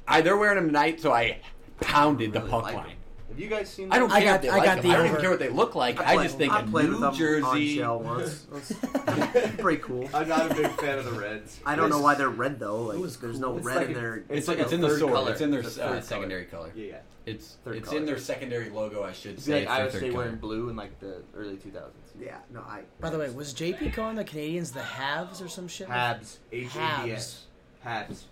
I, 0.06 0.20
they're 0.20 0.36
wearing 0.36 0.56
them 0.56 0.66
tonight, 0.68 1.00
so 1.00 1.12
I 1.12 1.40
pounded 1.80 2.32
the 2.32 2.38
Really 2.38 2.50
puck 2.50 2.62
like 2.62 2.74
line. 2.76 2.86
them. 2.86 2.96
Have 3.28 3.38
you 3.40 3.48
guys 3.48 3.68
seen? 3.68 3.92
I 3.92 3.98
don't 3.98 4.08
them? 4.08 4.16
I 4.16 4.20
care 4.20 4.28
got- 4.30 4.36
if 4.36 4.42
they 4.42 4.48
I 4.48 4.56
like 4.56 4.64
got 4.64 4.74
them. 4.76 4.82
the 4.84 4.90
I 4.90 4.96
don't 4.98 5.06
even 5.06 5.20
care 5.20 5.30
what 5.30 5.38
they 5.38 5.48
look 5.48 5.74
like. 5.74 6.00
I, 6.00 6.14
played- 6.14 6.24
just 6.26 6.38
think 6.38 6.52
I 6.52 6.60
a 6.60 6.62
played 6.64 6.88
with 6.88 6.94
New 6.94 7.00
them 7.00 7.14
Jersey. 7.14 7.82
on 7.82 7.84
shell 7.84 7.98
once. 8.00 8.46
That's 9.04 9.56
pretty 9.60 9.82
cool. 9.82 10.08
I'm 10.14 10.28
not 10.28 10.50
a 10.50 10.54
big 10.54 10.70
fan 10.80 10.98
of 10.98 11.04
the 11.04 11.12
Reds. 11.12 11.60
I 11.66 11.74
don't 11.76 11.90
know 11.90 12.00
why 12.00 12.14
they're 12.14 12.28
red 12.30 12.58
though. 12.58 12.82
Like, 12.84 12.98
was 12.98 13.16
there's 13.18 13.38
no 13.40 13.56
It's 13.56 13.66
red 13.66 13.76
like 13.76 13.86
in 13.88 13.92
a- 13.92 13.94
their. 13.94 14.14
It's, 14.16 14.26
It's 14.30 14.48
like 14.48 14.58
it's 14.58 14.72
in 14.72 14.80
the 14.80 14.88
third 14.88 15.00
sword. 15.00 15.12
color. 15.14 15.32
It's 15.32 15.40
in 15.40 15.50
their 15.50 15.60
It's 15.60 15.76
a 15.78 15.84
uh, 15.84 15.92
third 15.94 16.04
secondary 16.04 16.44
color. 16.46 16.72
Yeah, 16.74 16.84
yeah. 16.86 16.96
It's 17.26 17.56
Third 17.64 17.76
it's 17.76 17.88
color. 17.88 17.98
in 17.98 18.06
their 18.06 18.18
secondary 18.18 18.70
logo. 18.70 19.02
I 19.02 19.10
should 19.12 19.32
It's 19.34 19.44
say. 19.44 19.60
like 19.60 19.64
for 19.66 19.72
Iowa 19.72 19.90
third 19.90 19.98
State 19.98 20.12
color. 20.12 20.22
wearing 20.24 20.36
blue 20.38 20.68
in 20.68 20.76
like 20.76 20.98
the 21.00 21.22
early 21.34 21.56
2000s. 21.56 21.82
Yeah, 22.20 22.36
no, 22.54 22.60
I. 22.60 22.82
By 23.00 23.10
the 23.10 23.18
way, 23.18 23.28
was 23.30 23.52
JP 23.52 23.92
calling 23.94 24.14
the 24.14 24.24
Canadiens 24.24 24.72
the 24.72 24.80
Habs 24.80 25.44
or 25.44 25.48
some 25.48 25.66
shit? 25.66 25.88
Habs. 25.88 26.36
H 26.52 26.68
A 26.76 27.02
B 27.04 27.10
S. 27.12 27.46
Habs. 27.84 28.06
Habs. 28.12 28.22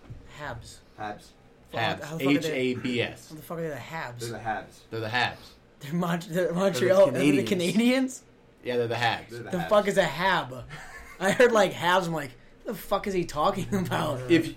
Habs. 0.41 0.77
Habs. 1.01 1.25
How 1.77 1.95
the 1.95 2.03
fuck 2.07 2.21
are 2.23 2.31
H 2.31 2.43
they- 2.43 2.53
A 2.53 2.75
B 2.75 3.01
S. 3.03 3.29
How 3.31 3.35
the 3.37 3.43
fuck 3.43 3.59
are 3.59 3.63
they 3.63 3.69
the 3.69 3.75
Habs? 3.77 4.19
They're 4.21 4.31
the 4.31 4.39
Habs. 4.39 4.65
They're 4.91 5.01
the 5.01 5.09
Habs. 5.09 5.37
They're, 5.81 5.93
Mont- 5.95 6.29
they're 6.31 6.53
Montreal. 6.53 7.11
They're 7.11 7.23
the 7.23 7.43
Canadiens. 7.45 7.75
Canadiens? 7.75 8.21
Yeah, 8.65 8.77
they're 8.79 8.89
the 8.89 8.95
Habs. 8.95 9.29
They're 9.31 9.39
the, 9.41 9.51
The 9.51 9.57
Habs. 9.59 9.69
fuck 9.69 9.89
is 9.89 9.99
a 9.99 10.05
Hab? 10.05 10.65
I 11.21 11.31
heard 11.33 11.53
like 11.53 11.73
Habs. 11.73 12.07
I'm 12.07 12.13
like, 12.15 12.31
the 12.65 12.75
fuck 12.75 13.07
is 13.07 13.15
he 13.15 13.25
talking 13.25 13.67
about? 13.75 14.31
If 14.31 14.55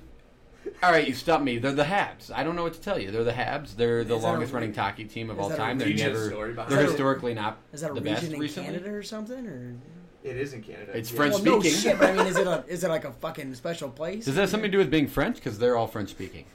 all 0.84 0.92
right, 0.92 1.08
you 1.08 1.14
stop 1.14 1.42
me. 1.42 1.58
They're 1.60 1.72
the 1.72 1.84
Habs. 1.86 2.30
I 2.34 2.44
don't 2.44 2.56
know 2.56 2.64
what 2.64 2.74
to 2.74 2.82
tell 2.82 3.00
you. 3.00 3.10
They're 3.12 3.24
the 3.24 3.32
Habs. 3.32 3.76
They're 3.76 4.04
the 4.04 4.16
Is 4.16 4.22
that 4.22 4.28
a 4.28 4.32
longest 4.32 4.52
re- 4.54 4.60
running 4.60 4.74
hockey 4.76 5.06
team 5.06 5.30
of 5.30 5.38
is 5.38 5.44
all 5.44 5.50
that 5.50 5.56
a 5.56 5.58
time. 5.58 5.78
They're 5.78 5.88
region 5.88 6.14
never. 6.14 6.28
story 6.30 6.54
behind 6.54 6.72
They're 6.72 6.82
it? 6.82 6.90
historically 6.90 7.34
not 7.34 7.58
is 7.74 7.82
that 7.82 7.92
a 7.92 7.94
the 7.94 8.02
region 8.02 8.14
best 8.16 8.32
in 8.34 8.40
recently. 8.40 8.70
Canada 8.74 8.92
or 8.94 9.02
something? 9.04 9.48
Or 9.48 9.76
It 10.24 10.36
is 10.38 10.52
in 10.54 10.62
Canada. 10.64 10.92
It's 10.98 11.10
Yeah. 11.10 11.18
French 11.18 11.34
well, 11.36 11.44
no 11.44 11.60
speaking. 11.62 11.80
shit. 11.80 12.00
But 12.00 12.10
I 12.10 12.14
mean, 12.18 12.28
is 12.28 12.36
it 12.38 12.48
a 12.48 12.64
is 12.70 12.84
it 12.84 12.90
like 12.90 13.06
a 13.06 13.12
fucking 13.14 13.56
special 13.56 13.90
place? 13.90 14.26
Does 14.26 14.36
that 14.36 14.42
have 14.42 14.50
something 14.50 14.70
to 14.70 14.76
do 14.76 14.80
with 14.80 14.92
being 14.92 15.08
French? 15.08 15.36
Because 15.38 15.58
they're 15.58 15.78
all 15.78 15.88
French 15.88 16.10
speaking. 16.10 16.46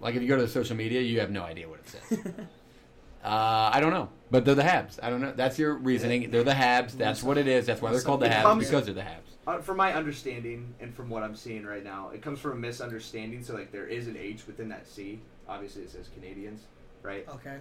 Like 0.00 0.14
if 0.14 0.22
you 0.22 0.28
go 0.28 0.36
to 0.36 0.42
the 0.42 0.48
social 0.48 0.76
media, 0.76 1.00
you 1.00 1.20
have 1.20 1.30
no 1.30 1.42
idea 1.42 1.68
what 1.68 1.80
it 1.80 1.88
says. 1.88 2.18
uh, 3.24 3.70
I 3.72 3.80
don't 3.80 3.92
know, 3.92 4.08
but 4.30 4.44
they're 4.44 4.54
the 4.54 4.62
Habs. 4.62 4.98
I 5.02 5.10
don't 5.10 5.20
know. 5.20 5.32
That's 5.34 5.58
your 5.58 5.74
reasoning. 5.74 6.30
They're 6.30 6.44
the 6.44 6.52
Habs. 6.52 6.92
That's 6.92 7.22
what 7.22 7.38
it 7.38 7.48
is. 7.48 7.66
That's 7.66 7.80
why 7.82 7.92
they're 7.92 8.00
called 8.02 8.20
the 8.20 8.26
It 8.26 8.32
Habs 8.32 8.42
comes- 8.42 8.66
because 8.66 8.84
they're 8.86 8.94
the 8.94 9.00
Habs. 9.02 9.20
Uh, 9.46 9.58
from 9.58 9.76
my 9.76 9.94
understanding 9.94 10.74
and 10.80 10.92
from 10.92 11.08
what 11.08 11.22
I'm 11.22 11.36
seeing 11.36 11.64
right 11.64 11.84
now, 11.84 12.10
it 12.10 12.20
comes 12.20 12.40
from 12.40 12.52
a 12.52 12.56
misunderstanding. 12.56 13.44
So 13.44 13.54
like 13.54 13.70
there 13.70 13.86
is 13.86 14.08
an 14.08 14.16
H 14.16 14.46
within 14.46 14.68
that 14.70 14.88
C. 14.88 15.20
Obviously, 15.48 15.82
it 15.82 15.90
says 15.90 16.08
Canadians, 16.14 16.62
right? 17.02 17.24
Okay. 17.28 17.58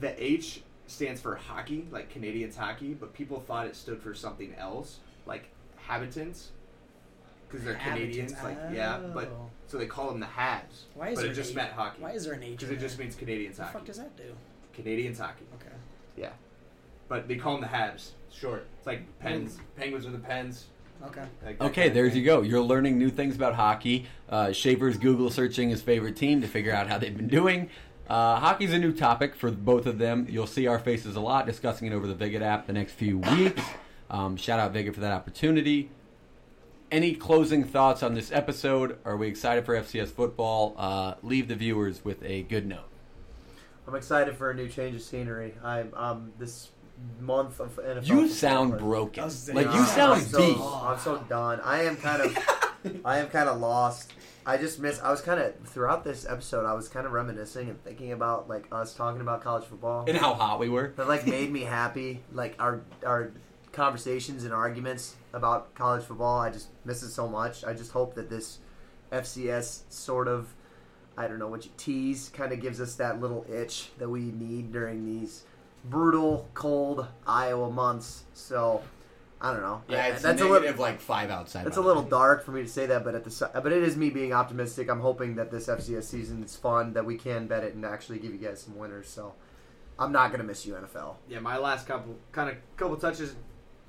The 0.00 0.22
H 0.22 0.62
stands 0.86 1.20
for 1.20 1.34
hockey, 1.36 1.86
like 1.90 2.08
Canadians 2.10 2.56
hockey, 2.56 2.94
but 2.94 3.12
people 3.12 3.38
thought 3.40 3.66
it 3.66 3.76
stood 3.76 4.00
for 4.02 4.14
something 4.14 4.54
else, 4.56 5.00
like 5.26 5.50
habitants, 5.76 6.52
because 7.50 7.64
they're 7.64 7.74
Canadians. 7.74 8.34
Like 8.42 8.58
yeah, 8.72 8.98
but 9.14 9.28
Oh. 9.28 9.50
so 9.66 9.78
they 9.78 9.86
call 9.86 10.08
them 10.10 10.20
the 10.20 10.26
Habs. 10.26 10.84
Why 10.94 11.08
is 11.10 11.16
but 11.16 11.22
there 11.22 11.30
it 11.32 11.34
just 11.34 11.50
H? 11.50 11.56
meant 11.56 11.72
hockey. 11.72 12.02
Why 12.02 12.12
is 12.12 12.24
there 12.24 12.34
an 12.34 12.42
H? 12.42 12.58
Because 12.58 12.70
it 12.70 12.78
just 12.80 12.98
means 12.98 13.14
Canadians 13.14 13.58
What 13.58 13.64
the 13.66 13.72
hockey. 13.72 13.78
fuck 13.78 13.86
does 13.86 13.96
that 13.98 14.16
do? 14.16 14.34
Canadians 14.72 15.18
hockey. 15.18 15.44
Okay. 15.56 15.74
Yeah, 16.16 16.30
but 17.08 17.28
they 17.28 17.36
call 17.36 17.54
them 17.54 17.62
the 17.62 17.66
Habs. 17.76 18.10
Short. 18.32 18.66
It's 18.78 18.86
like 18.86 19.02
Pens. 19.18 19.58
Penguins 19.76 20.06
are 20.06 20.10
the 20.10 20.18
Pens. 20.18 20.66
Okay. 21.04 21.22
Like 21.44 21.60
Okay, 21.60 21.74
kind 21.74 21.88
of 21.88 21.94
there's 21.94 22.12
thing. 22.12 22.20
you 22.20 22.26
go. 22.26 22.42
You're 22.42 22.60
learning 22.60 22.98
new 22.98 23.10
things 23.10 23.34
about 23.34 23.54
hockey. 23.54 24.06
Uh, 24.28 24.52
Schaefer's 24.52 24.98
Google 24.98 25.30
searching 25.30 25.70
his 25.70 25.80
favorite 25.82 26.14
team 26.16 26.40
to 26.42 26.46
figure 26.46 26.72
out 26.74 26.88
how 26.88 26.98
they've 26.98 27.16
been 27.16 27.28
doing. 27.28 27.70
Uh, 28.08 28.38
hockey's 28.38 28.72
a 28.72 28.78
new 28.78 28.92
topic 28.92 29.34
for 29.34 29.50
both 29.50 29.86
of 29.86 29.98
them. 29.98 30.26
You'll 30.28 30.46
see 30.46 30.66
our 30.66 30.78
faces 30.78 31.16
a 31.16 31.20
lot 31.20 31.46
discussing 31.46 31.86
it 31.88 31.94
over 31.94 32.06
the 32.06 32.14
Viget 32.14 32.42
app 32.42 32.66
the 32.66 32.72
next 32.72 32.92
few 32.92 33.18
weeks. 33.18 33.62
Um, 34.10 34.36
shout 34.36 34.58
out 34.60 34.74
Viget 34.74 34.94
for 34.94 35.00
that 35.00 35.12
opportunity. 35.12 35.90
Any 36.90 37.14
closing 37.14 37.62
thoughts 37.64 38.02
on 38.02 38.14
this 38.14 38.32
episode? 38.32 38.98
Are 39.04 39.16
we 39.16 39.28
excited 39.28 39.64
for 39.64 39.76
FCS 39.76 40.08
football? 40.08 40.74
Uh, 40.76 41.14
leave 41.22 41.46
the 41.46 41.54
viewers 41.54 42.04
with 42.04 42.20
a 42.24 42.42
good 42.42 42.66
note. 42.66 42.88
I'm 43.86 43.94
excited 43.94 44.36
for 44.36 44.50
a 44.50 44.54
new 44.54 44.68
change 44.68 44.96
of 44.96 45.02
scenery. 45.02 45.54
I'm 45.62 45.92
um 45.94 46.32
this 46.38 46.70
month 47.20 47.60
of 47.60 47.76
NFL. 47.76 48.06
You 48.08 48.14
football 48.14 48.28
sound 48.28 48.72
was- 48.72 48.80
broken. 48.82 49.24
was 49.24 49.48
Like 49.54 49.66
you 49.66 49.72
I'm 49.72 49.86
sound 49.86 50.22
so, 50.22 50.38
beat. 50.38 50.56
I'm 50.60 50.98
so 50.98 51.18
done. 51.28 51.60
I 51.62 51.82
am 51.84 51.96
kind 51.96 52.22
of, 52.22 53.00
I 53.04 53.18
am 53.18 53.28
kind 53.28 53.48
of 53.48 53.60
lost. 53.60 54.12
I 54.44 54.56
just 54.56 54.80
miss. 54.80 55.00
I 55.00 55.10
was 55.12 55.20
kind 55.20 55.38
of 55.40 55.54
throughout 55.66 56.02
this 56.02 56.26
episode. 56.28 56.66
I 56.66 56.72
was 56.74 56.88
kind 56.88 57.06
of 57.06 57.12
reminiscing 57.12 57.68
and 57.68 57.82
thinking 57.84 58.10
about 58.10 58.48
like 58.48 58.66
us 58.72 58.94
talking 58.94 59.20
about 59.20 59.42
college 59.42 59.64
football. 59.64 60.06
And 60.08 60.16
how 60.18 60.34
hot 60.34 60.58
we 60.58 60.68
were. 60.68 60.92
that 60.96 61.06
like 61.06 61.24
made 61.26 61.52
me 61.52 61.60
happy. 61.60 62.22
Like 62.32 62.56
our 62.58 62.80
our 63.06 63.32
conversations 63.72 64.42
and 64.44 64.52
arguments 64.52 65.14
about 65.32 65.74
college 65.74 66.04
football. 66.04 66.40
I 66.40 66.50
just 66.50 66.68
miss 66.84 67.02
it 67.02 67.10
so 67.10 67.28
much. 67.28 67.64
I 67.64 67.72
just 67.72 67.92
hope 67.92 68.14
that 68.14 68.30
this 68.30 68.58
FCS 69.12 69.82
sort 69.88 70.28
of 70.28 70.54
I 71.16 71.28
don't 71.28 71.38
know 71.38 71.48
what 71.48 71.64
you 71.64 71.70
tease 71.76 72.30
kind 72.30 72.52
of 72.52 72.60
gives 72.60 72.80
us 72.80 72.94
that 72.96 73.20
little 73.20 73.44
itch 73.52 73.90
that 73.98 74.08
we 74.08 74.20
need 74.20 74.72
during 74.72 75.04
these 75.04 75.44
brutal, 75.84 76.48
cold 76.54 77.06
Iowa 77.26 77.70
months. 77.70 78.24
So 78.32 78.82
I 79.40 79.52
don't 79.52 79.62
know. 79.62 79.82
Yeah, 79.88 80.06
it's 80.06 80.22
that's 80.22 80.40
a 80.40 80.44
negative 80.44 80.78
little 80.78 80.80
like 80.80 81.00
five 81.00 81.30
outside. 81.30 81.66
it's 81.66 81.76
a 81.76 81.82
little 81.82 82.02
dark 82.02 82.44
for 82.44 82.52
me 82.52 82.62
to 82.62 82.68
say 82.68 82.86
that, 82.86 83.04
but 83.04 83.14
at 83.14 83.24
the 83.24 83.50
but 83.54 83.72
it 83.72 83.82
is 83.82 83.96
me 83.96 84.10
being 84.10 84.32
optimistic. 84.32 84.90
I'm 84.90 85.00
hoping 85.00 85.36
that 85.36 85.50
this 85.50 85.66
FCS 85.66 86.04
season 86.04 86.42
is 86.42 86.56
fun, 86.56 86.92
that 86.92 87.04
we 87.04 87.16
can 87.16 87.46
bet 87.46 87.64
it 87.64 87.74
and 87.74 87.84
actually 87.84 88.18
give 88.18 88.32
you 88.32 88.38
guys 88.38 88.62
some 88.62 88.76
winners. 88.76 89.08
So 89.08 89.34
I'm 89.98 90.12
not 90.12 90.30
gonna 90.30 90.44
miss 90.44 90.66
you, 90.66 90.74
NFL. 90.74 91.16
Yeah, 91.28 91.40
my 91.40 91.56
last 91.58 91.86
couple 91.86 92.16
kind 92.32 92.50
of 92.50 92.56
couple 92.76 92.96
touches. 92.96 93.34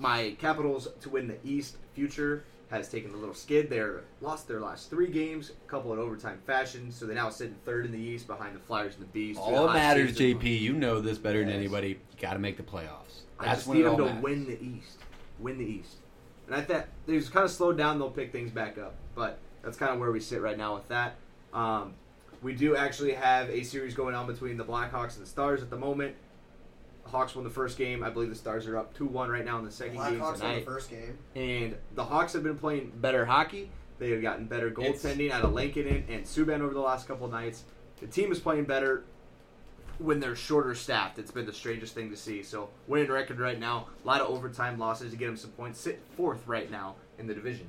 My 0.01 0.35
Capitals 0.39 0.87
to 1.01 1.09
win 1.09 1.27
the 1.27 1.37
East 1.43 1.77
future 1.93 2.43
has 2.71 2.89
taken 2.89 3.13
a 3.13 3.17
little 3.17 3.35
skid. 3.35 3.69
They're 3.69 4.01
lost 4.19 4.47
their 4.47 4.59
last 4.59 4.89
three 4.89 5.11
games, 5.11 5.51
a 5.51 5.69
couple 5.69 5.93
in 5.93 5.99
overtime 5.99 6.39
fashion, 6.47 6.91
so 6.91 7.05
they 7.05 7.13
now 7.13 7.29
sit 7.29 7.49
in 7.49 7.55
third 7.65 7.85
in 7.85 7.91
the 7.91 7.99
East 7.99 8.25
behind 8.25 8.55
the 8.55 8.59
Flyers 8.59 8.95
and 8.95 9.03
the 9.03 9.09
Bees. 9.09 9.37
of 9.37 9.45
the 9.45 9.55
All 9.55 9.67
matters, 9.67 10.17
JP. 10.17 10.59
You 10.59 10.73
know 10.73 11.01
this 11.01 11.19
better 11.19 11.45
than 11.45 11.53
anybody. 11.53 11.89
You 11.89 11.97
got 12.19 12.33
to 12.33 12.39
make 12.39 12.57
the 12.57 12.63
playoffs. 12.63 13.25
I 13.39 13.45
That's 13.45 13.59
just 13.59 13.67
when 13.67 13.77
need 13.77 13.83
them 13.83 13.97
to 13.97 14.05
matters. 14.05 14.23
win 14.23 14.45
the 14.47 14.59
East. 14.59 14.97
Win 15.39 15.59
the 15.59 15.65
East. 15.65 15.97
And 16.47 16.55
I 16.55 16.61
thought 16.61 16.87
they've 17.05 17.31
kind 17.31 17.45
of 17.45 17.51
slowed 17.51 17.77
down. 17.77 17.99
They'll 17.99 18.09
pick 18.09 18.31
things 18.31 18.49
back 18.49 18.79
up. 18.79 18.95
But 19.13 19.37
that's 19.61 19.77
kind 19.77 19.93
of 19.93 19.99
where 19.99 20.11
we 20.11 20.19
sit 20.19 20.41
right 20.41 20.57
now 20.57 20.73
with 20.73 20.87
that. 20.87 21.15
Um, 21.53 21.93
we 22.41 22.53
do 22.55 22.75
actually 22.75 23.13
have 23.13 23.51
a 23.51 23.61
series 23.61 23.93
going 23.93 24.15
on 24.15 24.25
between 24.25 24.57
the 24.57 24.65
Blackhawks 24.65 25.15
and 25.17 25.23
the 25.25 25.29
Stars 25.29 25.61
at 25.61 25.69
the 25.69 25.77
moment. 25.77 26.15
Hawks 27.05 27.35
won 27.35 27.43
the 27.43 27.49
first 27.49 27.77
game. 27.77 28.03
I 28.03 28.09
believe 28.09 28.29
the 28.29 28.35
Stars 28.35 28.67
are 28.67 28.77
up 28.77 28.93
2 28.95 29.05
1 29.05 29.29
right 29.29 29.45
now 29.45 29.57
in 29.59 29.65
the 29.65 29.71
second 29.71 29.97
game 29.97 30.33
tonight. 30.33 30.65
first 30.65 30.89
game. 30.89 31.17
And 31.35 31.75
the 31.95 32.03
Hawks 32.03 32.33
have 32.33 32.43
been 32.43 32.57
playing 32.57 32.93
better 32.95 33.25
hockey. 33.25 33.69
They 33.99 34.09
have 34.11 34.21
gotten 34.21 34.45
better 34.45 34.71
goaltending 34.71 35.29
out 35.31 35.43
of 35.43 35.53
Lankinen 35.53 36.05
and 36.09 36.23
Subban 36.25 36.61
over 36.61 36.73
the 36.73 36.79
last 36.79 37.07
couple 37.07 37.27
of 37.27 37.31
nights. 37.31 37.65
The 37.99 38.07
team 38.07 38.31
is 38.31 38.39
playing 38.39 38.65
better 38.65 39.03
when 39.99 40.19
they're 40.19 40.35
shorter 40.35 40.73
staffed. 40.73 41.19
It's 41.19 41.31
been 41.31 41.45
the 41.45 41.53
strangest 41.53 41.93
thing 41.93 42.09
to 42.09 42.17
see. 42.17 42.41
So 42.41 42.69
winning 42.87 43.11
record 43.11 43.39
right 43.39 43.59
now, 43.59 43.87
a 44.03 44.07
lot 44.07 44.21
of 44.21 44.29
overtime 44.29 44.79
losses 44.79 45.11
to 45.11 45.17
get 45.17 45.27
them 45.27 45.37
some 45.37 45.51
points. 45.51 45.79
Sit 45.79 46.01
fourth 46.17 46.47
right 46.47 46.71
now 46.71 46.95
in 47.19 47.27
the 47.27 47.33
division. 47.35 47.67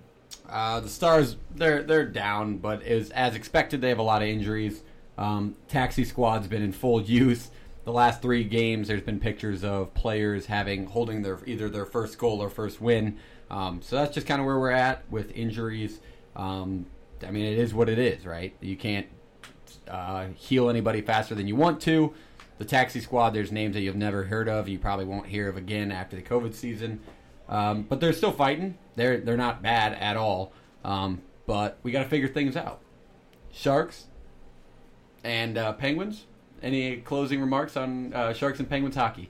Uh, 0.48 0.80
the 0.80 0.88
Stars, 0.88 1.36
they're 1.54 1.82
they're 1.82 2.06
down, 2.06 2.56
but 2.56 2.82
is 2.82 3.10
as 3.10 3.34
expected. 3.34 3.80
They 3.80 3.90
have 3.90 3.98
a 3.98 4.02
lot 4.02 4.22
of 4.22 4.28
injuries. 4.28 4.82
Um, 5.18 5.56
taxi 5.68 6.04
squad's 6.04 6.46
been 6.46 6.62
in 6.62 6.72
full 6.72 7.02
use. 7.02 7.50
The 7.84 7.92
last 7.92 8.22
three 8.22 8.44
games, 8.44 8.88
there's 8.88 9.02
been 9.02 9.18
pictures 9.18 9.64
of 9.64 9.92
players 9.94 10.46
having 10.46 10.86
holding 10.86 11.22
their 11.22 11.40
either 11.46 11.68
their 11.68 11.86
first 11.86 12.16
goal 12.18 12.40
or 12.40 12.48
first 12.48 12.80
win. 12.80 13.18
Um, 13.50 13.82
so 13.82 13.96
that's 13.96 14.14
just 14.14 14.26
kind 14.26 14.40
of 14.40 14.46
where 14.46 14.58
we're 14.58 14.70
at 14.70 15.02
with 15.10 15.30
injuries. 15.32 16.00
Um, 16.36 16.86
I 17.26 17.30
mean, 17.30 17.44
it 17.44 17.58
is 17.58 17.74
what 17.74 17.88
it 17.88 17.98
is, 17.98 18.24
right? 18.24 18.54
You 18.60 18.76
can't 18.76 19.06
uh, 19.88 20.28
heal 20.36 20.70
anybody 20.70 21.00
faster 21.00 21.34
than 21.34 21.48
you 21.48 21.56
want 21.56 21.80
to. 21.82 22.14
The 22.58 22.64
taxi 22.64 23.00
squad, 23.00 23.30
there's 23.30 23.50
names 23.50 23.74
that 23.74 23.80
you've 23.80 23.96
never 23.96 24.24
heard 24.24 24.48
of. 24.48 24.68
You 24.68 24.78
probably 24.78 25.04
won't 25.04 25.26
hear 25.26 25.48
of 25.48 25.56
again 25.56 25.90
after 25.90 26.14
the 26.14 26.22
COVID 26.22 26.54
season. 26.54 27.00
Um, 27.48 27.82
but 27.82 28.00
they're 28.00 28.12
still 28.12 28.32
fighting. 28.32 28.78
They're 28.94 29.18
they're 29.18 29.36
not 29.36 29.62
bad 29.62 29.94
at 29.94 30.16
all. 30.16 30.52
Um, 30.84 31.22
but 31.46 31.78
we 31.82 31.90
got 31.90 32.02
to 32.02 32.08
figure 32.08 32.28
things 32.28 32.56
out. 32.56 32.80
Sharks 33.50 34.06
and 35.24 35.58
uh, 35.58 35.72
Penguins. 35.74 36.26
Any 36.62 36.96
closing 36.98 37.40
remarks 37.40 37.77
on 37.77 38.12
uh, 38.14 38.33
Sharks 38.33 38.59
and 38.61 38.68
Penguins 38.68 38.94
hockey? 38.96 39.29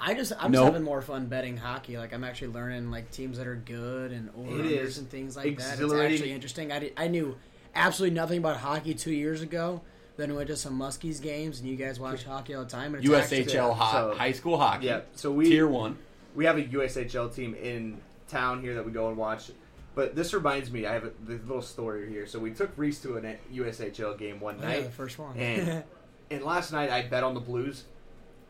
I 0.00 0.14
just 0.14 0.32
I'm 0.38 0.52
Nope. 0.52 0.62
just 0.62 0.72
having 0.74 0.82
more 0.84 1.02
fun 1.02 1.26
betting 1.26 1.56
hockey. 1.56 1.98
Like 1.98 2.12
I'm 2.14 2.22
actually 2.24 2.48
learning 2.48 2.90
like 2.90 3.10
teams 3.10 3.38
that 3.38 3.46
are 3.48 3.56
good 3.56 4.12
and 4.12 4.30
over 4.36 4.62
and 4.62 5.10
things 5.10 5.36
like 5.36 5.58
that. 5.58 5.80
It's 5.80 5.92
actually 5.92 6.32
interesting. 6.32 6.70
I, 6.70 6.78
did, 6.78 6.92
I 6.96 7.08
knew 7.08 7.36
absolutely 7.74 8.14
nothing 8.14 8.38
about 8.38 8.58
hockey 8.58 8.94
two 8.94 9.12
years 9.12 9.42
ago. 9.42 9.80
Then 10.16 10.34
went 10.34 10.48
to 10.48 10.56
some 10.56 10.76
Muskies 10.78 11.22
games, 11.22 11.60
and 11.60 11.68
you 11.68 11.76
guys 11.76 12.00
watch 12.00 12.24
hockey 12.24 12.54
all 12.54 12.64
the 12.64 12.70
time. 12.70 12.94
And 12.94 13.04
it's 13.04 13.12
USHL 13.32 13.74
ho- 13.76 14.10
So- 14.12 14.18
high 14.18 14.32
school 14.32 14.56
hockey. 14.58 14.86
Yeah, 14.86 15.00
so 15.14 15.30
we 15.30 15.48
tier 15.48 15.66
one. 15.68 15.96
we 16.34 16.44
have 16.44 16.58
a 16.58 16.62
USHL 16.64 17.32
team 17.34 17.54
in 17.54 18.00
town 18.28 18.60
here 18.60 18.74
that 18.74 18.84
we 18.84 18.90
go 18.92 19.08
and 19.08 19.16
watch. 19.16 19.50
But 19.94 20.14
this 20.16 20.32
reminds 20.34 20.70
me, 20.72 20.86
I 20.86 20.92
have 20.92 21.04
a 21.04 21.12
this 21.24 21.40
little 21.42 21.62
story 21.62 22.08
here. 22.08 22.26
So 22.26 22.38
we 22.40 22.50
took 22.52 22.70
Reese 22.76 23.00
to 23.02 23.16
a 23.16 23.20
USHL 23.52 24.16
game 24.18 24.38
one 24.40 24.56
Oh, 24.58 24.62
yeah, 24.62 24.68
night. 24.74 24.84
the 24.84 24.90
first 24.90 25.18
one. 25.20 25.36
And 25.36 25.82
and 26.30 26.42
last 26.42 26.72
night 26.72 26.90
I 26.90 27.02
bet 27.02 27.22
on 27.24 27.34
the 27.34 27.40
Blues, 27.40 27.84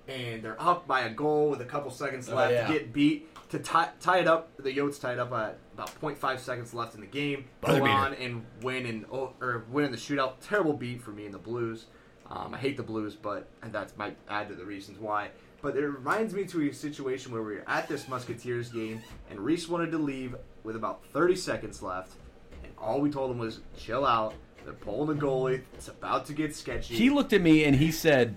and 0.06 0.42
they're 0.42 0.60
up 0.60 0.86
by 0.86 1.02
a 1.02 1.10
goal 1.10 1.50
with 1.50 1.60
a 1.60 1.64
couple 1.64 1.90
seconds 1.90 2.28
Oh, 2.28 2.36
left. 2.36 2.52
yeah. 2.52 2.68
Get 2.68 2.92
beat 2.92 3.28
to 3.50 3.58
tie, 3.58 3.90
tie 4.00 4.18
it 4.18 4.26
up. 4.26 4.50
The 4.58 4.74
Yotes 4.74 5.00
tied 5.00 5.18
up 5.18 5.32
at 5.32 5.58
about 5.74 5.98
0.5 6.00 6.38
seconds 6.38 6.74
left 6.74 6.94
in 6.94 7.00
the 7.00 7.06
game. 7.06 7.44
Buzzer 7.60 7.78
Go 7.78 7.84
beater. 7.84 7.96
on 7.96 8.14
and 8.14 8.44
win 8.62 8.86
and 8.86 9.04
oh, 9.12 9.32
or 9.40 9.64
win 9.70 9.84
in 9.84 9.90
the 9.90 9.96
shootout. 9.98 10.34
Terrible 10.40 10.72
beat 10.74 11.02
for 11.02 11.10
me 11.10 11.24
and 11.26 11.34
the 11.34 11.38
Blues. 11.38 11.86
Um, 12.30 12.52
I 12.54 12.58
hate 12.58 12.76
the 12.76 12.82
Blues, 12.82 13.14
but 13.14 13.48
and 13.62 13.72
that's 13.72 13.96
might 13.96 14.16
add 14.28 14.48
to 14.48 14.54
the 14.54 14.64
reasons 14.64 14.98
why. 14.98 15.30
But 15.60 15.76
it 15.76 15.86
reminds 15.86 16.34
me 16.34 16.44
to 16.46 16.68
a 16.68 16.72
situation 16.72 17.32
where 17.32 17.42
we 17.42 17.54
were 17.56 17.64
at 17.66 17.88
this 17.88 18.06
Musketeers 18.06 18.68
game, 18.70 19.02
and 19.30 19.40
Reese 19.40 19.68
wanted 19.68 19.90
to 19.92 19.98
leave 19.98 20.36
with 20.62 20.76
about 20.76 21.04
30 21.06 21.34
seconds 21.36 21.82
left, 21.82 22.12
and 22.62 22.72
all 22.78 23.00
we 23.00 23.10
told 23.10 23.30
him 23.30 23.38
was, 23.38 23.60
"Chill 23.76 24.04
out. 24.06 24.34
They're 24.68 24.76
pulling 24.76 25.18
the 25.18 25.26
goalie. 25.26 25.62
It's 25.72 25.88
about 25.88 26.26
to 26.26 26.34
get 26.34 26.54
sketchy." 26.54 26.94
He 26.94 27.08
looked 27.08 27.32
at 27.32 27.40
me 27.40 27.64
and 27.64 27.76
he 27.76 27.90
said, 27.90 28.36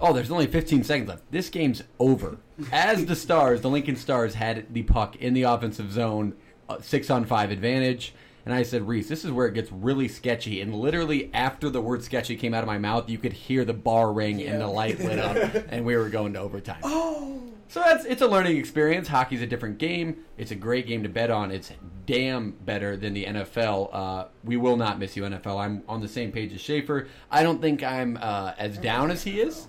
"Oh, 0.00 0.12
there's 0.12 0.28
only 0.28 0.48
15 0.48 0.82
seconds 0.82 1.08
left. 1.08 1.30
This 1.30 1.48
game's 1.48 1.84
over." 2.00 2.38
As 2.72 3.06
the 3.06 3.14
Stars, 3.14 3.60
the 3.60 3.70
Lincoln 3.70 3.94
Stars 3.94 4.34
had 4.34 4.74
the 4.74 4.82
puck 4.82 5.14
in 5.14 5.32
the 5.32 5.44
offensive 5.44 5.92
zone, 5.92 6.34
uh, 6.68 6.80
six 6.80 7.08
on 7.08 7.24
five 7.24 7.52
advantage. 7.52 8.14
And 8.44 8.52
I 8.52 8.64
said, 8.64 8.88
Reese, 8.88 9.08
this 9.08 9.24
is 9.24 9.30
where 9.30 9.46
it 9.46 9.54
gets 9.54 9.70
really 9.70 10.08
sketchy. 10.08 10.60
And 10.60 10.74
literally, 10.74 11.30
after 11.32 11.70
the 11.70 11.80
word 11.80 12.02
sketchy 12.02 12.36
came 12.36 12.52
out 12.52 12.62
of 12.62 12.66
my 12.66 12.78
mouth, 12.78 13.08
you 13.08 13.16
could 13.16 13.32
hear 13.32 13.64
the 13.64 13.72
bar 13.72 14.12
ring 14.12 14.42
and 14.42 14.60
the 14.60 14.66
light 14.66 14.98
lit 14.98 15.20
up, 15.20 15.64
and 15.70 15.86
we 15.86 15.96
were 15.96 16.10
going 16.10 16.32
to 16.32 16.40
overtime. 16.40 16.80
Oh. 16.82 17.40
So 17.68 17.80
that's 17.80 18.04
it's 18.04 18.22
a 18.22 18.26
learning 18.26 18.56
experience. 18.56 19.08
Hockey's 19.08 19.40
a 19.40 19.46
different 19.46 19.78
game. 19.78 20.24
It's 20.36 20.50
a 20.50 20.56
great 20.56 20.86
game 20.86 21.04
to 21.04 21.08
bet 21.08 21.30
on. 21.30 21.50
It's 21.50 21.72
damn 22.06 22.50
better 22.52 22.96
than 22.96 23.14
the 23.14 23.24
NFL. 23.24 23.90
Uh, 23.92 24.24
we 24.44 24.56
will 24.56 24.76
not 24.76 24.98
miss 24.98 25.16
you, 25.16 25.22
NFL. 25.24 25.58
I'm 25.58 25.82
on 25.88 26.00
the 26.00 26.08
same 26.08 26.32
page 26.32 26.52
as 26.52 26.60
Schaefer. 26.60 27.08
I 27.30 27.42
don't 27.42 27.60
think 27.60 27.82
I'm 27.82 28.18
uh, 28.20 28.52
as 28.58 28.78
down 28.78 29.10
as 29.10 29.22
he 29.22 29.40
is. 29.40 29.68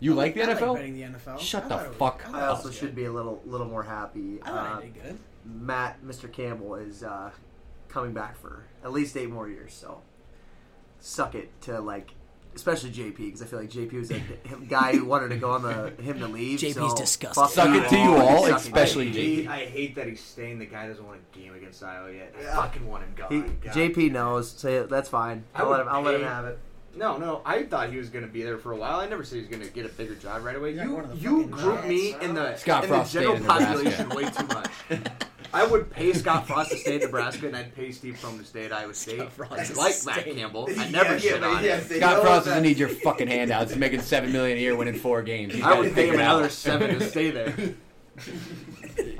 You 0.00 0.14
like 0.14 0.34
the 0.34 0.42
I 0.42 0.54
NFL? 0.54 0.74
betting 0.76 0.94
the 0.94 1.02
NFL. 1.02 1.38
Shut 1.38 1.64
I 1.64 1.68
the 1.68 1.74
thought 1.74 1.84
it 1.84 1.88
was- 1.90 1.96
fuck 1.98 2.22
I 2.26 2.28
I 2.28 2.32
thought 2.32 2.42
it 2.42 2.48
also 2.48 2.68
was 2.68 2.76
should 2.76 2.88
good. 2.88 2.94
be 2.96 3.04
a 3.04 3.12
little 3.12 3.40
little 3.46 3.68
more 3.68 3.84
happy. 3.84 4.40
I 4.42 4.48
thought 4.48 4.66
Uh, 4.72 4.78
I 4.78 4.80
did 4.82 4.94
good. 4.94 5.18
Matt, 5.44 6.02
Mr. 6.04 6.30
Campbell 6.32 6.74
is 6.76 7.02
uh, 7.04 7.30
coming 7.88 8.12
back 8.12 8.36
for 8.36 8.64
at 8.84 8.92
least 8.92 9.16
eight 9.16 9.30
more 9.30 9.48
years. 9.48 9.72
So 9.74 10.00
suck 11.00 11.34
it 11.34 11.50
to 11.62 11.80
like, 11.80 12.14
especially 12.54 12.90
JP 12.90 13.16
because 13.16 13.42
I 13.42 13.46
feel 13.46 13.58
like 13.60 13.70
JP 13.70 13.92
was 13.92 14.10
a 14.10 14.22
guy 14.68 14.92
who 14.92 15.04
wanted 15.04 15.28
to 15.28 15.36
go 15.36 15.50
on 15.50 15.62
the 15.62 16.02
him 16.02 16.18
to 16.18 16.28
leave. 16.28 16.60
JP's 16.60 16.74
so 16.74 16.94
disgusting. 16.94 17.42
fuck 17.42 17.50
Suck 17.52 17.74
it 17.74 17.88
to 17.88 17.96
you 17.96 18.16
all, 18.16 18.46
especially 18.46 19.12
JP. 19.12 19.48
I 19.48 19.64
hate 19.66 19.94
that 19.96 20.06
he's 20.06 20.22
staying. 20.22 20.58
The 20.58 20.66
guy 20.66 20.88
doesn't 20.88 21.06
want 21.06 21.20
a 21.20 21.38
game 21.38 21.54
against 21.54 21.82
Iowa 21.82 22.12
yet. 22.12 22.34
I 22.38 22.42
fucking 22.56 22.86
want 22.86 23.04
him 23.04 23.14
gone. 23.14 23.32
He, 23.32 23.40
God. 23.40 23.74
JP 23.74 24.12
knows. 24.12 24.50
So 24.50 24.86
that's 24.86 25.08
fine. 25.08 25.44
I 25.54 25.62
I'll 25.62 25.70
let 25.70 25.80
him. 25.80 25.88
I'll 25.88 26.02
let 26.02 26.14
him 26.14 26.22
have 26.22 26.44
it. 26.46 26.58
No, 26.94 27.16
no. 27.16 27.40
I 27.46 27.62
thought 27.62 27.90
he 27.90 27.96
was 27.96 28.10
going 28.10 28.26
to 28.26 28.30
be 28.30 28.42
there 28.42 28.58
for 28.58 28.72
a 28.72 28.76
while. 28.76 29.00
I 29.00 29.08
never 29.08 29.24
said 29.24 29.36
he 29.36 29.40
was 29.42 29.48
going 29.48 29.62
to 29.62 29.70
get 29.70 29.86
a 29.86 29.88
bigger 29.88 30.14
job 30.14 30.44
right 30.44 30.56
away. 30.56 30.72
Yeah, 30.72 30.84
you 30.84 30.94
one 30.94 31.04
of 31.04 31.10
the 31.10 31.16
you 31.16 31.46
group 31.46 31.86
me 31.86 32.14
in 32.20 32.34
the 32.34 32.54
Scott 32.56 32.84
in 32.84 32.90
the 32.90 33.02
general 33.04 33.36
in 33.36 33.44
population 33.44 34.08
way 34.10 34.24
too 34.24 34.46
much. 34.46 34.70
I 35.54 35.64
would 35.64 35.90
pay 35.90 36.12
Scott 36.14 36.46
Frost 36.46 36.70
to 36.70 36.76
stay 36.78 36.96
at 36.96 37.02
Nebraska, 37.02 37.46
and 37.46 37.56
I'd 37.56 37.74
pay 37.74 37.92
Steve 37.92 38.18
Prohm 38.22 38.38
to 38.38 38.44
stay 38.44 38.64
at 38.64 38.72
Iowa 38.72 38.94
State. 38.94 39.30
Frost 39.32 39.52
I 39.52 39.64
to 39.64 39.74
like 39.74 39.94
Matt 40.06 40.20
stay. 40.20 40.34
Campbell. 40.34 40.68
I 40.78 40.88
never 40.90 41.18
shit 41.18 41.42
on 41.42 41.62
him. 41.62 41.80
Scott 41.82 42.22
Frost 42.22 42.46
doesn't 42.46 42.62
need 42.62 42.78
your 42.78 42.88
fucking 42.88 43.28
handouts. 43.28 43.70
He's 43.70 43.78
making 43.78 44.00
seven 44.00 44.32
million 44.32 44.56
a 44.56 44.60
year, 44.60 44.74
winning 44.76 44.94
four 44.94 45.22
games. 45.22 45.54
He's 45.54 45.62
I 45.62 45.74
would 45.78 45.88
it 45.88 45.94
pay 45.94 46.04
him 46.04 46.10
figured 46.12 46.20
out. 46.26 46.36
another 46.38 46.48
seven 46.48 46.98
to 46.98 47.08
stay 47.08 47.30
there. 47.30 47.54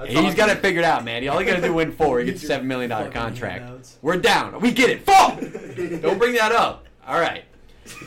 He's 0.06 0.34
got 0.34 0.50
it 0.50 0.58
figured 0.60 0.84
out, 0.84 1.04
man. 1.04 1.26
All 1.28 1.38
he 1.38 1.46
got 1.46 1.56
to 1.56 1.62
do 1.62 1.72
win 1.72 1.92
four. 1.92 2.20
He 2.20 2.26
gets 2.26 2.42
a 2.42 2.46
seven 2.46 2.68
million 2.68 2.90
dollar 2.90 3.10
contract. 3.10 3.96
We're 4.02 4.18
down. 4.18 4.60
We 4.60 4.70
get 4.70 4.90
it. 4.90 5.04
Fuck. 5.04 5.40
Don't 6.02 6.18
bring 6.18 6.34
that 6.34 6.52
up. 6.52 6.86
All 7.06 7.18
right. 7.20 7.44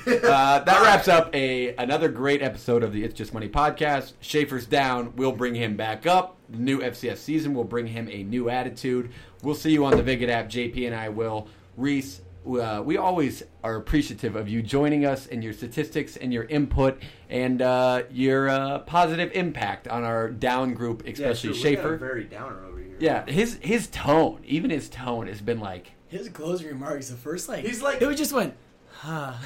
Uh, 0.07 0.59
that 0.59 0.81
wraps 0.81 1.07
up 1.07 1.33
a 1.35 1.75
another 1.75 2.07
great 2.09 2.41
episode 2.41 2.83
of 2.83 2.93
the 2.93 3.03
It's 3.03 3.13
Just 3.13 3.33
Money 3.33 3.49
podcast. 3.49 4.13
Schaefer's 4.21 4.65
down. 4.65 5.13
We'll 5.15 5.31
bring 5.33 5.55
him 5.55 5.75
back 5.75 6.05
up. 6.05 6.37
The 6.49 6.57
new 6.59 6.79
FCS 6.79 7.17
season 7.17 7.53
will 7.53 7.63
bring 7.63 7.87
him 7.87 8.07
a 8.09 8.23
new 8.23 8.49
attitude. 8.49 9.11
We'll 9.43 9.55
see 9.55 9.71
you 9.71 9.83
on 9.85 9.97
the 9.97 10.03
Viget 10.03 10.29
app. 10.29 10.47
JP 10.49 10.85
and 10.87 10.95
I 10.95 11.09
will. 11.09 11.47
Reese, 11.75 12.21
uh, 12.47 12.81
we 12.85 12.97
always 12.97 13.43
are 13.63 13.75
appreciative 13.75 14.35
of 14.35 14.47
you 14.47 14.61
joining 14.61 15.05
us 15.05 15.27
and 15.27 15.43
your 15.43 15.51
statistics 15.53 16.15
and 16.15 16.31
your 16.31 16.43
input 16.45 17.01
and 17.29 17.61
uh, 17.61 18.03
your 18.11 18.47
uh, 18.47 18.79
positive 18.79 19.31
impact 19.33 19.87
on 19.87 20.03
our 20.03 20.29
down 20.29 20.73
group, 20.73 21.05
especially 21.05 21.25
yeah, 21.25 21.33
sure, 21.33 21.51
we 21.51 21.57
got 21.57 21.59
a 21.59 21.61
Schaefer. 21.75 21.97
very 21.97 22.23
downer 22.23 22.63
over 22.65 22.79
here. 22.79 22.95
Yeah, 22.99 23.25
his 23.29 23.57
his 23.61 23.87
tone, 23.87 24.41
even 24.45 24.69
his 24.69 24.87
tone, 24.89 25.27
has 25.27 25.41
been 25.41 25.59
like 25.59 25.91
His 26.07 26.29
closing 26.29 26.67
remarks, 26.67 27.09
the 27.09 27.17
first 27.17 27.49
like 27.49 27.65
He's 27.65 27.81
like- 27.81 28.01
it 28.01 28.07
was 28.07 28.17
just 28.17 28.31
went. 28.31 28.53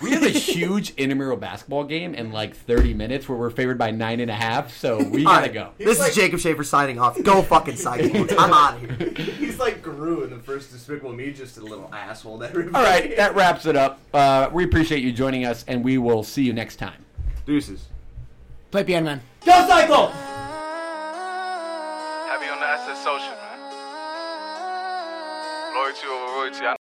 We 0.02 0.12
have 0.12 0.24
a 0.24 0.30
huge 0.30 0.92
intramural 0.96 1.36
basketball 1.38 1.84
game 1.84 2.14
in 2.16 2.32
like 2.32 2.56
30 2.56 2.94
minutes 2.94 3.28
where 3.28 3.38
we're 3.38 3.50
favored 3.50 3.78
by 3.78 3.92
nine 3.92 4.20
and 4.20 4.32
a 4.32 4.36
half, 4.36 4.76
so 4.78 4.98
we 5.04 5.26
All 5.26 5.34
gotta 5.34 5.42
right, 5.48 5.54
go. 5.54 5.72
This 5.78 6.00
like- 6.00 6.10
is 6.12 6.16
Jacob 6.16 6.40
Schaefer 6.40 6.64
signing 6.64 7.00
off. 7.00 7.22
Go 7.24 7.42
fucking 7.42 7.76
Cyclones. 7.76 8.32
I'm 8.38 8.54
out 8.54 8.76
of 8.84 8.98
here. 9.00 9.10
He's 9.38 9.60
like 9.60 9.82
Gru 9.82 10.24
in 10.24 10.30
the 10.30 10.40
first 10.40 10.72
Despicable 10.72 11.14
Me, 11.14 11.32
just 11.32 11.58
a 11.58 11.62
little 11.62 11.90
asshole 11.94 12.40
to 12.40 12.48
everybody. 12.50 12.76
All 12.76 12.84
right, 12.84 13.16
that 13.18 13.36
wraps 13.36 13.66
it 13.66 13.76
up. 13.76 14.00
Uh, 14.14 14.50
we 14.54 14.64
appreciate 14.64 15.04
you 15.04 15.12
joining 15.12 15.46
us, 15.46 15.66
and 15.68 15.84
we 15.84 15.98
will 15.98 16.24
see 16.24 16.44
you 16.44 16.54
next 16.54 16.78
time. 16.78 17.04
Deuces. 17.46 17.88
Play 18.72 18.84
piano 18.84 19.06
man. 19.06 19.22
Go 19.46 19.52
Cyclones! 19.68 20.14
Happy 22.28 22.46
on 22.48 22.60
the 22.60 22.66
asset 22.66 22.98
social, 22.98 23.36
man. 23.36 23.60
Loyalty 25.76 26.08
over 26.08 26.34
royalty. 26.36 26.66
I 26.66 26.76